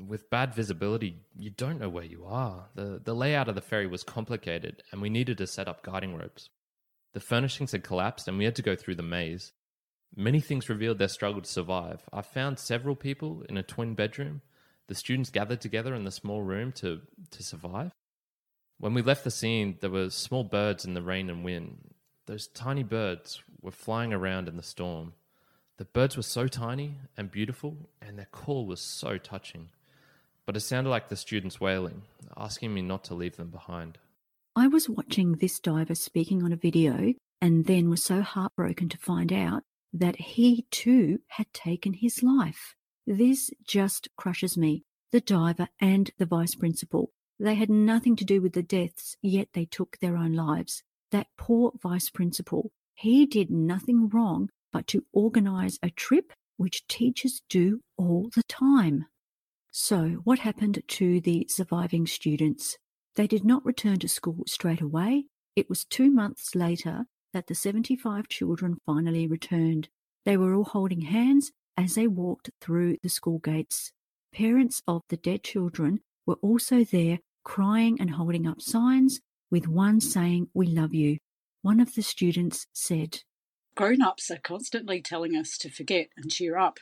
with 0.08 0.32
bad 0.32 0.56
visibility, 0.56 1.18
you 1.38 1.52
don't 1.52 1.80
know 1.80 1.90
where 1.90 2.04
you 2.04 2.26
are. 2.26 2.70
The, 2.74 3.00
the 3.04 3.14
layout 3.14 3.48
of 3.48 3.54
the 3.54 3.62
ferry 3.62 3.86
was 3.86 4.04
complicated, 4.04 4.82
and 4.92 5.00
we 5.00 5.12
needed 5.12 5.38
to 5.38 5.46
set 5.46 5.68
up 5.68 5.84
guiding 5.84 6.16
ropes. 6.16 6.50
The 7.14 7.20
furnishings 7.20 7.72
had 7.72 7.84
collapsed, 7.84 8.28
and 8.28 8.40
we 8.40 8.46
had 8.46 8.56
to 8.56 8.64
go 8.64 8.76
through 8.76 8.96
the 8.96 9.04
maze. 9.04 9.54
Many 10.16 10.40
things 10.40 10.70
revealed 10.70 10.98
their 10.98 11.08
struggle 11.08 11.44
to 11.44 11.48
survive. 11.48 12.02
I 12.12 12.24
found 12.24 12.58
several 12.58 12.96
people 12.96 13.44
in 13.48 13.58
a 13.58 13.64
twin 13.64 13.94
bedroom. 13.94 14.42
The 14.88 14.96
students 14.96 15.30
gathered 15.30 15.62
together 15.62 15.94
in 15.94 16.04
the 16.04 16.10
small 16.10 16.42
room 16.42 16.72
to, 16.78 17.02
to 17.30 17.44
survive. 17.44 17.92
When 18.80 18.96
we 18.96 19.04
left 19.04 19.24
the 19.24 19.30
scene, 19.30 19.78
there 19.82 19.92
were 19.92 20.10
small 20.10 20.44
birds 20.44 20.84
in 20.84 20.96
the 20.96 21.04
rain 21.04 21.30
and 21.30 21.46
wind. 21.46 21.94
Those 22.26 22.48
tiny 22.48 22.82
birds 22.82 23.44
were 23.62 23.70
flying 23.70 24.14
around 24.14 24.48
in 24.48 24.58
the 24.58 24.64
storm. 24.64 25.14
The 25.78 25.86
birds 25.86 26.18
were 26.18 26.24
so 26.24 26.48
tiny 26.48 26.96
and 27.16 27.32
beautiful, 27.32 27.78
and 28.02 28.18
their 28.18 28.28
call 28.32 28.66
was 28.66 28.82
so 28.82 29.18
touching 29.18 29.70
but 30.48 30.56
it 30.56 30.62
sounded 30.62 30.90
like 30.90 31.10
the 31.10 31.16
students 31.18 31.60
wailing, 31.60 32.04
asking 32.38 32.74
me 32.74 32.82
not 32.82 33.04
to 33.04 33.14
leave 33.14 33.36
them 33.36 33.50
behind. 33.50 34.00
I 34.56 34.68
was 34.68 34.90
watching 34.90 35.34
this 35.34 35.60
diver 35.60 35.94
speaking 35.94 36.42
on 36.42 36.54
a 36.54 36.56
video 36.56 37.14
and 37.42 37.66
then 37.66 37.90
was 37.90 38.04
so 38.04 38.22
heartbroken 38.22 38.88
to 38.90 38.98
find 38.98 39.32
out 39.32 39.64
that 39.94 40.16
he 40.16 40.66
too 40.72 41.20
had 41.28 41.54
taken 41.54 41.94
his 41.94 42.24
life. 42.24 42.76
This 43.06 43.52
just 43.68 44.08
crushes 44.16 44.58
me. 44.58 44.84
The 45.12 45.22
diver 45.22 45.68
and 45.82 46.12
the 46.18 46.26
vice 46.26 46.56
principal. 46.56 47.12
They 47.40 47.56
had 47.56 47.70
nothing 47.70 48.16
to 48.16 48.26
do 48.26 48.42
with 48.42 48.54
the 48.54 48.64
deaths, 48.64 49.18
yet 49.22 49.50
they 49.54 49.66
took 49.66 49.98
their 50.00 50.16
own 50.16 50.34
lives. 50.34 50.82
That 51.12 51.28
poor 51.38 51.74
vice 51.82 52.10
principal, 52.10 52.72
he 52.96 53.26
did 53.26 53.52
nothing 53.52 54.08
wrong 54.08 54.50
but 54.72 54.88
to 54.88 55.06
organize 55.14 55.80
a 55.82 55.90
trip 55.90 56.34
which 56.58 56.88
teachers 56.88 57.42
do 57.50 57.82
all 57.98 58.30
the 58.36 58.44
time. 58.48 59.06
So, 59.72 60.22
what 60.24 60.40
happened 60.40 60.82
to 60.88 61.22
the 61.22 61.46
surviving 61.50 62.08
students? 62.08 62.78
They 63.16 63.28
did 63.28 63.44
not 63.44 63.66
return 63.66 64.00
to 64.00 64.08
school 64.08 64.44
straight 64.48 64.82
away. 64.82 65.26
It 65.56 65.70
was 65.70 65.86
two 65.86 66.12
months 66.12 66.56
later 66.56 67.06
that 67.34 67.48
the 67.48 67.56
75 67.56 68.28
children 68.28 68.78
finally 68.86 69.28
returned. 69.28 69.90
They 70.26 70.38
were 70.38 70.54
all 70.54 70.64
holding 70.64 71.02
hands 71.02 71.52
as 71.78 71.96
they 71.96 72.08
walked 72.08 72.50
through 72.60 72.98
the 73.04 73.10
school 73.10 73.40
gates. 73.40 73.92
Parents 74.34 74.82
of 74.88 75.04
the 75.10 75.18
dead 75.18 75.44
children 75.44 76.00
were 76.26 76.38
also 76.42 76.84
there 76.84 77.20
crying 77.44 77.98
and 78.00 78.12
holding 78.12 78.46
up 78.46 78.62
signs, 78.62 79.22
with 79.50 79.68
one 79.68 80.02
saying, 80.02 80.50
We 80.54 80.68
love 80.68 80.94
you. 80.94 81.18
One 81.62 81.80
of 81.80 81.96
the 81.96 82.02
students 82.02 82.68
said, 82.74 83.22
Grown 83.78 84.02
ups 84.02 84.30
are 84.32 84.40
constantly 84.40 85.02
telling 85.04 85.36
us 85.36 85.56
to 85.60 85.70
forget 85.70 86.08
and 86.18 86.32
cheer 86.32 86.58
up, 86.58 86.80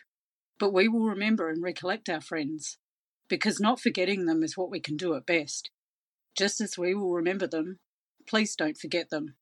but 0.58 0.72
we 0.72 0.88
will 0.88 1.04
remember 1.04 1.50
and 1.50 1.62
recollect 1.62 2.10
our 2.10 2.22
friends, 2.22 2.78
because 3.28 3.60
not 3.60 3.82
forgetting 3.82 4.26
them 4.26 4.44
is 4.44 4.56
what 4.56 4.72
we 4.72 4.80
can 4.80 4.96
do 4.96 5.14
at 5.14 5.26
best. 5.26 5.70
Just 6.38 6.62
as 6.62 6.78
we 6.78 6.96
will 6.96 7.12
remember 7.12 7.48
them, 7.48 7.80
please 8.26 8.56
don't 8.56 8.78
forget 8.78 9.10
them. 9.10 9.36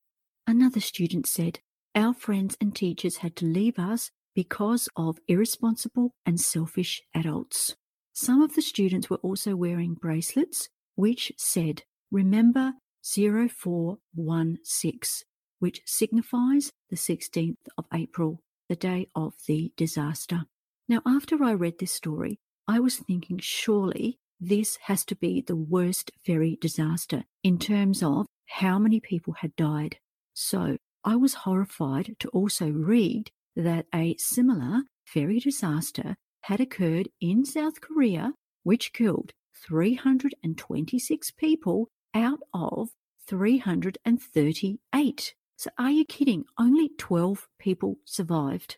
Another 0.48 0.80
student 0.80 1.28
said, 1.28 1.60
Our 1.94 2.12
friends 2.12 2.56
and 2.60 2.74
teachers 2.74 3.18
had 3.18 3.36
to 3.36 3.46
leave 3.46 3.78
us 3.78 4.10
because 4.34 4.88
of 4.96 5.20
irresponsible 5.28 6.10
and 6.26 6.40
selfish 6.40 7.02
adults. 7.14 7.76
Some 8.12 8.42
of 8.42 8.56
the 8.56 8.62
students 8.62 9.08
were 9.08 9.18
also 9.18 9.54
wearing 9.54 9.94
bracelets 9.94 10.70
which 10.96 11.30
said, 11.36 11.84
Remember 12.10 12.72
0416, 13.04 15.24
which 15.64 15.80
signifies 15.86 16.70
the 16.90 16.96
16th 16.96 17.56
of 17.78 17.86
April, 17.94 18.42
the 18.68 18.76
day 18.76 19.08
of 19.14 19.32
the 19.48 19.72
disaster. 19.78 20.44
Now, 20.90 21.00
after 21.06 21.42
I 21.42 21.54
read 21.54 21.78
this 21.78 21.90
story, 21.90 22.38
I 22.68 22.80
was 22.80 22.98
thinking 22.98 23.38
surely 23.38 24.18
this 24.38 24.76
has 24.82 25.06
to 25.06 25.16
be 25.16 25.40
the 25.40 25.56
worst 25.56 26.10
ferry 26.26 26.58
disaster 26.60 27.24
in 27.42 27.58
terms 27.58 28.02
of 28.02 28.26
how 28.46 28.78
many 28.78 29.00
people 29.00 29.32
had 29.40 29.56
died. 29.56 29.96
So 30.34 30.76
I 31.02 31.16
was 31.16 31.32
horrified 31.32 32.16
to 32.18 32.28
also 32.28 32.68
read 32.68 33.30
that 33.56 33.86
a 33.94 34.16
similar 34.18 34.82
ferry 35.06 35.40
disaster 35.40 36.14
had 36.42 36.60
occurred 36.60 37.08
in 37.22 37.46
South 37.46 37.80
Korea, 37.80 38.34
which 38.64 38.92
killed 38.92 39.32
326 39.66 41.30
people 41.30 41.88
out 42.12 42.40
of 42.52 42.90
338. 43.26 45.34
So, 45.56 45.70
are 45.78 45.90
you 45.90 46.04
kidding? 46.04 46.44
Only 46.58 46.90
12 46.98 47.48
people 47.58 47.98
survived. 48.04 48.76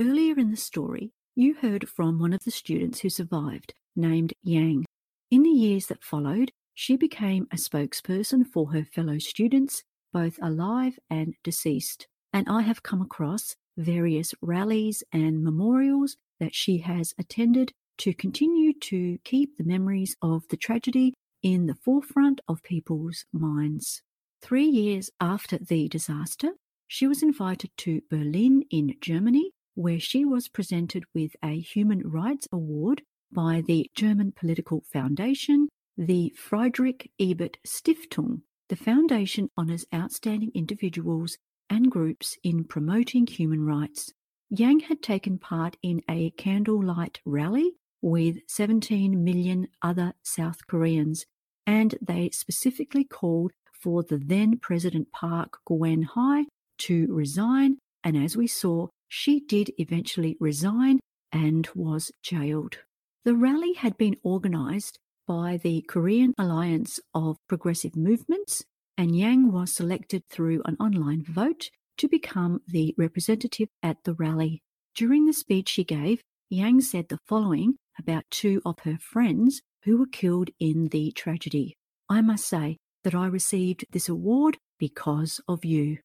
Earlier 0.00 0.38
in 0.38 0.50
the 0.50 0.56
story, 0.56 1.12
you 1.34 1.54
heard 1.54 1.88
from 1.88 2.18
one 2.18 2.32
of 2.32 2.44
the 2.44 2.50
students 2.50 3.00
who 3.00 3.10
survived, 3.10 3.74
named 3.94 4.32
Yang. 4.42 4.86
In 5.30 5.42
the 5.42 5.50
years 5.50 5.86
that 5.86 6.02
followed, 6.02 6.52
she 6.74 6.96
became 6.96 7.46
a 7.52 7.56
spokesperson 7.56 8.46
for 8.46 8.72
her 8.72 8.84
fellow 8.84 9.18
students, 9.18 9.82
both 10.12 10.38
alive 10.40 10.98
and 11.10 11.34
deceased. 11.42 12.06
And 12.32 12.48
I 12.48 12.62
have 12.62 12.82
come 12.82 13.02
across 13.02 13.56
various 13.76 14.34
rallies 14.40 15.02
and 15.12 15.42
memorials 15.42 16.16
that 16.40 16.54
she 16.54 16.78
has 16.78 17.14
attended 17.18 17.72
to 17.98 18.14
continue 18.14 18.72
to 18.74 19.18
keep 19.24 19.56
the 19.56 19.64
memories 19.64 20.16
of 20.20 20.48
the 20.48 20.56
tragedy 20.56 21.14
in 21.42 21.66
the 21.66 21.74
forefront 21.74 22.40
of 22.48 22.62
people's 22.62 23.24
minds. 23.32 24.02
Three 24.46 24.68
years 24.68 25.10
after 25.20 25.58
the 25.58 25.88
disaster, 25.88 26.52
she 26.86 27.08
was 27.08 27.20
invited 27.20 27.72
to 27.78 28.02
Berlin 28.08 28.62
in 28.70 28.94
Germany, 29.00 29.50
where 29.74 29.98
she 29.98 30.24
was 30.24 30.46
presented 30.46 31.02
with 31.12 31.32
a 31.42 31.58
Human 31.58 32.08
Rights 32.08 32.46
Award 32.52 33.02
by 33.32 33.60
the 33.66 33.90
German 33.96 34.30
political 34.30 34.84
foundation, 34.92 35.68
the 35.98 36.32
Friedrich 36.36 37.10
Ebert 37.18 37.58
Stiftung. 37.66 38.42
The 38.68 38.76
foundation 38.76 39.50
honors 39.56 39.84
outstanding 39.92 40.52
individuals 40.54 41.38
and 41.68 41.90
groups 41.90 42.38
in 42.44 42.62
promoting 42.62 43.26
human 43.26 43.66
rights. 43.66 44.12
Yang 44.48 44.80
had 44.82 45.02
taken 45.02 45.40
part 45.40 45.76
in 45.82 46.02
a 46.08 46.30
candlelight 46.38 47.18
rally 47.24 47.72
with 48.00 48.36
17 48.46 49.24
million 49.24 49.66
other 49.82 50.12
South 50.22 50.68
Koreans, 50.68 51.26
and 51.66 51.96
they 52.00 52.30
specifically 52.30 53.02
called 53.02 53.50
for 53.80 54.02
the 54.02 54.18
then 54.18 54.58
President 54.58 55.12
Park 55.12 55.58
Geun 55.68 56.04
Hye 56.04 56.44
to 56.78 57.06
resign. 57.10 57.78
And 58.04 58.16
as 58.16 58.36
we 58.36 58.46
saw, 58.46 58.88
she 59.08 59.40
did 59.40 59.70
eventually 59.78 60.36
resign 60.40 61.00
and 61.32 61.68
was 61.74 62.12
jailed. 62.22 62.78
The 63.24 63.34
rally 63.34 63.74
had 63.74 63.96
been 63.96 64.16
organized 64.22 64.98
by 65.26 65.58
the 65.62 65.82
Korean 65.88 66.32
Alliance 66.38 67.00
of 67.12 67.36
Progressive 67.48 67.96
Movements, 67.96 68.64
and 68.96 69.16
Yang 69.16 69.52
was 69.52 69.74
selected 69.74 70.22
through 70.30 70.62
an 70.64 70.76
online 70.78 71.24
vote 71.24 71.70
to 71.98 72.08
become 72.08 72.60
the 72.68 72.94
representative 72.96 73.68
at 73.82 74.04
the 74.04 74.14
rally. 74.14 74.62
During 74.94 75.26
the 75.26 75.32
speech 75.32 75.68
she 75.68 75.84
gave, 75.84 76.20
Yang 76.48 76.82
said 76.82 77.08
the 77.08 77.18
following 77.26 77.74
about 77.98 78.24
two 78.30 78.62
of 78.64 78.78
her 78.84 78.98
friends 78.98 79.60
who 79.84 79.98
were 79.98 80.06
killed 80.06 80.50
in 80.60 80.88
the 80.88 81.10
tragedy. 81.12 81.76
I 82.08 82.20
must 82.20 82.46
say 82.46 82.76
that 83.06 83.14
I 83.14 83.28
received 83.28 83.84
this 83.92 84.08
award 84.08 84.58
because 84.80 85.40
of 85.46 85.64
you. 85.64 85.98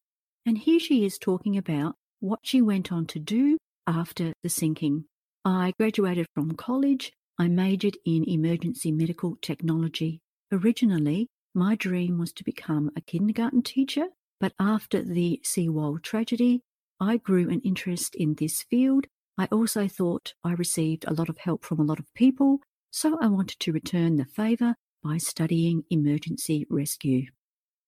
And 0.46 0.56
here 0.56 0.78
she 0.78 1.04
is 1.04 1.18
talking 1.18 1.58
about 1.58 1.96
what 2.20 2.38
she 2.44 2.62
went 2.62 2.92
on 2.92 3.06
to 3.06 3.18
do 3.18 3.58
after 3.88 4.32
the 4.44 4.48
sinking. 4.48 5.06
I 5.44 5.72
graduated 5.76 6.26
from 6.32 6.52
college. 6.52 7.10
I 7.40 7.48
majored 7.48 7.96
in 8.06 8.22
emergency 8.28 8.92
medical 8.92 9.36
technology. 9.42 10.20
Originally, 10.52 11.26
my 11.56 11.74
dream 11.74 12.18
was 12.18 12.32
to 12.34 12.44
become 12.44 12.92
a 12.96 13.00
kindergarten 13.00 13.62
teacher, 13.62 14.06
but 14.40 14.52
after 14.60 15.02
the 15.02 15.40
Sewol 15.44 16.00
tragedy, 16.00 16.60
I 17.00 17.16
grew 17.16 17.50
an 17.50 17.62
interest 17.62 18.14
in 18.14 18.36
this 18.36 18.62
field 18.62 19.08
I 19.38 19.46
also 19.46 19.88
thought 19.88 20.34
I 20.44 20.52
received 20.52 21.04
a 21.06 21.14
lot 21.14 21.28
of 21.28 21.38
help 21.38 21.64
from 21.64 21.80
a 21.80 21.84
lot 21.84 21.98
of 21.98 22.14
people, 22.14 22.60
so 22.90 23.18
I 23.20 23.26
wanted 23.28 23.58
to 23.60 23.72
return 23.72 24.16
the 24.16 24.24
favour 24.24 24.76
by 25.02 25.18
studying 25.18 25.84
emergency 25.90 26.66
rescue. 26.70 27.26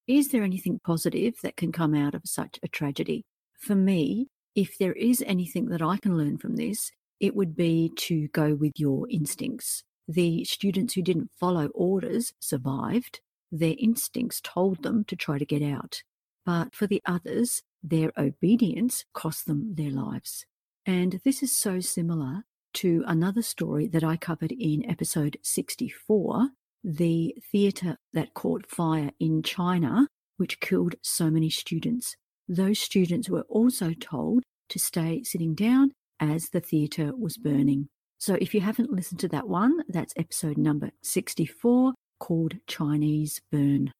Is 0.06 0.28
there 0.28 0.42
anything 0.42 0.80
positive 0.84 1.34
that 1.42 1.56
can 1.56 1.72
come 1.72 1.94
out 1.94 2.14
of 2.14 2.22
such 2.24 2.58
a 2.62 2.68
tragedy? 2.68 3.24
For 3.58 3.74
me, 3.74 4.28
if 4.54 4.76
there 4.78 4.92
is 4.92 5.22
anything 5.26 5.66
that 5.66 5.82
I 5.82 5.96
can 5.96 6.16
learn 6.16 6.38
from 6.38 6.56
this, 6.56 6.90
it 7.20 7.34
would 7.34 7.56
be 7.56 7.90
to 7.96 8.28
go 8.28 8.54
with 8.54 8.72
your 8.76 9.08
instincts. 9.08 9.82
The 10.06 10.44
students 10.44 10.94
who 10.94 11.02
didn't 11.02 11.30
follow 11.40 11.68
orders 11.68 12.34
survived. 12.38 13.20
Their 13.50 13.74
instincts 13.78 14.40
told 14.42 14.82
them 14.82 15.04
to 15.04 15.16
try 15.16 15.38
to 15.38 15.46
get 15.46 15.62
out. 15.62 16.02
But 16.44 16.74
for 16.74 16.86
the 16.86 17.00
others, 17.06 17.62
their 17.82 18.12
obedience 18.18 19.04
cost 19.14 19.46
them 19.46 19.74
their 19.74 19.90
lives. 19.90 20.44
And 20.84 21.20
this 21.24 21.42
is 21.42 21.56
so 21.56 21.80
similar 21.80 22.44
to 22.74 23.04
another 23.06 23.42
story 23.42 23.86
that 23.88 24.04
I 24.04 24.16
covered 24.16 24.52
in 24.52 24.84
episode 24.88 25.38
64 25.42 26.48
the 26.84 27.34
theatre 27.50 27.96
that 28.12 28.34
caught 28.34 28.70
fire 28.70 29.10
in 29.18 29.42
China, 29.42 30.06
which 30.36 30.60
killed 30.60 30.96
so 31.02 31.30
many 31.30 31.48
students. 31.48 32.14
Those 32.46 32.78
students 32.78 33.30
were 33.30 33.46
also 33.48 33.94
told 33.98 34.42
to 34.68 34.78
stay 34.78 35.22
sitting 35.22 35.54
down 35.54 35.92
as 36.20 36.50
the 36.50 36.60
theatre 36.60 37.12
was 37.16 37.38
burning. 37.38 37.88
So 38.18 38.34
if 38.34 38.54
you 38.54 38.60
haven't 38.60 38.92
listened 38.92 39.20
to 39.20 39.28
that 39.28 39.48
one, 39.48 39.80
that's 39.88 40.14
episode 40.16 40.58
number 40.58 40.90
64 41.02 41.94
called 42.20 42.54
Chinese 42.66 43.40
Burn. 43.50 43.92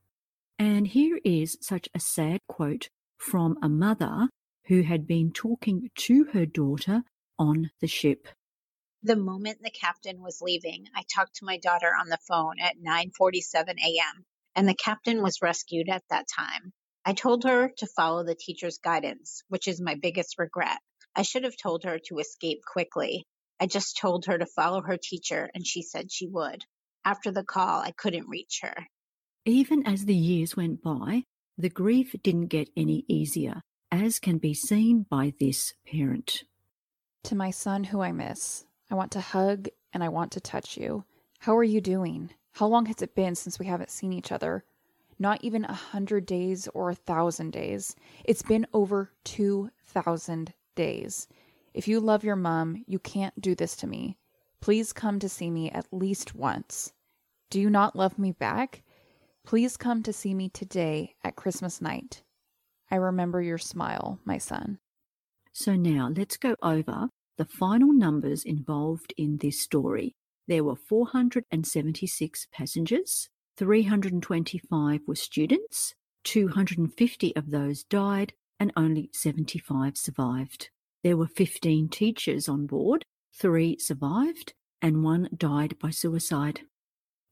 And 0.59 0.87
here 0.87 1.19
is 1.25 1.59
such 1.61 1.89
a 1.95 2.01
sad 2.01 2.39
quote 2.49 2.89
from 3.19 3.57
a 3.63 3.69
mother 3.69 4.29
who 4.67 4.83
had 4.83 5.07
been 5.07 5.33
talking 5.33 5.91
to 5.95 6.25
her 6.33 6.47
daughter 6.47 7.03
on 7.39 7.71
the 7.81 7.87
ship. 7.87 8.29
The 9.07 9.17
moment 9.17 9.59
the 9.61 9.71
captain 9.71 10.23
was 10.23 10.41
leaving, 10.41 10.89
I 10.97 11.03
talked 11.03 11.37
to 11.37 11.45
my 11.45 11.59
daughter 11.59 11.89
on 11.89 12.09
the 12.09 12.19
phone 12.27 12.59
at 12.59 12.79
9:47 12.79 13.79
a.m. 13.79 14.25
and 14.55 14.67
the 14.67 14.75
captain 14.75 15.21
was 15.23 15.43
rescued 15.43 15.91
at 15.91 16.05
that 16.09 16.27
time. 16.27 16.73
I 17.05 17.13
told 17.13 17.45
her 17.45 17.69
to 17.77 17.87
follow 17.87 18.25
the 18.25 18.35
teacher's 18.35 18.79
guidance, 18.79 19.43
which 19.49 19.69
is 19.69 19.79
my 19.79 19.95
biggest 19.95 20.39
regret. 20.39 20.79
I 21.15 21.21
should 21.21 21.45
have 21.45 21.59
told 21.59 21.85
her 21.85 21.99
to 22.07 22.19
escape 22.19 22.63
quickly. 22.67 23.27
I 23.61 23.67
just 23.67 23.99
told 23.99 24.25
her 24.25 24.39
to 24.39 24.47
follow 24.47 24.81
her 24.81 24.97
teacher 24.97 25.51
and 25.55 25.67
she 25.67 25.83
said 25.83 26.11
she 26.11 26.27
would. 26.27 26.65
After 27.05 27.31
the 27.31 27.45
call, 27.45 27.81
I 27.81 27.91
couldn't 27.91 28.31
reach 28.31 28.61
her. 28.63 28.87
Even 29.45 29.87
as 29.87 30.07
the 30.07 30.17
years 30.17 30.57
went 30.57 30.83
by, 30.83 31.25
the 31.59 31.69
grief 31.69 32.17
didn't 32.23 32.47
get 32.47 32.71
any 32.75 33.05
easier 33.07 33.61
as 33.93 34.19
can 34.19 34.39
be 34.39 34.55
seen 34.55 35.05
by 35.11 35.35
this 35.39 35.75
parent. 35.87 36.45
To 37.25 37.35
my 37.35 37.51
son, 37.51 37.85
who 37.85 38.01
I 38.01 38.13
miss, 38.13 38.65
I 38.91 38.95
want 38.95 39.13
to 39.13 39.21
hug 39.21 39.69
and 39.93 40.05
I 40.05 40.09
want 40.09 40.33
to 40.33 40.41
touch 40.41 40.77
you. 40.77 41.05
How 41.41 41.57
are 41.57 41.65
you 41.65 41.81
doing? 41.81 42.31
How 42.53 42.67
long 42.67 42.87
has 42.87 43.03
it 43.03 43.15
been 43.15 43.35
since 43.35 43.59
we 43.59 43.67
haven't 43.67 43.91
seen 43.91 44.13
each 44.13 44.31
other? 44.31 44.65
Not 45.19 45.43
even 45.43 45.65
a 45.65 45.73
hundred 45.73 46.27
days 46.27 46.69
or 46.75 46.91
a 46.91 46.95
thousand 46.95 47.53
days. 47.53 47.97
It's 48.25 48.43
been 48.43 48.67
over 48.73 49.13
2,000 49.25 50.55
days. 50.75 51.29
If 51.73 51.89
you 51.89 52.01
love 52.01 52.25
your 52.25 52.37
mom, 52.37 52.85
you 52.87 52.99
can't 52.99 53.41
do 53.41 53.55
this 53.55 53.77
to 53.77 53.87
me. 53.87 54.19
Please 54.61 54.93
come 54.93 55.19
to 55.19 55.29
see 55.29 55.51
me 55.51 55.71
at 55.71 55.93
least 55.93 56.35
once. 56.35 56.93
Do 57.51 57.61
you 57.61 57.71
not 57.71 57.97
love 57.97 58.19
me 58.19 58.33
back? 58.33 58.83
Please 59.45 59.77
come 59.77 60.03
to 60.03 60.13
see 60.13 60.35
me 60.35 60.49
today 60.49 61.15
at 61.23 61.37
Christmas 61.37 61.81
night. 61.81 62.23
I 62.91 62.97
remember 62.97 63.43
your 63.43 63.59
smile, 63.59 64.19
my 64.25 64.39
son. 64.39 64.79
So 65.53 65.75
now 65.77 66.11
let's 66.15 66.37
go 66.37 66.57
over 66.63 67.11
the 67.37 67.45
final 67.45 67.93
numbers 67.93 68.45
involved 68.45 69.13
in 69.17 69.39
this 69.39 69.61
story. 69.61 70.15
There 70.47 70.65
were 70.65 70.77
476 70.77 72.47
passengers, 72.53 73.29
325 73.57 75.01
were 75.07 75.15
students, 75.15 75.95
250 76.25 77.37
of 77.37 77.51
those 77.51 77.85
died, 77.85 78.35
and 78.61 78.73
only 78.77 79.11
75 79.13 79.97
survived. 79.97 80.71
There 81.03 81.17
were 81.17 81.27
15 81.27 81.89
teachers 81.89 82.49
on 82.49 82.67
board, 82.67 83.05
three 83.39 83.79
survived, 83.79 84.55
and 84.81 85.03
one 85.03 85.29
died 85.37 85.79
by 85.79 85.91
suicide. 85.91 86.61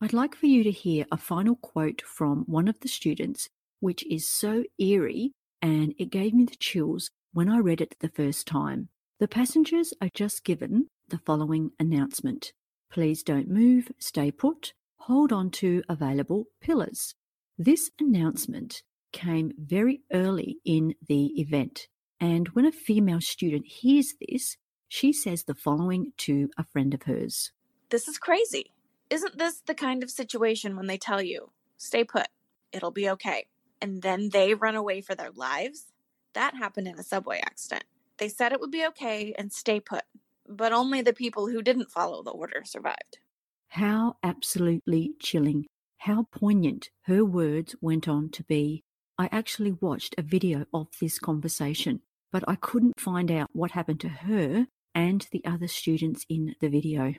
I'd 0.00 0.12
like 0.12 0.34
for 0.34 0.46
you 0.46 0.64
to 0.64 0.70
hear 0.70 1.07
a 1.12 1.16
final 1.16 1.57
quote 1.57 2.03
from 2.03 2.44
one 2.46 2.66
of 2.66 2.80
the 2.80 2.88
students, 2.88 3.48
which 3.80 4.05
is 4.11 4.28
so 4.28 4.64
eerie 4.78 5.32
and 5.62 5.94
it 5.96 6.11
gave 6.11 6.34
me 6.34 6.44
the 6.44 6.57
chills 6.57 7.11
when 7.32 7.48
I 7.48 7.59
read 7.59 7.80
it 7.80 7.94
the 8.00 8.09
first 8.09 8.46
time. 8.46 8.88
The 9.22 9.28
passengers 9.28 9.94
are 10.02 10.10
just 10.12 10.42
given 10.42 10.88
the 11.06 11.18
following 11.18 11.70
announcement 11.78 12.52
Please 12.90 13.22
don't 13.22 13.48
move, 13.48 13.92
stay 14.00 14.32
put, 14.32 14.72
hold 14.96 15.32
on 15.32 15.52
to 15.62 15.84
available 15.88 16.46
pillars. 16.60 17.14
This 17.56 17.92
announcement 18.00 18.82
came 19.12 19.52
very 19.56 20.00
early 20.12 20.56
in 20.64 20.96
the 21.06 21.40
event, 21.40 21.86
and 22.18 22.48
when 22.48 22.64
a 22.64 22.72
female 22.72 23.20
student 23.20 23.64
hears 23.64 24.14
this, 24.20 24.56
she 24.88 25.12
says 25.12 25.44
the 25.44 25.54
following 25.54 26.14
to 26.16 26.50
a 26.58 26.64
friend 26.64 26.92
of 26.92 27.04
hers 27.04 27.52
This 27.90 28.08
is 28.08 28.18
crazy. 28.18 28.72
Isn't 29.08 29.38
this 29.38 29.62
the 29.64 29.74
kind 29.74 30.02
of 30.02 30.10
situation 30.10 30.74
when 30.74 30.88
they 30.88 30.98
tell 30.98 31.22
you, 31.22 31.52
stay 31.76 32.02
put, 32.02 32.26
it'll 32.72 32.90
be 32.90 33.08
okay, 33.10 33.46
and 33.80 34.02
then 34.02 34.30
they 34.30 34.54
run 34.54 34.74
away 34.74 35.00
for 35.00 35.14
their 35.14 35.30
lives? 35.30 35.86
That 36.32 36.56
happened 36.56 36.88
in 36.88 36.98
a 36.98 37.04
subway 37.04 37.38
accident. 37.38 37.84
They 38.18 38.28
said 38.28 38.52
it 38.52 38.60
would 38.60 38.70
be 38.70 38.86
okay 38.86 39.34
and 39.38 39.52
stay 39.52 39.80
put, 39.80 40.04
but 40.48 40.72
only 40.72 41.02
the 41.02 41.12
people 41.12 41.48
who 41.48 41.62
didn't 41.62 41.90
follow 41.90 42.22
the 42.22 42.30
order 42.30 42.62
survived. 42.64 43.18
How 43.68 44.16
absolutely 44.22 45.14
chilling, 45.18 45.66
how 45.98 46.26
poignant 46.30 46.90
her 47.02 47.24
words 47.24 47.74
went 47.80 48.06
on 48.08 48.28
to 48.30 48.44
be. 48.44 48.82
I 49.18 49.28
actually 49.32 49.72
watched 49.72 50.14
a 50.18 50.22
video 50.22 50.66
of 50.74 50.88
this 51.00 51.18
conversation, 51.18 52.00
but 52.30 52.44
I 52.48 52.56
couldn't 52.56 53.00
find 53.00 53.30
out 53.30 53.48
what 53.52 53.72
happened 53.72 54.00
to 54.00 54.08
her 54.08 54.66
and 54.94 55.26
the 55.32 55.44
other 55.44 55.68
students 55.68 56.24
in 56.28 56.54
the 56.60 56.68
video. 56.68 57.14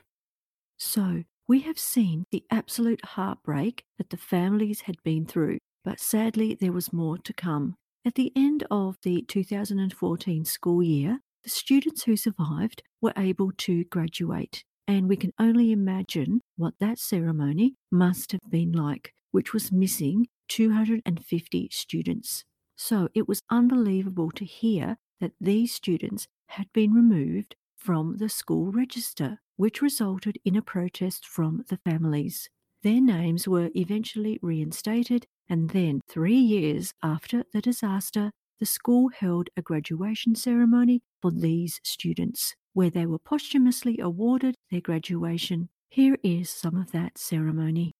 So, 0.76 1.24
we 1.46 1.60
have 1.60 1.78
seen 1.78 2.24
the 2.30 2.44
absolute 2.50 3.04
heartbreak 3.04 3.84
that 3.98 4.10
the 4.10 4.16
families 4.16 4.82
had 4.82 4.96
been 5.02 5.26
through, 5.26 5.58
but 5.84 6.00
sadly, 6.00 6.56
there 6.58 6.72
was 6.72 6.92
more 6.92 7.18
to 7.18 7.32
come. 7.32 7.76
At 8.06 8.16
the 8.16 8.32
end 8.36 8.66
of 8.70 8.98
the 9.02 9.22
2014 9.22 10.44
school 10.44 10.82
year, 10.82 11.20
the 11.42 11.48
students 11.48 12.04
who 12.04 12.16
survived 12.16 12.82
were 13.00 13.14
able 13.16 13.50
to 13.58 13.84
graduate, 13.84 14.62
and 14.86 15.08
we 15.08 15.16
can 15.16 15.32
only 15.38 15.72
imagine 15.72 16.42
what 16.56 16.74
that 16.80 16.98
ceremony 16.98 17.76
must 17.90 18.32
have 18.32 18.50
been 18.50 18.72
like, 18.72 19.14
which 19.30 19.54
was 19.54 19.72
missing 19.72 20.26
250 20.48 21.68
students. 21.72 22.44
So 22.76 23.08
it 23.14 23.26
was 23.26 23.40
unbelievable 23.50 24.30
to 24.32 24.44
hear 24.44 24.98
that 25.20 25.32
these 25.40 25.72
students 25.72 26.26
had 26.48 26.66
been 26.74 26.92
removed 26.92 27.56
from 27.74 28.18
the 28.18 28.28
school 28.28 28.70
register, 28.70 29.38
which 29.56 29.80
resulted 29.80 30.36
in 30.44 30.56
a 30.56 30.62
protest 30.62 31.24
from 31.24 31.64
the 31.70 31.78
families. 31.78 32.50
Their 32.82 33.00
names 33.00 33.48
were 33.48 33.70
eventually 33.74 34.38
reinstated, 34.42 35.26
and 35.48 35.70
then, 35.70 36.00
three 36.08 36.38
years 36.38 36.92
after 37.02 37.44
the 37.52 37.60
disaster, 37.60 38.30
the 38.60 38.66
school 38.66 39.10
held 39.10 39.50
a 39.56 39.62
graduation 39.62 40.34
ceremony 40.34 41.02
for 41.20 41.30
these 41.30 41.80
students, 41.82 42.54
where 42.72 42.90
they 42.90 43.04
were 43.04 43.18
posthumously 43.18 43.98
awarded 43.98 44.54
their 44.70 44.80
graduation. 44.80 45.68
Here 45.90 46.16
is 46.22 46.50
some 46.50 46.76
of 46.76 46.92
that 46.92 47.18
ceremony. 47.18 47.92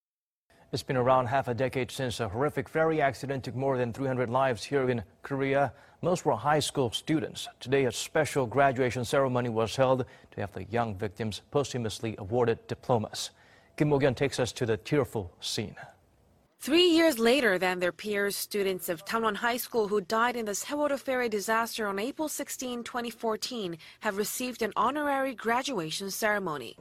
It's 0.71 0.83
been 0.83 0.97
around 0.97 1.27
half 1.27 1.47
a 1.47 1.53
decade 1.53 1.91
since 1.91 2.19
a 2.19 2.27
horrific 2.27 2.67
ferry 2.67 3.01
accident 3.01 3.43
took 3.43 3.55
more 3.55 3.77
than 3.77 3.93
300 3.93 4.29
lives 4.29 4.63
here 4.63 4.89
in 4.89 5.03
Korea. 5.21 5.71
Most 6.01 6.25
were 6.25 6.35
high 6.35 6.59
school 6.59 6.91
students. 6.91 7.47
Today, 7.59 7.85
a 7.85 7.91
special 7.91 8.45
graduation 8.45 9.05
ceremony 9.05 9.49
was 9.49 9.75
held 9.75 10.05
to 10.31 10.41
have 10.41 10.51
the 10.51 10.65
young 10.65 10.97
victims 10.97 11.41
posthumously 11.51 12.15
awarded 12.17 12.65
diplomas. 12.67 13.29
Kim 13.77 13.89
Mo-kyun 13.89 14.15
takes 14.15 14.39
us 14.39 14.51
to 14.53 14.65
the 14.65 14.77
tearful 14.77 15.31
scene. 15.39 15.75
Three 16.65 16.87
years 16.87 17.19
later 17.19 17.59
than 17.59 17.77
their 17.77 17.91
peers, 17.91 18.35
students 18.35 18.89
of 18.89 19.05
Danwon 19.05 19.35
High 19.35 19.57
School 19.57 19.87
who 19.87 20.01
died 20.01 20.35
in 20.35 20.45
the 20.45 20.53
Sewol 20.53 20.97
ferry 20.97 21.29
disaster 21.29 21.85
on 21.85 21.99
April 21.99 22.27
16, 22.27 22.83
2014, 22.83 23.77
have 23.99 24.17
received 24.17 24.63
an 24.63 24.73
honorary 24.75 25.35
graduation 25.35 26.09
ceremony. 26.09 26.75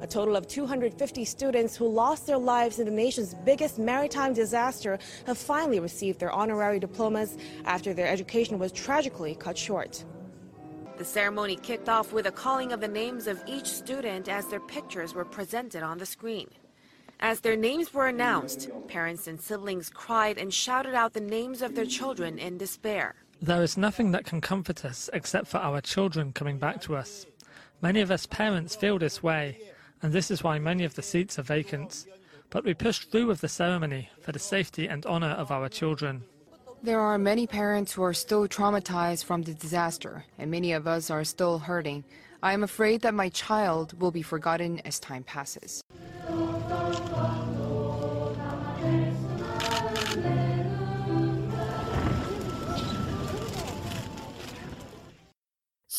A 0.00 0.06
total 0.06 0.34
of 0.34 0.46
250 0.46 1.26
students 1.26 1.76
who 1.76 1.88
lost 1.88 2.26
their 2.26 2.38
lives 2.38 2.78
in 2.78 2.86
the 2.86 2.90
nation's 2.90 3.34
biggest 3.44 3.78
maritime 3.78 4.32
disaster 4.32 4.98
have 5.26 5.36
finally 5.36 5.78
received 5.78 6.18
their 6.18 6.32
honorary 6.32 6.80
diplomas 6.80 7.36
after 7.66 7.92
their 7.92 8.08
education 8.08 8.58
was 8.58 8.72
tragically 8.72 9.34
cut 9.34 9.58
short. 9.58 10.06
The 10.96 11.04
ceremony 11.04 11.56
kicked 11.56 11.90
off 11.90 12.14
with 12.14 12.28
a 12.28 12.32
calling 12.32 12.72
of 12.72 12.80
the 12.80 12.88
names 12.88 13.26
of 13.26 13.42
each 13.46 13.66
student 13.66 14.30
as 14.30 14.46
their 14.46 14.60
pictures 14.60 15.12
were 15.12 15.26
presented 15.26 15.82
on 15.82 15.98
the 15.98 16.06
screen. 16.06 16.48
As 17.20 17.40
their 17.40 17.56
names 17.56 17.94
were 17.94 18.08
announced, 18.08 18.68
parents 18.88 19.26
and 19.26 19.40
siblings 19.40 19.88
cried 19.88 20.38
and 20.38 20.52
shouted 20.52 20.94
out 20.94 21.12
the 21.12 21.20
names 21.20 21.62
of 21.62 21.74
their 21.74 21.86
children 21.86 22.38
in 22.38 22.58
despair. 22.58 23.14
There 23.40 23.62
is 23.62 23.76
nothing 23.76 24.12
that 24.12 24.24
can 24.24 24.40
comfort 24.40 24.84
us 24.84 25.10
except 25.12 25.48
for 25.48 25.58
our 25.58 25.80
children 25.80 26.32
coming 26.32 26.58
back 26.58 26.80
to 26.82 26.96
us. 26.96 27.26
Many 27.80 28.00
of 28.00 28.10
us 28.10 28.26
parents 28.26 28.76
feel 28.76 28.98
this 28.98 29.22
way, 29.22 29.58
and 30.02 30.12
this 30.12 30.30
is 30.30 30.44
why 30.44 30.58
many 30.58 30.84
of 30.84 30.94
the 30.94 31.02
seats 31.02 31.38
are 31.38 31.42
vacant. 31.42 32.06
But 32.50 32.64
we 32.64 32.74
pushed 32.74 33.10
through 33.10 33.26
with 33.26 33.40
the 33.40 33.48
ceremony 33.48 34.10
for 34.20 34.30
the 34.32 34.38
safety 34.38 34.86
and 34.86 35.06
honor 35.06 35.30
of 35.30 35.50
our 35.50 35.68
children. 35.68 36.22
There 36.82 37.00
are 37.00 37.18
many 37.18 37.46
parents 37.46 37.92
who 37.92 38.02
are 38.02 38.12
still 38.12 38.46
traumatized 38.46 39.24
from 39.24 39.42
the 39.42 39.54
disaster, 39.54 40.24
and 40.38 40.50
many 40.50 40.72
of 40.72 40.86
us 40.86 41.10
are 41.10 41.24
still 41.24 41.60
hurting. 41.60 42.04
I 42.42 42.52
am 42.52 42.64
afraid 42.64 43.02
that 43.02 43.14
my 43.14 43.28
child 43.28 44.00
will 44.00 44.10
be 44.10 44.22
forgotten 44.22 44.80
as 44.80 44.98
time 44.98 45.22
passes. 45.22 45.82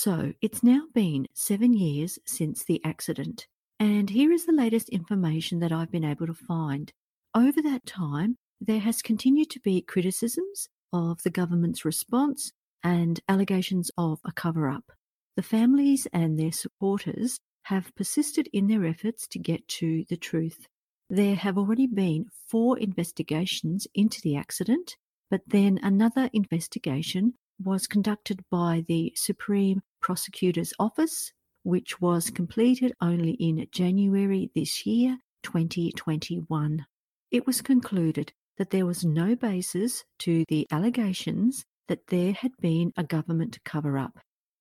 So 0.03 0.33
it's 0.41 0.61
now 0.61 0.81
been 0.93 1.27
seven 1.33 1.73
years 1.73 2.19
since 2.25 2.65
the 2.65 2.83
accident, 2.83 3.47
and 3.79 4.09
here 4.09 4.33
is 4.33 4.45
the 4.45 4.51
latest 4.51 4.89
information 4.89 5.59
that 5.59 5.71
I've 5.71 5.91
been 5.91 6.03
able 6.03 6.27
to 6.27 6.33
find. 6.33 6.91
Over 7.33 7.61
that 7.61 7.85
time, 7.85 8.37
there 8.59 8.81
has 8.81 9.01
continued 9.01 9.49
to 9.51 9.61
be 9.61 9.81
criticisms 9.81 10.67
of 10.91 11.23
the 11.23 11.29
government's 11.29 11.85
response 11.85 12.51
and 12.83 13.21
allegations 13.29 13.91
of 13.97 14.19
a 14.25 14.33
cover 14.33 14.67
up. 14.67 14.91
The 15.37 15.41
families 15.41 16.05
and 16.11 16.37
their 16.37 16.51
supporters 16.51 17.39
have 17.63 17.95
persisted 17.95 18.49
in 18.51 18.67
their 18.67 18.85
efforts 18.85 19.27
to 19.27 19.39
get 19.39 19.67
to 19.67 20.05
the 20.09 20.17
truth. 20.17 20.67
There 21.09 21.35
have 21.35 21.57
already 21.57 21.87
been 21.87 22.25
four 22.47 22.77
investigations 22.77 23.87
into 23.93 24.21
the 24.21 24.35
accident, 24.35 24.97
but 25.29 25.41
then 25.47 25.79
another 25.83 26.29
investigation 26.33 27.33
was 27.63 27.87
conducted 27.87 28.41
by 28.49 28.83
the 28.87 29.13
Supreme 29.15 29.81
Prosecutor's 30.01 30.73
Office, 30.79 31.31
which 31.63 32.01
was 32.01 32.29
completed 32.29 32.93
only 33.01 33.31
in 33.33 33.65
January 33.71 34.49
this 34.55 34.85
year, 34.85 35.19
2021. 35.43 36.85
It 37.31 37.47
was 37.47 37.61
concluded 37.61 38.33
that 38.57 38.69
there 38.69 38.85
was 38.85 39.03
no 39.03 39.35
basis 39.35 40.03
to 40.19 40.45
the 40.47 40.67
allegations 40.71 41.65
that 41.87 42.07
there 42.07 42.33
had 42.33 42.51
been 42.59 42.91
a 42.95 43.03
government 43.03 43.59
cover 43.65 43.97
up. 43.97 44.19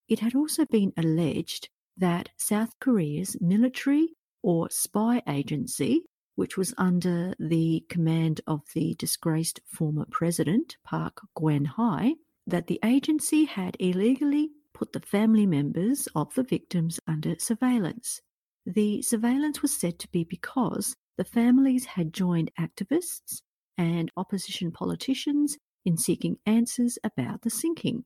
It 0.08 0.20
had 0.20 0.34
also 0.34 0.64
been 0.66 0.92
alleged 0.96 1.68
that 1.96 2.30
South 2.36 2.78
Korea's 2.80 3.36
military 3.40 4.08
or 4.42 4.70
spy 4.70 5.22
agency, 5.28 6.02
which 6.34 6.56
was 6.56 6.74
under 6.78 7.34
the 7.38 7.84
command 7.88 8.40
of 8.46 8.62
the 8.74 8.94
disgraced 8.98 9.60
former 9.66 10.06
president 10.10 10.76
Park 10.84 11.20
Geun-hye, 11.38 12.14
that 12.46 12.66
the 12.66 12.80
agency 12.84 13.44
had 13.44 13.76
illegally 13.78 14.50
put 14.74 14.92
the 14.92 15.00
family 15.00 15.46
members 15.46 16.08
of 16.14 16.34
the 16.34 16.42
victims 16.42 16.98
under 17.06 17.38
surveillance. 17.38 18.20
The 18.66 19.02
surveillance 19.02 19.62
was 19.62 19.76
said 19.76 19.98
to 20.00 20.08
be 20.08 20.24
because 20.24 20.96
the 21.18 21.24
families 21.24 21.84
had 21.84 22.12
joined 22.12 22.50
activists 22.58 23.42
and 23.76 24.10
opposition 24.16 24.72
politicians 24.72 25.58
in 25.84 25.96
seeking 25.96 26.38
answers 26.46 26.98
about 27.04 27.42
the 27.42 27.50
sinking. 27.50 28.04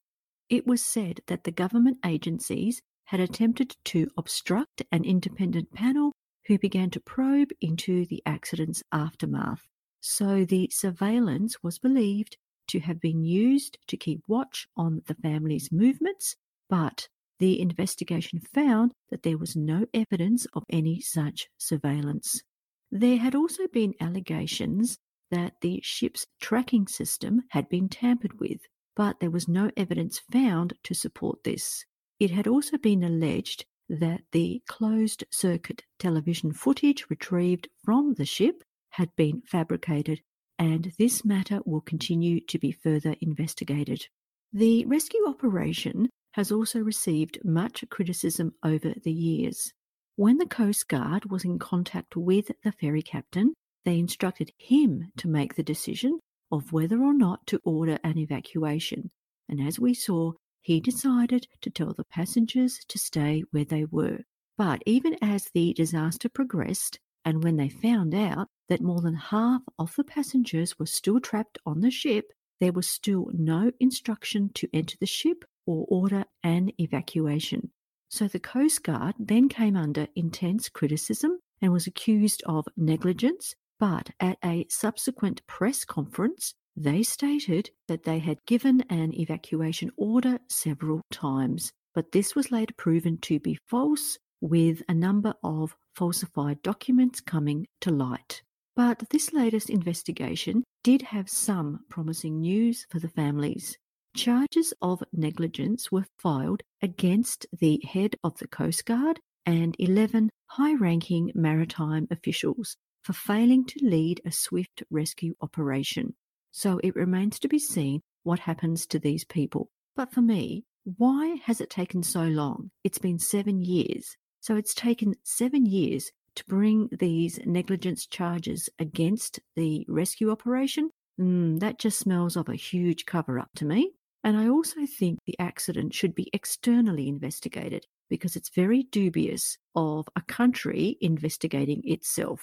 It 0.48 0.66
was 0.66 0.82
said 0.82 1.20
that 1.26 1.44
the 1.44 1.50
government 1.50 1.98
agencies 2.04 2.82
had 3.06 3.20
attempted 3.20 3.74
to 3.84 4.10
obstruct 4.16 4.82
an 4.92 5.04
independent 5.04 5.72
panel 5.72 6.12
who 6.46 6.58
began 6.58 6.90
to 6.90 7.00
probe 7.00 7.50
into 7.60 8.06
the 8.06 8.22
accident's 8.26 8.82
aftermath. 8.92 9.66
So 10.00 10.44
the 10.44 10.68
surveillance 10.72 11.62
was 11.62 11.78
believed 11.78 12.36
to 12.68 12.80
have 12.80 13.00
been 13.00 13.24
used 13.24 13.78
to 13.88 13.96
keep 13.96 14.22
watch 14.28 14.68
on 14.76 15.02
the 15.06 15.14
family's 15.14 15.70
movements, 15.72 16.36
but 16.68 17.08
the 17.38 17.60
investigation 17.60 18.40
found 18.40 18.92
that 19.10 19.22
there 19.22 19.38
was 19.38 19.56
no 19.56 19.86
evidence 19.92 20.46
of 20.54 20.64
any 20.70 21.00
such 21.00 21.48
surveillance. 21.58 22.42
There 22.90 23.18
had 23.18 23.34
also 23.34 23.66
been 23.66 23.94
allegations 24.00 24.98
that 25.30 25.54
the 25.60 25.80
ship's 25.82 26.26
tracking 26.40 26.86
system 26.86 27.42
had 27.50 27.68
been 27.68 27.88
tampered 27.88 28.40
with, 28.40 28.60
but 28.94 29.20
there 29.20 29.30
was 29.30 29.48
no 29.48 29.70
evidence 29.76 30.20
found 30.32 30.74
to 30.84 30.94
support 30.94 31.42
this. 31.44 31.84
It 32.18 32.30
had 32.30 32.46
also 32.46 32.78
been 32.78 33.02
alleged 33.02 33.66
that 33.88 34.22
the 34.32 34.62
closed 34.66 35.24
circuit 35.30 35.82
television 35.98 36.52
footage 36.52 37.06
retrieved 37.10 37.68
from 37.84 38.14
the 38.14 38.24
ship 38.24 38.62
had 38.90 39.14
been 39.16 39.42
fabricated, 39.42 40.22
and 40.58 40.92
this 40.98 41.24
matter 41.24 41.60
will 41.66 41.82
continue 41.82 42.40
to 42.40 42.58
be 42.58 42.72
further 42.72 43.14
investigated. 43.20 44.08
The 44.52 44.86
rescue 44.86 45.20
operation 45.26 46.08
has 46.32 46.50
also 46.50 46.80
received 46.80 47.38
much 47.44 47.84
criticism 47.90 48.54
over 48.62 48.94
the 49.04 49.12
years. 49.12 49.72
When 50.16 50.38
the 50.38 50.46
Coast 50.46 50.88
Guard 50.88 51.26
was 51.30 51.44
in 51.44 51.58
contact 51.58 52.16
with 52.16 52.50
the 52.64 52.72
ferry 52.72 53.02
captain, 53.02 53.52
they 53.84 53.98
instructed 53.98 54.52
him 54.58 55.12
to 55.18 55.28
make 55.28 55.54
the 55.54 55.62
decision 55.62 56.18
of 56.50 56.72
whether 56.72 57.02
or 57.02 57.12
not 57.12 57.46
to 57.48 57.60
order 57.64 57.98
an 58.02 58.16
evacuation. 58.16 59.10
And 59.48 59.60
as 59.60 59.78
we 59.78 59.92
saw, 59.92 60.32
he 60.66 60.80
decided 60.80 61.46
to 61.60 61.70
tell 61.70 61.94
the 61.94 62.02
passengers 62.02 62.80
to 62.88 62.98
stay 62.98 63.44
where 63.52 63.64
they 63.64 63.84
were. 63.84 64.18
But 64.58 64.82
even 64.84 65.16
as 65.22 65.48
the 65.54 65.72
disaster 65.72 66.28
progressed, 66.28 66.98
and 67.24 67.44
when 67.44 67.56
they 67.56 67.68
found 67.68 68.12
out 68.16 68.48
that 68.68 68.80
more 68.80 69.00
than 69.00 69.14
half 69.14 69.62
of 69.78 69.94
the 69.94 70.02
passengers 70.02 70.76
were 70.76 70.86
still 70.86 71.20
trapped 71.20 71.56
on 71.64 71.82
the 71.82 71.90
ship, 71.92 72.32
there 72.58 72.72
was 72.72 72.88
still 72.88 73.30
no 73.32 73.70
instruction 73.78 74.50
to 74.54 74.68
enter 74.72 74.96
the 74.98 75.06
ship 75.06 75.44
or 75.66 75.86
order 75.88 76.24
an 76.42 76.72
evacuation. 76.80 77.70
So 78.08 78.26
the 78.26 78.40
Coast 78.40 78.82
Guard 78.82 79.14
then 79.20 79.48
came 79.48 79.76
under 79.76 80.08
intense 80.16 80.68
criticism 80.68 81.38
and 81.62 81.72
was 81.72 81.86
accused 81.86 82.42
of 82.44 82.66
negligence. 82.76 83.54
But 83.78 84.10
at 84.18 84.38
a 84.44 84.66
subsequent 84.68 85.46
press 85.46 85.84
conference, 85.84 86.54
they 86.76 87.02
stated 87.02 87.70
that 87.88 88.04
they 88.04 88.18
had 88.18 88.44
given 88.46 88.82
an 88.90 89.18
evacuation 89.18 89.90
order 89.96 90.38
several 90.48 91.00
times, 91.10 91.72
but 91.94 92.12
this 92.12 92.34
was 92.34 92.52
later 92.52 92.74
proven 92.76 93.16
to 93.18 93.40
be 93.40 93.58
false, 93.66 94.18
with 94.40 94.82
a 94.88 94.94
number 94.94 95.34
of 95.42 95.74
falsified 95.94 96.60
documents 96.62 97.20
coming 97.20 97.66
to 97.80 97.90
light. 97.90 98.42
But 98.74 99.04
this 99.08 99.32
latest 99.32 99.70
investigation 99.70 100.62
did 100.84 101.00
have 101.00 101.30
some 101.30 101.80
promising 101.88 102.40
news 102.40 102.86
for 102.90 102.98
the 102.98 103.08
families. 103.08 103.78
Charges 104.14 104.74
of 104.82 105.02
negligence 105.12 105.90
were 105.90 106.04
filed 106.18 106.62
against 106.82 107.46
the 107.58 107.80
head 107.84 108.16
of 108.22 108.36
the 108.38 108.48
Coast 108.48 108.84
Guard 108.84 109.20
and 109.46 109.74
11 109.78 110.28
high 110.50 110.74
ranking 110.74 111.32
maritime 111.34 112.06
officials 112.10 112.76
for 113.02 113.14
failing 113.14 113.64
to 113.64 113.78
lead 113.82 114.20
a 114.26 114.32
swift 114.32 114.82
rescue 114.90 115.34
operation. 115.40 116.14
So 116.56 116.80
it 116.82 116.96
remains 116.96 117.38
to 117.40 117.48
be 117.48 117.58
seen 117.58 118.00
what 118.22 118.38
happens 118.38 118.86
to 118.86 118.98
these 118.98 119.24
people. 119.24 119.68
But 119.94 120.10
for 120.10 120.22
me, 120.22 120.64
why 120.84 121.36
has 121.44 121.60
it 121.60 121.68
taken 121.68 122.02
so 122.02 122.22
long? 122.22 122.70
It's 122.82 122.96
been 122.96 123.18
seven 123.18 123.60
years. 123.60 124.16
So 124.40 124.56
it's 124.56 124.72
taken 124.72 125.16
seven 125.22 125.66
years 125.66 126.10
to 126.36 126.44
bring 126.46 126.88
these 126.98 127.38
negligence 127.44 128.06
charges 128.06 128.70
against 128.78 129.38
the 129.54 129.84
rescue 129.86 130.30
operation. 130.30 130.88
Mm, 131.20 131.60
that 131.60 131.78
just 131.78 131.98
smells 131.98 132.38
of 132.38 132.48
a 132.48 132.54
huge 132.54 133.04
cover 133.04 133.38
up 133.38 133.50
to 133.56 133.66
me. 133.66 133.92
And 134.24 134.38
I 134.38 134.48
also 134.48 134.86
think 134.86 135.18
the 135.26 135.38
accident 135.38 135.92
should 135.92 136.14
be 136.14 136.30
externally 136.32 137.06
investigated 137.06 137.84
because 138.08 138.34
it's 138.34 138.48
very 138.48 138.84
dubious 138.84 139.58
of 139.74 140.08
a 140.16 140.22
country 140.22 140.96
investigating 141.02 141.82
itself. 141.84 142.40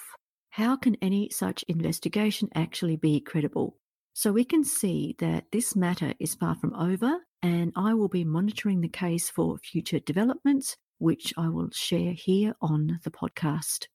How 0.50 0.76
can 0.76 0.94
any 1.02 1.30
such 1.30 1.64
investigation 1.64 2.48
actually 2.54 2.94
be 2.94 3.18
credible? 3.18 3.76
So 4.16 4.30
we 4.30 4.44
can 4.44 4.62
see 4.62 5.16
that 5.18 5.46
this 5.50 5.74
matter 5.74 6.14
is 6.20 6.36
far 6.36 6.54
from 6.54 6.72
over, 6.74 7.18
and 7.42 7.72
I 7.74 7.94
will 7.94 8.08
be 8.08 8.24
monitoring 8.24 8.80
the 8.80 8.88
case 8.88 9.28
for 9.28 9.58
future 9.58 9.98
developments, 9.98 10.76
which 10.98 11.34
I 11.36 11.48
will 11.48 11.70
share 11.72 12.12
here 12.12 12.54
on 12.60 13.00
the 13.02 13.10
podcast. 13.10 13.88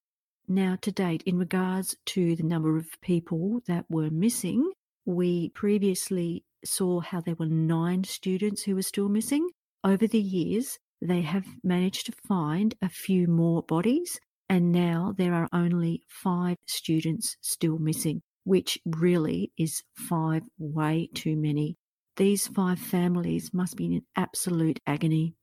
Now, 0.45 0.77
to 0.81 0.91
date, 0.91 1.23
in 1.25 1.37
regards 1.37 1.95
to 2.07 2.35
the 2.35 2.43
number 2.43 2.75
of 2.75 2.99
people 3.01 3.61
that 3.67 3.85
were 3.87 4.09
missing, 4.09 4.69
we 5.05 5.51
previously 5.51 6.43
saw 6.65 6.99
how 6.99 7.21
there 7.21 7.35
were 7.35 7.45
nine 7.45 8.03
students 8.03 8.63
who 8.63 8.75
were 8.75 8.81
still 8.81 9.07
missing. 9.07 9.47
Over 9.85 10.05
the 10.05 10.19
years, 10.19 10.79
they 11.01 11.21
have 11.21 11.45
managed 11.63 12.07
to 12.07 12.13
find 12.27 12.75
a 12.81 12.89
few 12.89 13.25
more 13.27 13.63
bodies, 13.63 14.19
and 14.49 14.73
now 14.73 15.13
there 15.17 15.33
are 15.33 15.47
only 15.53 16.03
five 16.09 16.57
students 16.67 17.37
still 17.39 17.77
missing 17.77 18.21
which 18.49 18.79
really 18.83 19.51
is 19.59 19.83
five 19.93 20.41
way 20.57 21.07
too 21.13 21.37
many. 21.37 21.77
These 22.17 22.47
five 22.47 22.79
families 22.79 23.51
must 23.53 23.77
be 23.77 23.85
in 23.85 24.01
absolute 24.15 24.79
agony. 24.87 25.35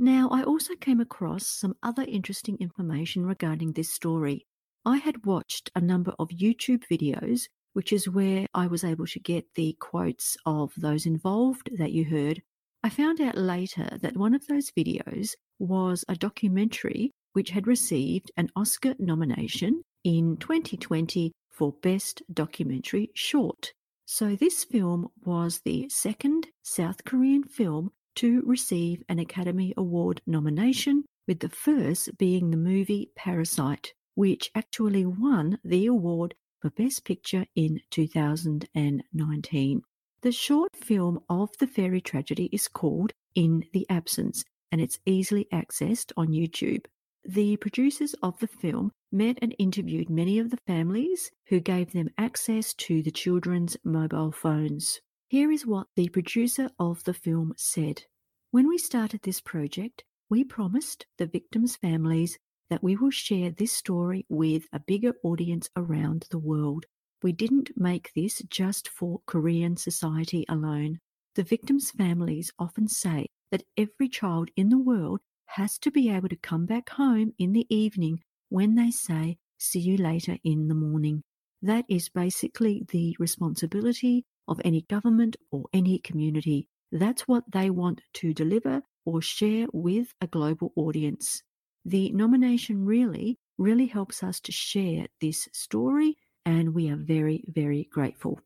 Now, 0.00 0.28
I 0.32 0.42
also 0.42 0.74
came 0.74 1.00
across 1.00 1.46
some 1.46 1.76
other 1.84 2.02
interesting 2.02 2.56
information 2.58 3.24
regarding 3.24 3.74
this 3.74 3.94
story. 3.94 4.48
I 4.84 4.96
had 4.96 5.24
watched 5.24 5.70
a 5.76 5.80
number 5.80 6.12
of 6.18 6.30
YouTube 6.30 6.82
videos, 6.90 7.42
which 7.74 7.92
is 7.92 8.08
where 8.08 8.48
I 8.52 8.66
was 8.66 8.82
able 8.82 9.06
to 9.06 9.20
get 9.20 9.44
the 9.54 9.76
quotes 9.78 10.36
of 10.44 10.72
those 10.76 11.06
involved 11.06 11.70
that 11.78 11.92
you 11.92 12.04
heard. 12.04 12.42
I 12.82 12.88
found 12.88 13.20
out 13.20 13.38
later 13.38 13.96
that 14.02 14.16
one 14.16 14.34
of 14.34 14.44
those 14.48 14.72
videos 14.72 15.36
was 15.60 16.04
a 16.08 16.16
documentary 16.16 17.12
which 17.32 17.50
had 17.50 17.68
received 17.68 18.32
an 18.36 18.48
Oscar 18.56 18.96
nomination 18.98 19.84
in 20.02 20.36
2020 20.38 21.30
for 21.60 21.74
Best 21.82 22.22
Documentary 22.32 23.10
Short. 23.12 23.74
So, 24.06 24.34
this 24.34 24.64
film 24.64 25.08
was 25.26 25.60
the 25.62 25.90
second 25.90 26.46
South 26.62 27.04
Korean 27.04 27.44
film 27.44 27.90
to 28.14 28.42
receive 28.46 29.02
an 29.10 29.18
Academy 29.18 29.74
Award 29.76 30.22
nomination, 30.26 31.04
with 31.28 31.40
the 31.40 31.50
first 31.50 32.16
being 32.16 32.50
the 32.50 32.56
movie 32.56 33.10
Parasite, 33.14 33.92
which 34.14 34.50
actually 34.54 35.04
won 35.04 35.58
the 35.62 35.84
award 35.84 36.34
for 36.62 36.70
Best 36.70 37.04
Picture 37.04 37.44
in 37.54 37.82
2019. 37.90 39.82
The 40.22 40.32
short 40.32 40.74
film 40.74 41.20
of 41.28 41.50
the 41.58 41.66
fairy 41.66 42.00
tragedy 42.00 42.48
is 42.52 42.68
called 42.68 43.12
In 43.34 43.64
the 43.74 43.84
Absence, 43.90 44.44
and 44.72 44.80
it's 44.80 44.98
easily 45.04 45.46
accessed 45.52 46.10
on 46.16 46.28
YouTube. 46.28 46.86
The 47.24 47.56
producers 47.58 48.14
of 48.22 48.38
the 48.38 48.46
film 48.46 48.92
met 49.12 49.38
and 49.42 49.54
interviewed 49.58 50.08
many 50.08 50.38
of 50.38 50.50
the 50.50 50.58
families 50.66 51.30
who 51.48 51.60
gave 51.60 51.92
them 51.92 52.08
access 52.16 52.72
to 52.74 53.02
the 53.02 53.10
children's 53.10 53.76
mobile 53.84 54.32
phones. 54.32 55.00
Here 55.28 55.52
is 55.52 55.66
what 55.66 55.88
the 55.96 56.08
producer 56.08 56.70
of 56.78 57.04
the 57.04 57.14
film 57.14 57.54
said 57.56 58.04
When 58.50 58.68
we 58.68 58.78
started 58.78 59.20
this 59.22 59.40
project, 59.40 60.02
we 60.28 60.44
promised 60.44 61.06
the 61.18 61.26
victims' 61.26 61.76
families 61.76 62.38
that 62.70 62.82
we 62.82 62.96
will 62.96 63.10
share 63.10 63.50
this 63.50 63.72
story 63.72 64.24
with 64.28 64.66
a 64.72 64.80
bigger 64.80 65.14
audience 65.22 65.68
around 65.76 66.26
the 66.30 66.38
world. 66.38 66.86
We 67.22 67.32
didn't 67.32 67.70
make 67.76 68.12
this 68.14 68.42
just 68.48 68.88
for 68.88 69.20
Korean 69.26 69.76
society 69.76 70.44
alone. 70.48 71.00
The 71.34 71.42
victims' 71.42 71.90
families 71.90 72.50
often 72.58 72.88
say 72.88 73.26
that 73.50 73.64
every 73.76 74.08
child 74.08 74.50
in 74.56 74.68
the 74.68 74.78
world 74.78 75.20
has 75.54 75.78
to 75.78 75.90
be 75.90 76.10
able 76.10 76.28
to 76.28 76.36
come 76.36 76.66
back 76.66 76.90
home 76.90 77.32
in 77.38 77.52
the 77.52 77.66
evening 77.74 78.20
when 78.48 78.74
they 78.74 78.90
say, 78.90 79.38
see 79.58 79.80
you 79.80 79.96
later 79.96 80.38
in 80.44 80.68
the 80.68 80.74
morning. 80.74 81.22
That 81.62 81.84
is 81.88 82.08
basically 82.08 82.84
the 82.88 83.16
responsibility 83.18 84.24
of 84.48 84.60
any 84.64 84.82
government 84.82 85.36
or 85.50 85.64
any 85.72 85.98
community. 85.98 86.68
That's 86.92 87.28
what 87.28 87.44
they 87.52 87.70
want 87.70 88.00
to 88.14 88.32
deliver 88.32 88.82
or 89.04 89.22
share 89.22 89.66
with 89.72 90.14
a 90.20 90.26
global 90.26 90.72
audience. 90.76 91.42
The 91.84 92.10
nomination 92.12 92.84
really, 92.84 93.38
really 93.58 93.86
helps 93.86 94.22
us 94.22 94.40
to 94.40 94.52
share 94.52 95.06
this 95.20 95.48
story, 95.52 96.16
and 96.44 96.74
we 96.74 96.90
are 96.90 96.96
very, 96.96 97.44
very 97.48 97.88
grateful. 97.90 98.40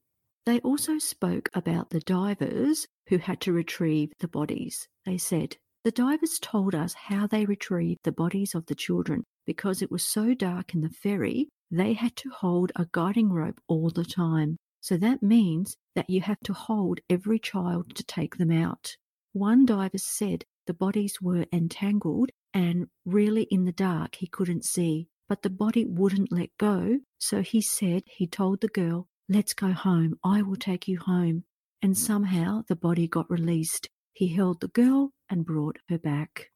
They 0.47 0.61
also 0.61 0.99
spoke 0.99 1.49
about 1.55 1.91
the 1.91 2.01
divers 2.01 2.87
who 3.09 3.19
had 3.19 3.41
to 3.43 3.53
retrieve 3.53 4.13
the 4.21 4.29
bodies. 4.29 4.89
They 5.07 5.19
said, 5.19 5.57
the 5.85 5.91
divers 5.91 6.39
told 6.41 6.75
us 6.75 6.95
how 6.95 7.27
they 7.27 7.45
retrieved 7.45 8.01
the 8.05 8.13
bodies 8.13 8.55
of 8.55 8.67
the 8.67 8.75
children. 8.75 9.25
Because 9.47 9.83
it 9.83 9.91
was 9.91 10.03
so 10.03 10.33
dark 10.35 10.75
in 10.75 10.81
the 10.81 10.89
ferry, 10.89 11.49
they 11.71 11.93
had 11.93 12.17
to 12.17 12.31
hold 12.31 12.73
a 12.75 12.87
guiding 12.93 13.31
rope 13.31 13.61
all 13.69 13.91
the 13.91 14.05
time. 14.05 14.57
So 14.81 14.97
that 14.97 15.23
means 15.23 15.77
that 15.95 16.09
you 16.09 16.23
have 16.23 16.41
to 16.45 16.55
hold 16.55 17.01
every 17.11 17.39
child 17.39 17.95
to 17.97 18.05
take 18.05 18.37
them 18.37 18.51
out. 18.51 18.97
One 19.33 19.67
diver 19.67 19.99
said 19.99 20.45
the 20.67 20.75
bodies 20.75 21.19
were 21.21 21.47
entangled 21.53 22.31
and 22.55 22.87
really 23.05 23.43
in 23.51 23.65
the 23.65 23.73
dark 23.73 24.17
he 24.17 24.27
couldn't 24.27 24.65
see, 24.65 25.09
but 25.29 25.43
the 25.43 25.51
body 25.51 25.85
wouldn't 25.85 26.33
let 26.33 26.51
go. 26.59 27.01
So 27.19 27.43
he 27.43 27.61
said 27.61 28.03
he 28.07 28.27
told 28.27 28.61
the 28.61 28.69
girl, 28.69 29.09
Let's 29.29 29.55
go 29.55 29.73
home. 29.73 30.19
I 30.25 30.43
will 30.43 30.57
take 30.57 30.89
you 30.89 30.99
home. 30.99 31.45
and 31.83 31.99
somehow 31.99 32.63
the 32.67 32.77
body 32.77 33.07
got 33.07 33.31
released. 33.31 33.91
He 34.15 34.29
held 34.29 34.61
the 34.61 34.69
girl 34.69 35.13
and 35.29 35.45
brought 35.45 35.81
her 35.89 35.99
back. 35.99 36.51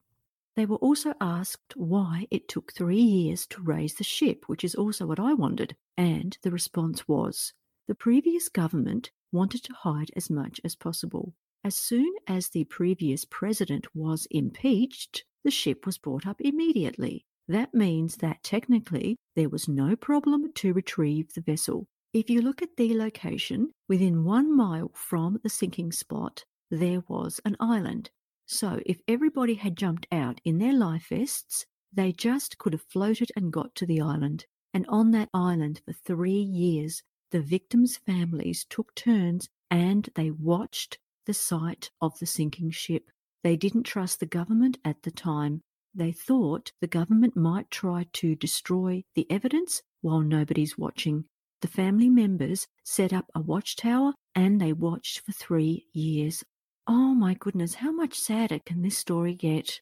They 0.55 0.65
were 0.65 0.77
also 0.77 1.13
asked 1.19 1.75
why 1.75 2.25
it 2.31 2.47
took 2.47 2.73
three 2.73 3.01
years 3.01 3.45
to 3.47 3.61
raise 3.61 3.95
the 3.95 4.03
ship, 4.03 4.45
which 4.47 4.63
is 4.63 4.75
also 4.75 5.05
what 5.05 5.19
I 5.19 5.33
wondered, 5.33 5.75
and 5.97 6.37
the 6.41 6.51
response 6.51 7.07
was 7.07 7.53
the 7.87 7.95
previous 7.95 8.47
government 8.47 9.11
wanted 9.31 9.63
to 9.65 9.73
hide 9.73 10.09
as 10.15 10.29
much 10.29 10.61
as 10.63 10.75
possible. 10.75 11.33
As 11.63 11.75
soon 11.75 12.13
as 12.27 12.49
the 12.49 12.63
previous 12.63 13.25
president 13.25 13.87
was 13.93 14.25
impeached, 14.31 15.25
the 15.43 15.51
ship 15.51 15.85
was 15.85 15.97
brought 15.97 16.25
up 16.25 16.39
immediately. 16.39 17.25
That 17.49 17.73
means 17.73 18.17
that 18.17 18.43
technically 18.43 19.17
there 19.35 19.49
was 19.49 19.67
no 19.67 19.95
problem 19.97 20.53
to 20.53 20.73
retrieve 20.73 21.33
the 21.33 21.41
vessel. 21.41 21.87
If 22.13 22.29
you 22.29 22.41
look 22.41 22.61
at 22.61 22.77
the 22.77 22.97
location, 22.97 23.71
within 23.87 24.23
one 24.23 24.55
mile 24.55 24.91
from 24.93 25.39
the 25.43 25.49
sinking 25.49 25.91
spot, 25.91 26.45
there 26.71 27.03
was 27.07 27.39
an 27.45 27.55
island. 27.59 28.11
So 28.45 28.79
if 28.85 28.99
everybody 29.07 29.55
had 29.55 29.77
jumped 29.77 30.07
out 30.11 30.41
in 30.43 30.57
their 30.57 30.73
life 30.73 31.07
vests, 31.09 31.65
they 31.91 32.11
just 32.11 32.57
could 32.57 32.73
have 32.73 32.81
floated 32.81 33.31
and 33.35 33.53
got 33.53 33.75
to 33.75 33.85
the 33.85 34.01
island. 34.01 34.45
And 34.73 34.85
on 34.87 35.11
that 35.11 35.29
island 35.33 35.81
for 35.85 35.93
three 35.93 36.31
years, 36.31 37.03
the 37.31 37.41
victims' 37.41 37.97
families 37.97 38.65
took 38.69 38.93
turns 38.95 39.49
and 39.69 40.09
they 40.15 40.31
watched 40.31 40.97
the 41.25 41.33
site 41.33 41.91
of 42.01 42.17
the 42.19 42.25
sinking 42.25 42.71
ship. 42.71 43.11
They 43.43 43.55
didn't 43.55 43.83
trust 43.83 44.19
the 44.19 44.25
government 44.25 44.77
at 44.83 45.03
the 45.03 45.11
time. 45.11 45.61
They 45.93 46.11
thought 46.11 46.71
the 46.81 46.87
government 46.87 47.35
might 47.35 47.71
try 47.71 48.07
to 48.13 48.35
destroy 48.35 49.03
the 49.15 49.29
evidence 49.29 49.81
while 50.01 50.21
nobody's 50.21 50.77
watching. 50.77 51.25
The 51.61 51.67
family 51.67 52.09
members 52.09 52.67
set 52.83 53.11
up 53.11 53.29
a 53.35 53.41
watchtower 53.41 54.13
and 54.33 54.59
they 54.61 54.73
watched 54.73 55.19
for 55.19 55.33
three 55.33 55.87
years. 55.93 56.43
Oh 56.91 57.13
my 57.13 57.35
goodness, 57.35 57.75
how 57.75 57.91
much 57.91 58.17
sadder 58.17 58.57
can 58.65 58.81
this 58.81 58.97
story 58.97 59.35
get? 59.35 59.79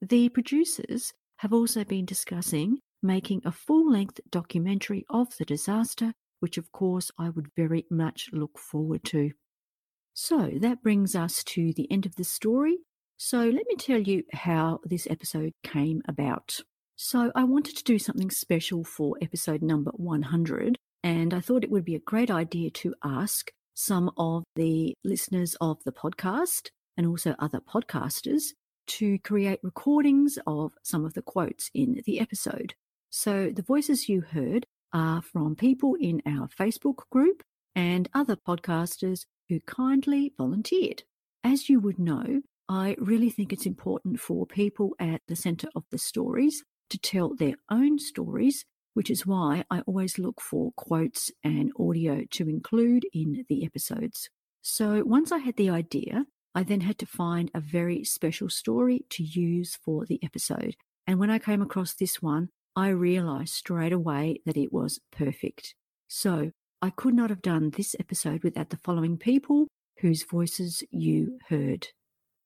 The 0.00 0.28
producers 0.28 1.12
have 1.38 1.52
also 1.52 1.82
been 1.82 2.04
discussing 2.04 2.78
making 3.02 3.42
a 3.44 3.50
full 3.50 3.90
length 3.90 4.20
documentary 4.30 5.04
of 5.10 5.36
the 5.36 5.44
disaster, 5.44 6.12
which 6.38 6.56
of 6.56 6.70
course 6.70 7.10
I 7.18 7.30
would 7.30 7.48
very 7.56 7.86
much 7.90 8.30
look 8.32 8.56
forward 8.56 9.02
to. 9.06 9.32
So 10.12 10.52
that 10.60 10.80
brings 10.80 11.16
us 11.16 11.42
to 11.42 11.72
the 11.72 11.90
end 11.90 12.06
of 12.06 12.14
the 12.14 12.22
story. 12.22 12.78
So 13.16 13.38
let 13.38 13.66
me 13.66 13.74
tell 13.76 13.98
you 13.98 14.22
how 14.32 14.78
this 14.84 15.08
episode 15.10 15.54
came 15.64 16.02
about. 16.06 16.60
So 16.94 17.32
I 17.34 17.42
wanted 17.42 17.76
to 17.78 17.82
do 17.82 17.98
something 17.98 18.30
special 18.30 18.84
for 18.84 19.16
episode 19.20 19.60
number 19.60 19.90
100, 19.96 20.76
and 21.02 21.34
I 21.34 21.40
thought 21.40 21.64
it 21.64 21.70
would 21.72 21.84
be 21.84 21.96
a 21.96 22.10
great 22.12 22.30
idea 22.30 22.70
to 22.70 22.94
ask 23.02 23.50
some 23.74 24.10
of 24.16 24.44
the 24.56 24.94
listeners 25.04 25.56
of 25.60 25.82
the 25.84 25.92
podcast 25.92 26.68
and 26.96 27.06
also 27.06 27.34
other 27.38 27.60
podcasters 27.60 28.52
to 28.86 29.18
create 29.20 29.60
recordings 29.62 30.38
of 30.46 30.72
some 30.82 31.04
of 31.04 31.14
the 31.14 31.22
quotes 31.22 31.70
in 31.74 32.02
the 32.06 32.20
episode. 32.20 32.74
So 33.10 33.50
the 33.54 33.62
voices 33.62 34.08
you 34.08 34.22
heard 34.22 34.64
are 34.92 35.22
from 35.22 35.56
people 35.56 35.96
in 36.00 36.22
our 36.26 36.48
Facebook 36.48 37.08
group 37.10 37.42
and 37.74 38.08
other 38.14 38.36
podcasters 38.36 39.26
who 39.48 39.60
kindly 39.66 40.32
volunteered. 40.36 41.02
As 41.42 41.68
you 41.68 41.80
would 41.80 41.98
know, 41.98 42.42
I 42.68 42.96
really 42.98 43.30
think 43.30 43.52
it's 43.52 43.66
important 43.66 44.20
for 44.20 44.46
people 44.46 44.94
at 44.98 45.20
the 45.28 45.36
centre 45.36 45.68
of 45.74 45.84
the 45.90 45.98
stories 45.98 46.62
to 46.90 46.98
tell 46.98 47.34
their 47.34 47.56
own 47.70 47.98
stories, 47.98 48.64
which 48.94 49.10
is 49.10 49.26
why 49.26 49.64
I 49.70 49.80
always 49.80 50.18
look 50.18 50.40
for 50.40 50.72
quotes 50.76 51.30
and 51.44 51.70
audio 51.78 52.24
to 52.32 52.48
include 52.48 53.04
in 53.12 53.44
the 53.48 53.64
episodes. 53.64 54.30
So 54.62 55.02
once 55.04 55.30
I 55.30 55.38
had 55.38 55.56
the 55.56 55.70
idea, 55.70 56.24
I 56.54 56.62
then 56.62 56.80
had 56.80 56.98
to 56.98 57.06
find 57.06 57.50
a 57.52 57.60
very 57.60 58.04
special 58.04 58.48
story 58.48 59.04
to 59.10 59.22
use 59.22 59.76
for 59.84 60.06
the 60.06 60.20
episode. 60.22 60.76
And 61.06 61.18
when 61.18 61.30
I 61.30 61.38
came 61.38 61.60
across 61.60 61.94
this 61.94 62.22
one, 62.22 62.48
I 62.76 62.88
realized 62.88 63.54
straight 63.54 63.92
away 63.92 64.40
that 64.46 64.56
it 64.56 64.72
was 64.72 65.00
perfect. 65.12 65.74
So 66.08 66.50
I 66.80 66.90
could 66.90 67.14
not 67.14 67.30
have 67.30 67.42
done 67.42 67.70
this 67.70 67.94
episode 67.98 68.42
without 68.42 68.70
the 68.70 68.80
following 68.82 69.16
people 69.16 69.66
whose 70.00 70.24
voices 70.24 70.82
you 70.90 71.38
heard. 71.48 71.88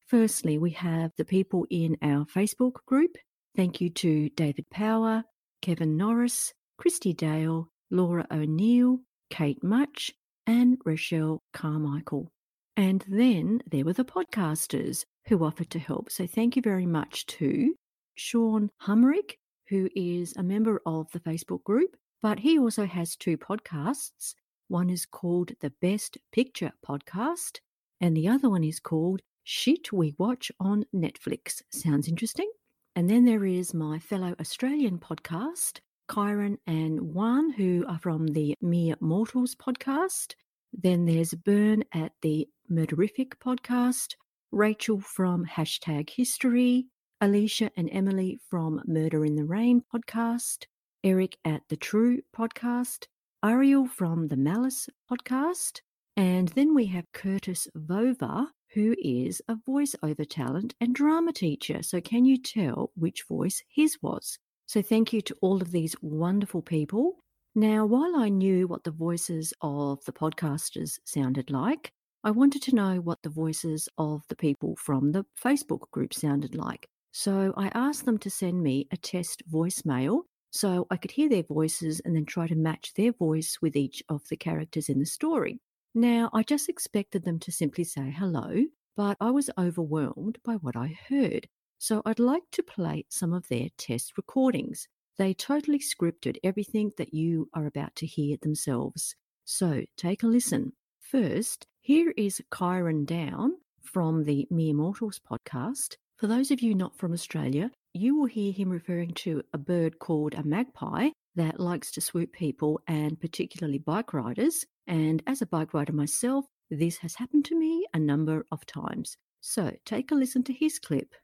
Firstly, 0.06 0.58
we 0.58 0.70
have 0.70 1.12
the 1.16 1.24
people 1.24 1.66
in 1.70 1.96
our 2.02 2.24
Facebook 2.24 2.84
group. 2.86 3.16
Thank 3.56 3.80
you 3.80 3.90
to 3.90 4.30
David 4.30 4.70
Power, 4.70 5.24
Kevin 5.62 5.96
Norris, 5.96 6.52
Christy 6.78 7.12
Dale, 7.12 7.68
Laura 7.90 8.26
O'Neill, 8.30 9.00
Kate 9.30 9.62
Much, 9.62 10.12
and 10.46 10.78
Rochelle 10.84 11.42
Carmichael. 11.52 12.30
And 12.76 13.04
then 13.08 13.60
there 13.70 13.84
were 13.84 13.92
the 13.92 14.04
podcasters 14.04 15.04
who 15.26 15.44
offered 15.44 15.70
to 15.70 15.78
help. 15.78 16.10
So 16.10 16.26
thank 16.26 16.56
you 16.56 16.62
very 16.62 16.86
much 16.86 17.26
to 17.26 17.74
Sean 18.14 18.70
Humrick, 18.82 19.34
who 19.68 19.88
is 19.94 20.34
a 20.36 20.42
member 20.42 20.80
of 20.86 21.10
the 21.12 21.20
Facebook 21.20 21.62
group, 21.64 21.96
but 22.22 22.38
he 22.38 22.58
also 22.58 22.86
has 22.86 23.16
two 23.16 23.36
podcasts. 23.36 24.34
One 24.68 24.90
is 24.90 25.06
called 25.06 25.52
the 25.60 25.72
Best 25.82 26.18
Picture 26.32 26.72
Podcast, 26.86 27.60
and 28.00 28.16
the 28.16 28.28
other 28.28 28.48
one 28.48 28.64
is 28.64 28.80
called 28.80 29.22
Shit 29.44 29.92
We 29.92 30.14
Watch 30.18 30.52
on 30.60 30.84
Netflix. 30.94 31.62
Sounds 31.70 32.08
interesting. 32.08 32.50
And 32.98 33.08
then 33.08 33.24
there 33.24 33.44
is 33.44 33.72
my 33.72 34.00
fellow 34.00 34.34
Australian 34.40 34.98
podcast, 34.98 35.78
Kyron 36.10 36.56
and 36.66 37.14
Juan, 37.14 37.52
who 37.52 37.84
are 37.86 38.00
from 38.00 38.26
the 38.26 38.56
Mere 38.60 38.96
Mortals 38.98 39.54
podcast. 39.54 40.34
Then 40.72 41.04
there's 41.04 41.32
Bern 41.32 41.84
at 41.94 42.10
the 42.22 42.48
Murderific 42.68 43.34
podcast, 43.40 44.14
Rachel 44.50 44.98
from 44.98 45.46
Hashtag 45.46 46.10
History, 46.10 46.88
Alicia 47.20 47.70
and 47.76 47.88
Emily 47.92 48.40
from 48.50 48.82
Murder 48.84 49.24
in 49.24 49.36
the 49.36 49.44
Rain 49.44 49.84
podcast, 49.94 50.64
Eric 51.04 51.36
at 51.44 51.62
the 51.68 51.76
True 51.76 52.22
podcast, 52.36 53.04
Ariel 53.44 53.86
from 53.86 54.26
the 54.26 54.36
Malice 54.36 54.88
podcast, 55.08 55.82
and 56.16 56.48
then 56.48 56.74
we 56.74 56.86
have 56.86 57.12
Curtis 57.12 57.68
Vova 57.76 58.48
who 58.74 58.94
is 58.98 59.40
a 59.48 59.56
voiceover 59.56 60.28
talent 60.28 60.74
and 60.80 60.94
drama 60.94 61.32
teacher. 61.32 61.82
So, 61.82 62.00
can 62.00 62.24
you 62.24 62.38
tell 62.38 62.90
which 62.94 63.24
voice 63.28 63.62
his 63.68 63.98
was? 64.02 64.38
So, 64.66 64.82
thank 64.82 65.12
you 65.12 65.20
to 65.22 65.36
all 65.40 65.62
of 65.62 65.70
these 65.70 65.96
wonderful 66.02 66.62
people. 66.62 67.16
Now, 67.54 67.86
while 67.86 68.16
I 68.16 68.28
knew 68.28 68.68
what 68.68 68.84
the 68.84 68.90
voices 68.90 69.52
of 69.62 70.04
the 70.04 70.12
podcasters 70.12 70.98
sounded 71.04 71.50
like, 71.50 71.90
I 72.24 72.30
wanted 72.30 72.62
to 72.62 72.74
know 72.74 72.96
what 73.00 73.22
the 73.22 73.30
voices 73.30 73.88
of 73.96 74.22
the 74.28 74.36
people 74.36 74.76
from 74.76 75.12
the 75.12 75.24
Facebook 75.42 75.90
group 75.90 76.12
sounded 76.12 76.54
like. 76.54 76.88
So, 77.12 77.54
I 77.56 77.68
asked 77.74 78.04
them 78.04 78.18
to 78.18 78.30
send 78.30 78.62
me 78.62 78.86
a 78.92 78.96
test 78.96 79.42
voicemail 79.50 80.22
so 80.50 80.86
I 80.90 80.96
could 80.96 81.10
hear 81.10 81.28
their 81.28 81.42
voices 81.42 82.00
and 82.04 82.14
then 82.16 82.24
try 82.24 82.46
to 82.46 82.54
match 82.54 82.94
their 82.94 83.12
voice 83.12 83.58
with 83.60 83.76
each 83.76 84.02
of 84.08 84.22
the 84.28 84.36
characters 84.36 84.88
in 84.88 84.98
the 84.98 85.06
story. 85.06 85.60
Now, 85.94 86.30
I 86.32 86.42
just 86.42 86.68
expected 86.68 87.24
them 87.24 87.38
to 87.40 87.52
simply 87.52 87.84
say 87.84 88.10
hello, 88.10 88.64
but 88.96 89.16
I 89.20 89.30
was 89.30 89.50
overwhelmed 89.58 90.38
by 90.44 90.54
what 90.54 90.76
I 90.76 90.98
heard. 91.08 91.48
So 91.78 92.02
I'd 92.04 92.18
like 92.18 92.42
to 92.52 92.62
play 92.62 93.04
some 93.08 93.32
of 93.32 93.48
their 93.48 93.68
test 93.78 94.16
recordings. 94.16 94.88
They 95.16 95.34
totally 95.34 95.78
scripted 95.78 96.38
everything 96.44 96.92
that 96.98 97.14
you 97.14 97.48
are 97.54 97.66
about 97.66 97.94
to 97.96 98.06
hear 98.06 98.36
themselves. 98.40 99.14
So 99.44 99.84
take 99.96 100.22
a 100.22 100.26
listen. 100.26 100.72
First, 101.00 101.66
here 101.80 102.12
is 102.16 102.42
Kyron 102.50 103.06
Down 103.06 103.52
from 103.82 104.24
the 104.24 104.46
Mere 104.50 104.74
Mortals 104.74 105.20
podcast. 105.20 105.96
For 106.16 106.26
those 106.26 106.50
of 106.50 106.60
you 106.60 106.74
not 106.74 106.96
from 106.98 107.12
Australia, 107.12 107.70
you 107.94 108.16
will 108.16 108.26
hear 108.26 108.52
him 108.52 108.68
referring 108.68 109.14
to 109.14 109.42
a 109.52 109.58
bird 109.58 109.98
called 109.98 110.34
a 110.34 110.42
magpie 110.42 111.10
that 111.38 111.60
likes 111.60 111.92
to 111.92 112.00
swoop 112.00 112.32
people 112.32 112.80
and 112.88 113.20
particularly 113.20 113.78
bike 113.78 114.12
riders. 114.12 114.64
And 114.88 115.22
as 115.26 115.40
a 115.40 115.46
bike 115.46 115.72
rider 115.72 115.92
myself, 115.92 116.46
this 116.68 116.98
has 116.98 117.14
happened 117.14 117.44
to 117.46 117.58
me 117.58 117.86
a 117.94 117.98
number 117.98 118.44
of 118.50 118.66
times. 118.66 119.16
So 119.40 119.76
take 119.84 120.10
a 120.10 120.16
listen 120.16 120.42
to 120.44 120.52
his 120.52 120.80
clip. 120.80 121.14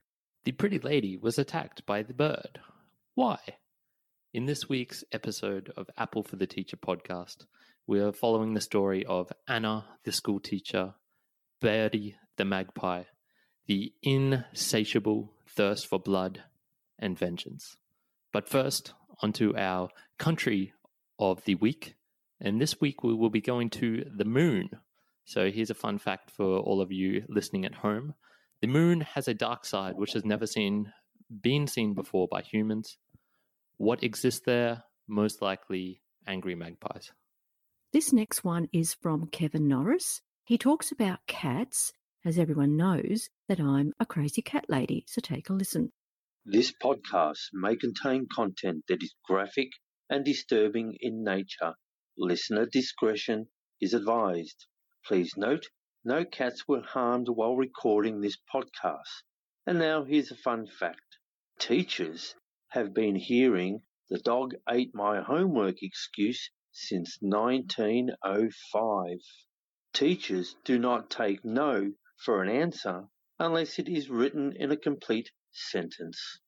The 0.44 0.52
pretty 0.52 0.78
lady 0.78 1.16
was 1.16 1.38
attacked 1.38 1.84
by 1.84 2.02
the 2.02 2.14
bird. 2.14 2.60
Why? 3.14 3.38
In 4.32 4.46
this 4.46 4.68
week's 4.68 5.02
episode 5.10 5.72
of 5.76 5.90
Apple 5.96 6.22
for 6.22 6.36
the 6.36 6.46
Teacher 6.46 6.76
podcast, 6.76 7.46
we 7.86 8.00
are 8.00 8.12
following 8.12 8.54
the 8.54 8.60
story 8.60 9.04
of 9.04 9.32
Anna, 9.48 9.84
the 10.04 10.12
school 10.12 10.38
teacher, 10.38 10.94
Birdie, 11.60 12.16
the 12.36 12.44
magpie, 12.44 13.04
the 13.66 13.92
insatiable 14.02 15.32
thirst 15.48 15.88
for 15.88 15.98
blood 15.98 16.44
and 16.98 17.18
vengeance. 17.18 17.76
But 18.34 18.48
first, 18.48 18.94
onto 19.22 19.56
our 19.56 19.90
country 20.18 20.72
of 21.20 21.44
the 21.44 21.54
week. 21.54 21.94
And 22.40 22.60
this 22.60 22.80
week 22.80 23.04
we 23.04 23.14
will 23.14 23.30
be 23.30 23.40
going 23.40 23.70
to 23.70 24.04
the 24.12 24.24
moon. 24.24 24.70
So 25.24 25.52
here's 25.52 25.70
a 25.70 25.74
fun 25.74 25.98
fact 25.98 26.32
for 26.32 26.58
all 26.58 26.80
of 26.80 26.90
you 26.90 27.22
listening 27.28 27.64
at 27.64 27.76
home. 27.76 28.14
The 28.60 28.66
moon 28.66 29.02
has 29.02 29.28
a 29.28 29.34
dark 29.34 29.64
side 29.64 29.94
which 29.94 30.14
has 30.14 30.24
never 30.24 30.48
seen 30.48 30.92
been 31.42 31.68
seen 31.68 31.94
before 31.94 32.26
by 32.26 32.42
humans. 32.42 32.98
What 33.76 34.02
exists 34.02 34.42
there? 34.44 34.82
Most 35.06 35.40
likely 35.40 36.02
angry 36.26 36.56
magpies. 36.56 37.12
This 37.92 38.12
next 38.12 38.42
one 38.42 38.68
is 38.72 38.94
from 38.94 39.28
Kevin 39.28 39.68
Norris. 39.68 40.22
He 40.44 40.58
talks 40.58 40.90
about 40.90 41.26
cats, 41.28 41.92
as 42.24 42.36
everyone 42.36 42.76
knows 42.76 43.30
that 43.48 43.60
I'm 43.60 43.92
a 44.00 44.06
crazy 44.06 44.42
cat 44.42 44.64
lady, 44.68 45.04
so 45.06 45.20
take 45.20 45.48
a 45.50 45.52
listen. 45.52 45.92
This 46.46 46.72
podcast 46.72 47.54
may 47.54 47.74
contain 47.74 48.28
content 48.28 48.84
that 48.88 49.02
is 49.02 49.14
graphic 49.24 49.70
and 50.10 50.26
disturbing 50.26 50.94
in 51.00 51.24
nature. 51.24 51.72
Listener 52.18 52.66
discretion 52.66 53.48
is 53.80 53.94
advised. 53.94 54.66
Please 55.06 55.38
note, 55.38 55.70
no 56.04 56.26
cats 56.26 56.68
were 56.68 56.82
harmed 56.82 57.30
while 57.30 57.56
recording 57.56 58.20
this 58.20 58.36
podcast. 58.54 59.22
And 59.66 59.78
now 59.78 60.04
here's 60.04 60.30
a 60.30 60.36
fun 60.36 60.66
fact. 60.66 61.16
Teachers 61.58 62.34
have 62.68 62.92
been 62.92 63.16
hearing 63.16 63.82
the 64.10 64.18
dog 64.18 64.54
ate 64.68 64.94
my 64.94 65.22
homework 65.22 65.82
excuse 65.82 66.50
since 66.72 67.16
1905. 67.22 69.18
Teachers 69.94 70.56
do 70.62 70.78
not 70.78 71.08
take 71.08 71.42
no 71.42 71.94
for 72.18 72.42
an 72.42 72.50
answer 72.50 73.08
unless 73.38 73.78
it 73.78 73.88
is 73.88 74.10
written 74.10 74.54
in 74.56 74.70
a 74.70 74.76
complete 74.76 75.30
sentence. 75.54 76.40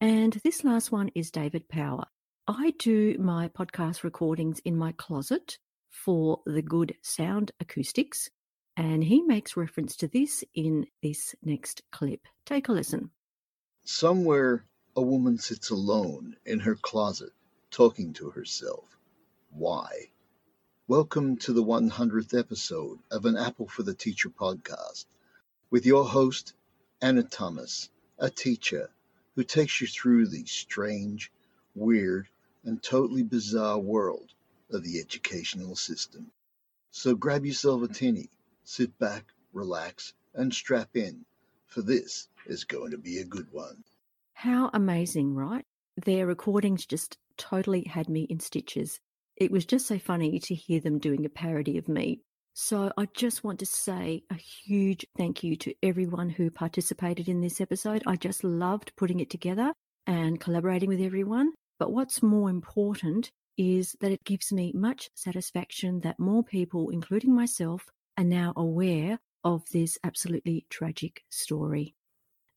And 0.00 0.34
this 0.44 0.64
last 0.64 0.92
one 0.92 1.10
is 1.14 1.30
David 1.30 1.68
Power. 1.68 2.04
I 2.46 2.74
do 2.78 3.16
my 3.18 3.48
podcast 3.48 4.02
recordings 4.02 4.60
in 4.64 4.76
my 4.76 4.92
closet 4.92 5.58
for 5.88 6.40
the 6.46 6.62
good 6.62 6.94
sound 7.02 7.52
acoustics, 7.60 8.30
and 8.76 9.02
he 9.02 9.22
makes 9.22 9.56
reference 9.56 9.96
to 9.96 10.08
this 10.08 10.44
in 10.54 10.86
this 11.02 11.34
next 11.42 11.82
clip. 11.90 12.20
Take 12.44 12.68
a 12.68 12.72
listen. 12.72 13.10
Somewhere, 13.84 14.64
a 14.96 15.02
woman 15.02 15.38
sits 15.38 15.70
alone 15.70 16.36
in 16.44 16.60
her 16.60 16.74
closet 16.76 17.30
talking 17.70 18.12
to 18.14 18.30
herself. 18.30 18.96
Why? 19.50 20.10
Welcome 20.88 21.36
to 21.38 21.52
the 21.52 21.62
100th 21.62 22.38
episode 22.38 22.98
of 23.10 23.24
an 23.24 23.36
Apple 23.36 23.68
for 23.68 23.82
the 23.82 23.94
Teacher 23.94 24.28
podcast 24.28 25.06
with 25.70 25.86
your 25.86 26.04
host, 26.04 26.54
Anna 27.00 27.22
Thomas, 27.22 27.90
a 28.20 28.30
teacher 28.30 28.90
who 29.34 29.42
takes 29.42 29.80
you 29.80 29.86
through 29.86 30.26
the 30.26 30.44
strange, 30.44 31.32
weird, 31.74 32.28
and 32.64 32.82
totally 32.82 33.22
bizarre 33.22 33.78
world 33.78 34.34
of 34.70 34.84
the 34.84 35.00
educational 35.00 35.74
system. 35.74 36.30
So 36.90 37.14
grab 37.14 37.46
yourself 37.46 37.82
a 37.82 37.88
tinny, 37.88 38.28
sit 38.64 38.96
back, 38.98 39.24
relax, 39.52 40.12
and 40.34 40.52
strap 40.52 40.96
in, 40.96 41.24
for 41.66 41.82
this 41.82 42.28
is 42.46 42.64
going 42.64 42.90
to 42.90 42.98
be 42.98 43.18
a 43.18 43.24
good 43.24 43.50
one. 43.52 43.82
How 44.34 44.70
amazing, 44.72 45.34
right? 45.34 45.64
Their 46.04 46.26
recordings 46.26 46.86
just 46.86 47.18
totally 47.36 47.84
had 47.84 48.08
me 48.08 48.22
in 48.22 48.40
stitches. 48.40 49.00
It 49.36 49.50
was 49.50 49.64
just 49.64 49.86
so 49.86 49.98
funny 49.98 50.38
to 50.40 50.54
hear 50.54 50.80
them 50.80 50.98
doing 50.98 51.24
a 51.24 51.30
parody 51.30 51.78
of 51.78 51.88
me. 51.88 52.20
So 52.54 52.92
I 52.96 53.06
just 53.14 53.44
want 53.44 53.58
to 53.60 53.66
say 53.66 54.22
a 54.30 54.34
huge 54.34 55.06
thank 55.16 55.42
you 55.42 55.56
to 55.56 55.74
everyone 55.82 56.30
who 56.30 56.50
participated 56.50 57.28
in 57.28 57.40
this 57.40 57.60
episode. 57.60 58.02
I 58.06 58.16
just 58.16 58.44
loved 58.44 58.92
putting 58.96 59.20
it 59.20 59.30
together 59.30 59.72
and 60.06 60.40
collaborating 60.40 60.88
with 60.88 61.00
everyone. 61.00 61.52
But 61.78 61.92
what's 61.92 62.22
more 62.22 62.50
important 62.50 63.30
is 63.56 63.96
that 64.00 64.12
it 64.12 64.24
gives 64.24 64.52
me 64.52 64.72
much 64.74 65.08
satisfaction 65.14 66.00
that 66.00 66.18
more 66.18 66.42
people, 66.42 66.90
including 66.90 67.34
myself, 67.34 67.88
are 68.18 68.24
now 68.24 68.52
aware 68.56 69.18
of 69.44 69.62
this 69.72 69.98
absolutely 70.04 70.66
tragic 70.70 71.22
story. 71.30 71.94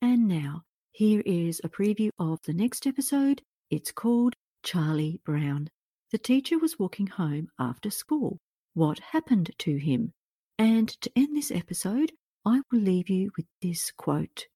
And 0.02 0.28
now, 0.28 0.64
here 0.92 1.22
is 1.26 1.62
a 1.64 1.70
preview 1.70 2.10
of 2.20 2.40
the 2.46 2.54
next 2.54 2.86
episode. 2.86 3.42
It's 3.70 3.92
called 3.92 4.34
Charlie 4.64 5.20
Brown. 5.24 5.70
The 6.12 6.18
teacher 6.18 6.60
was 6.60 6.78
walking 6.78 7.08
home 7.08 7.48
after 7.58 7.90
school. 7.90 8.40
What 8.74 9.00
happened 9.00 9.52
to 9.60 9.78
him? 9.78 10.14
And 10.58 10.90
to 11.02 11.12
end 11.16 11.36
this 11.36 11.52
episode, 11.52 12.12
I 12.44 12.62
will 12.72 12.80
leave 12.80 13.10
you 13.10 13.32
with 13.38 13.46
this 13.62 13.92
quote 13.92 14.48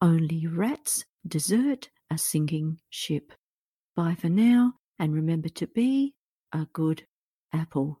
Only 0.00 0.46
rats 0.46 1.04
desert 1.26 1.90
a 2.10 2.16
sinking 2.16 2.78
ship. 2.88 3.32
Bye 3.96 4.14
for 4.14 4.28
now, 4.28 4.74
and 4.98 5.12
remember 5.12 5.48
to 5.50 5.66
be 5.66 6.14
a 6.52 6.66
good 6.72 7.06
apple. 7.52 8.00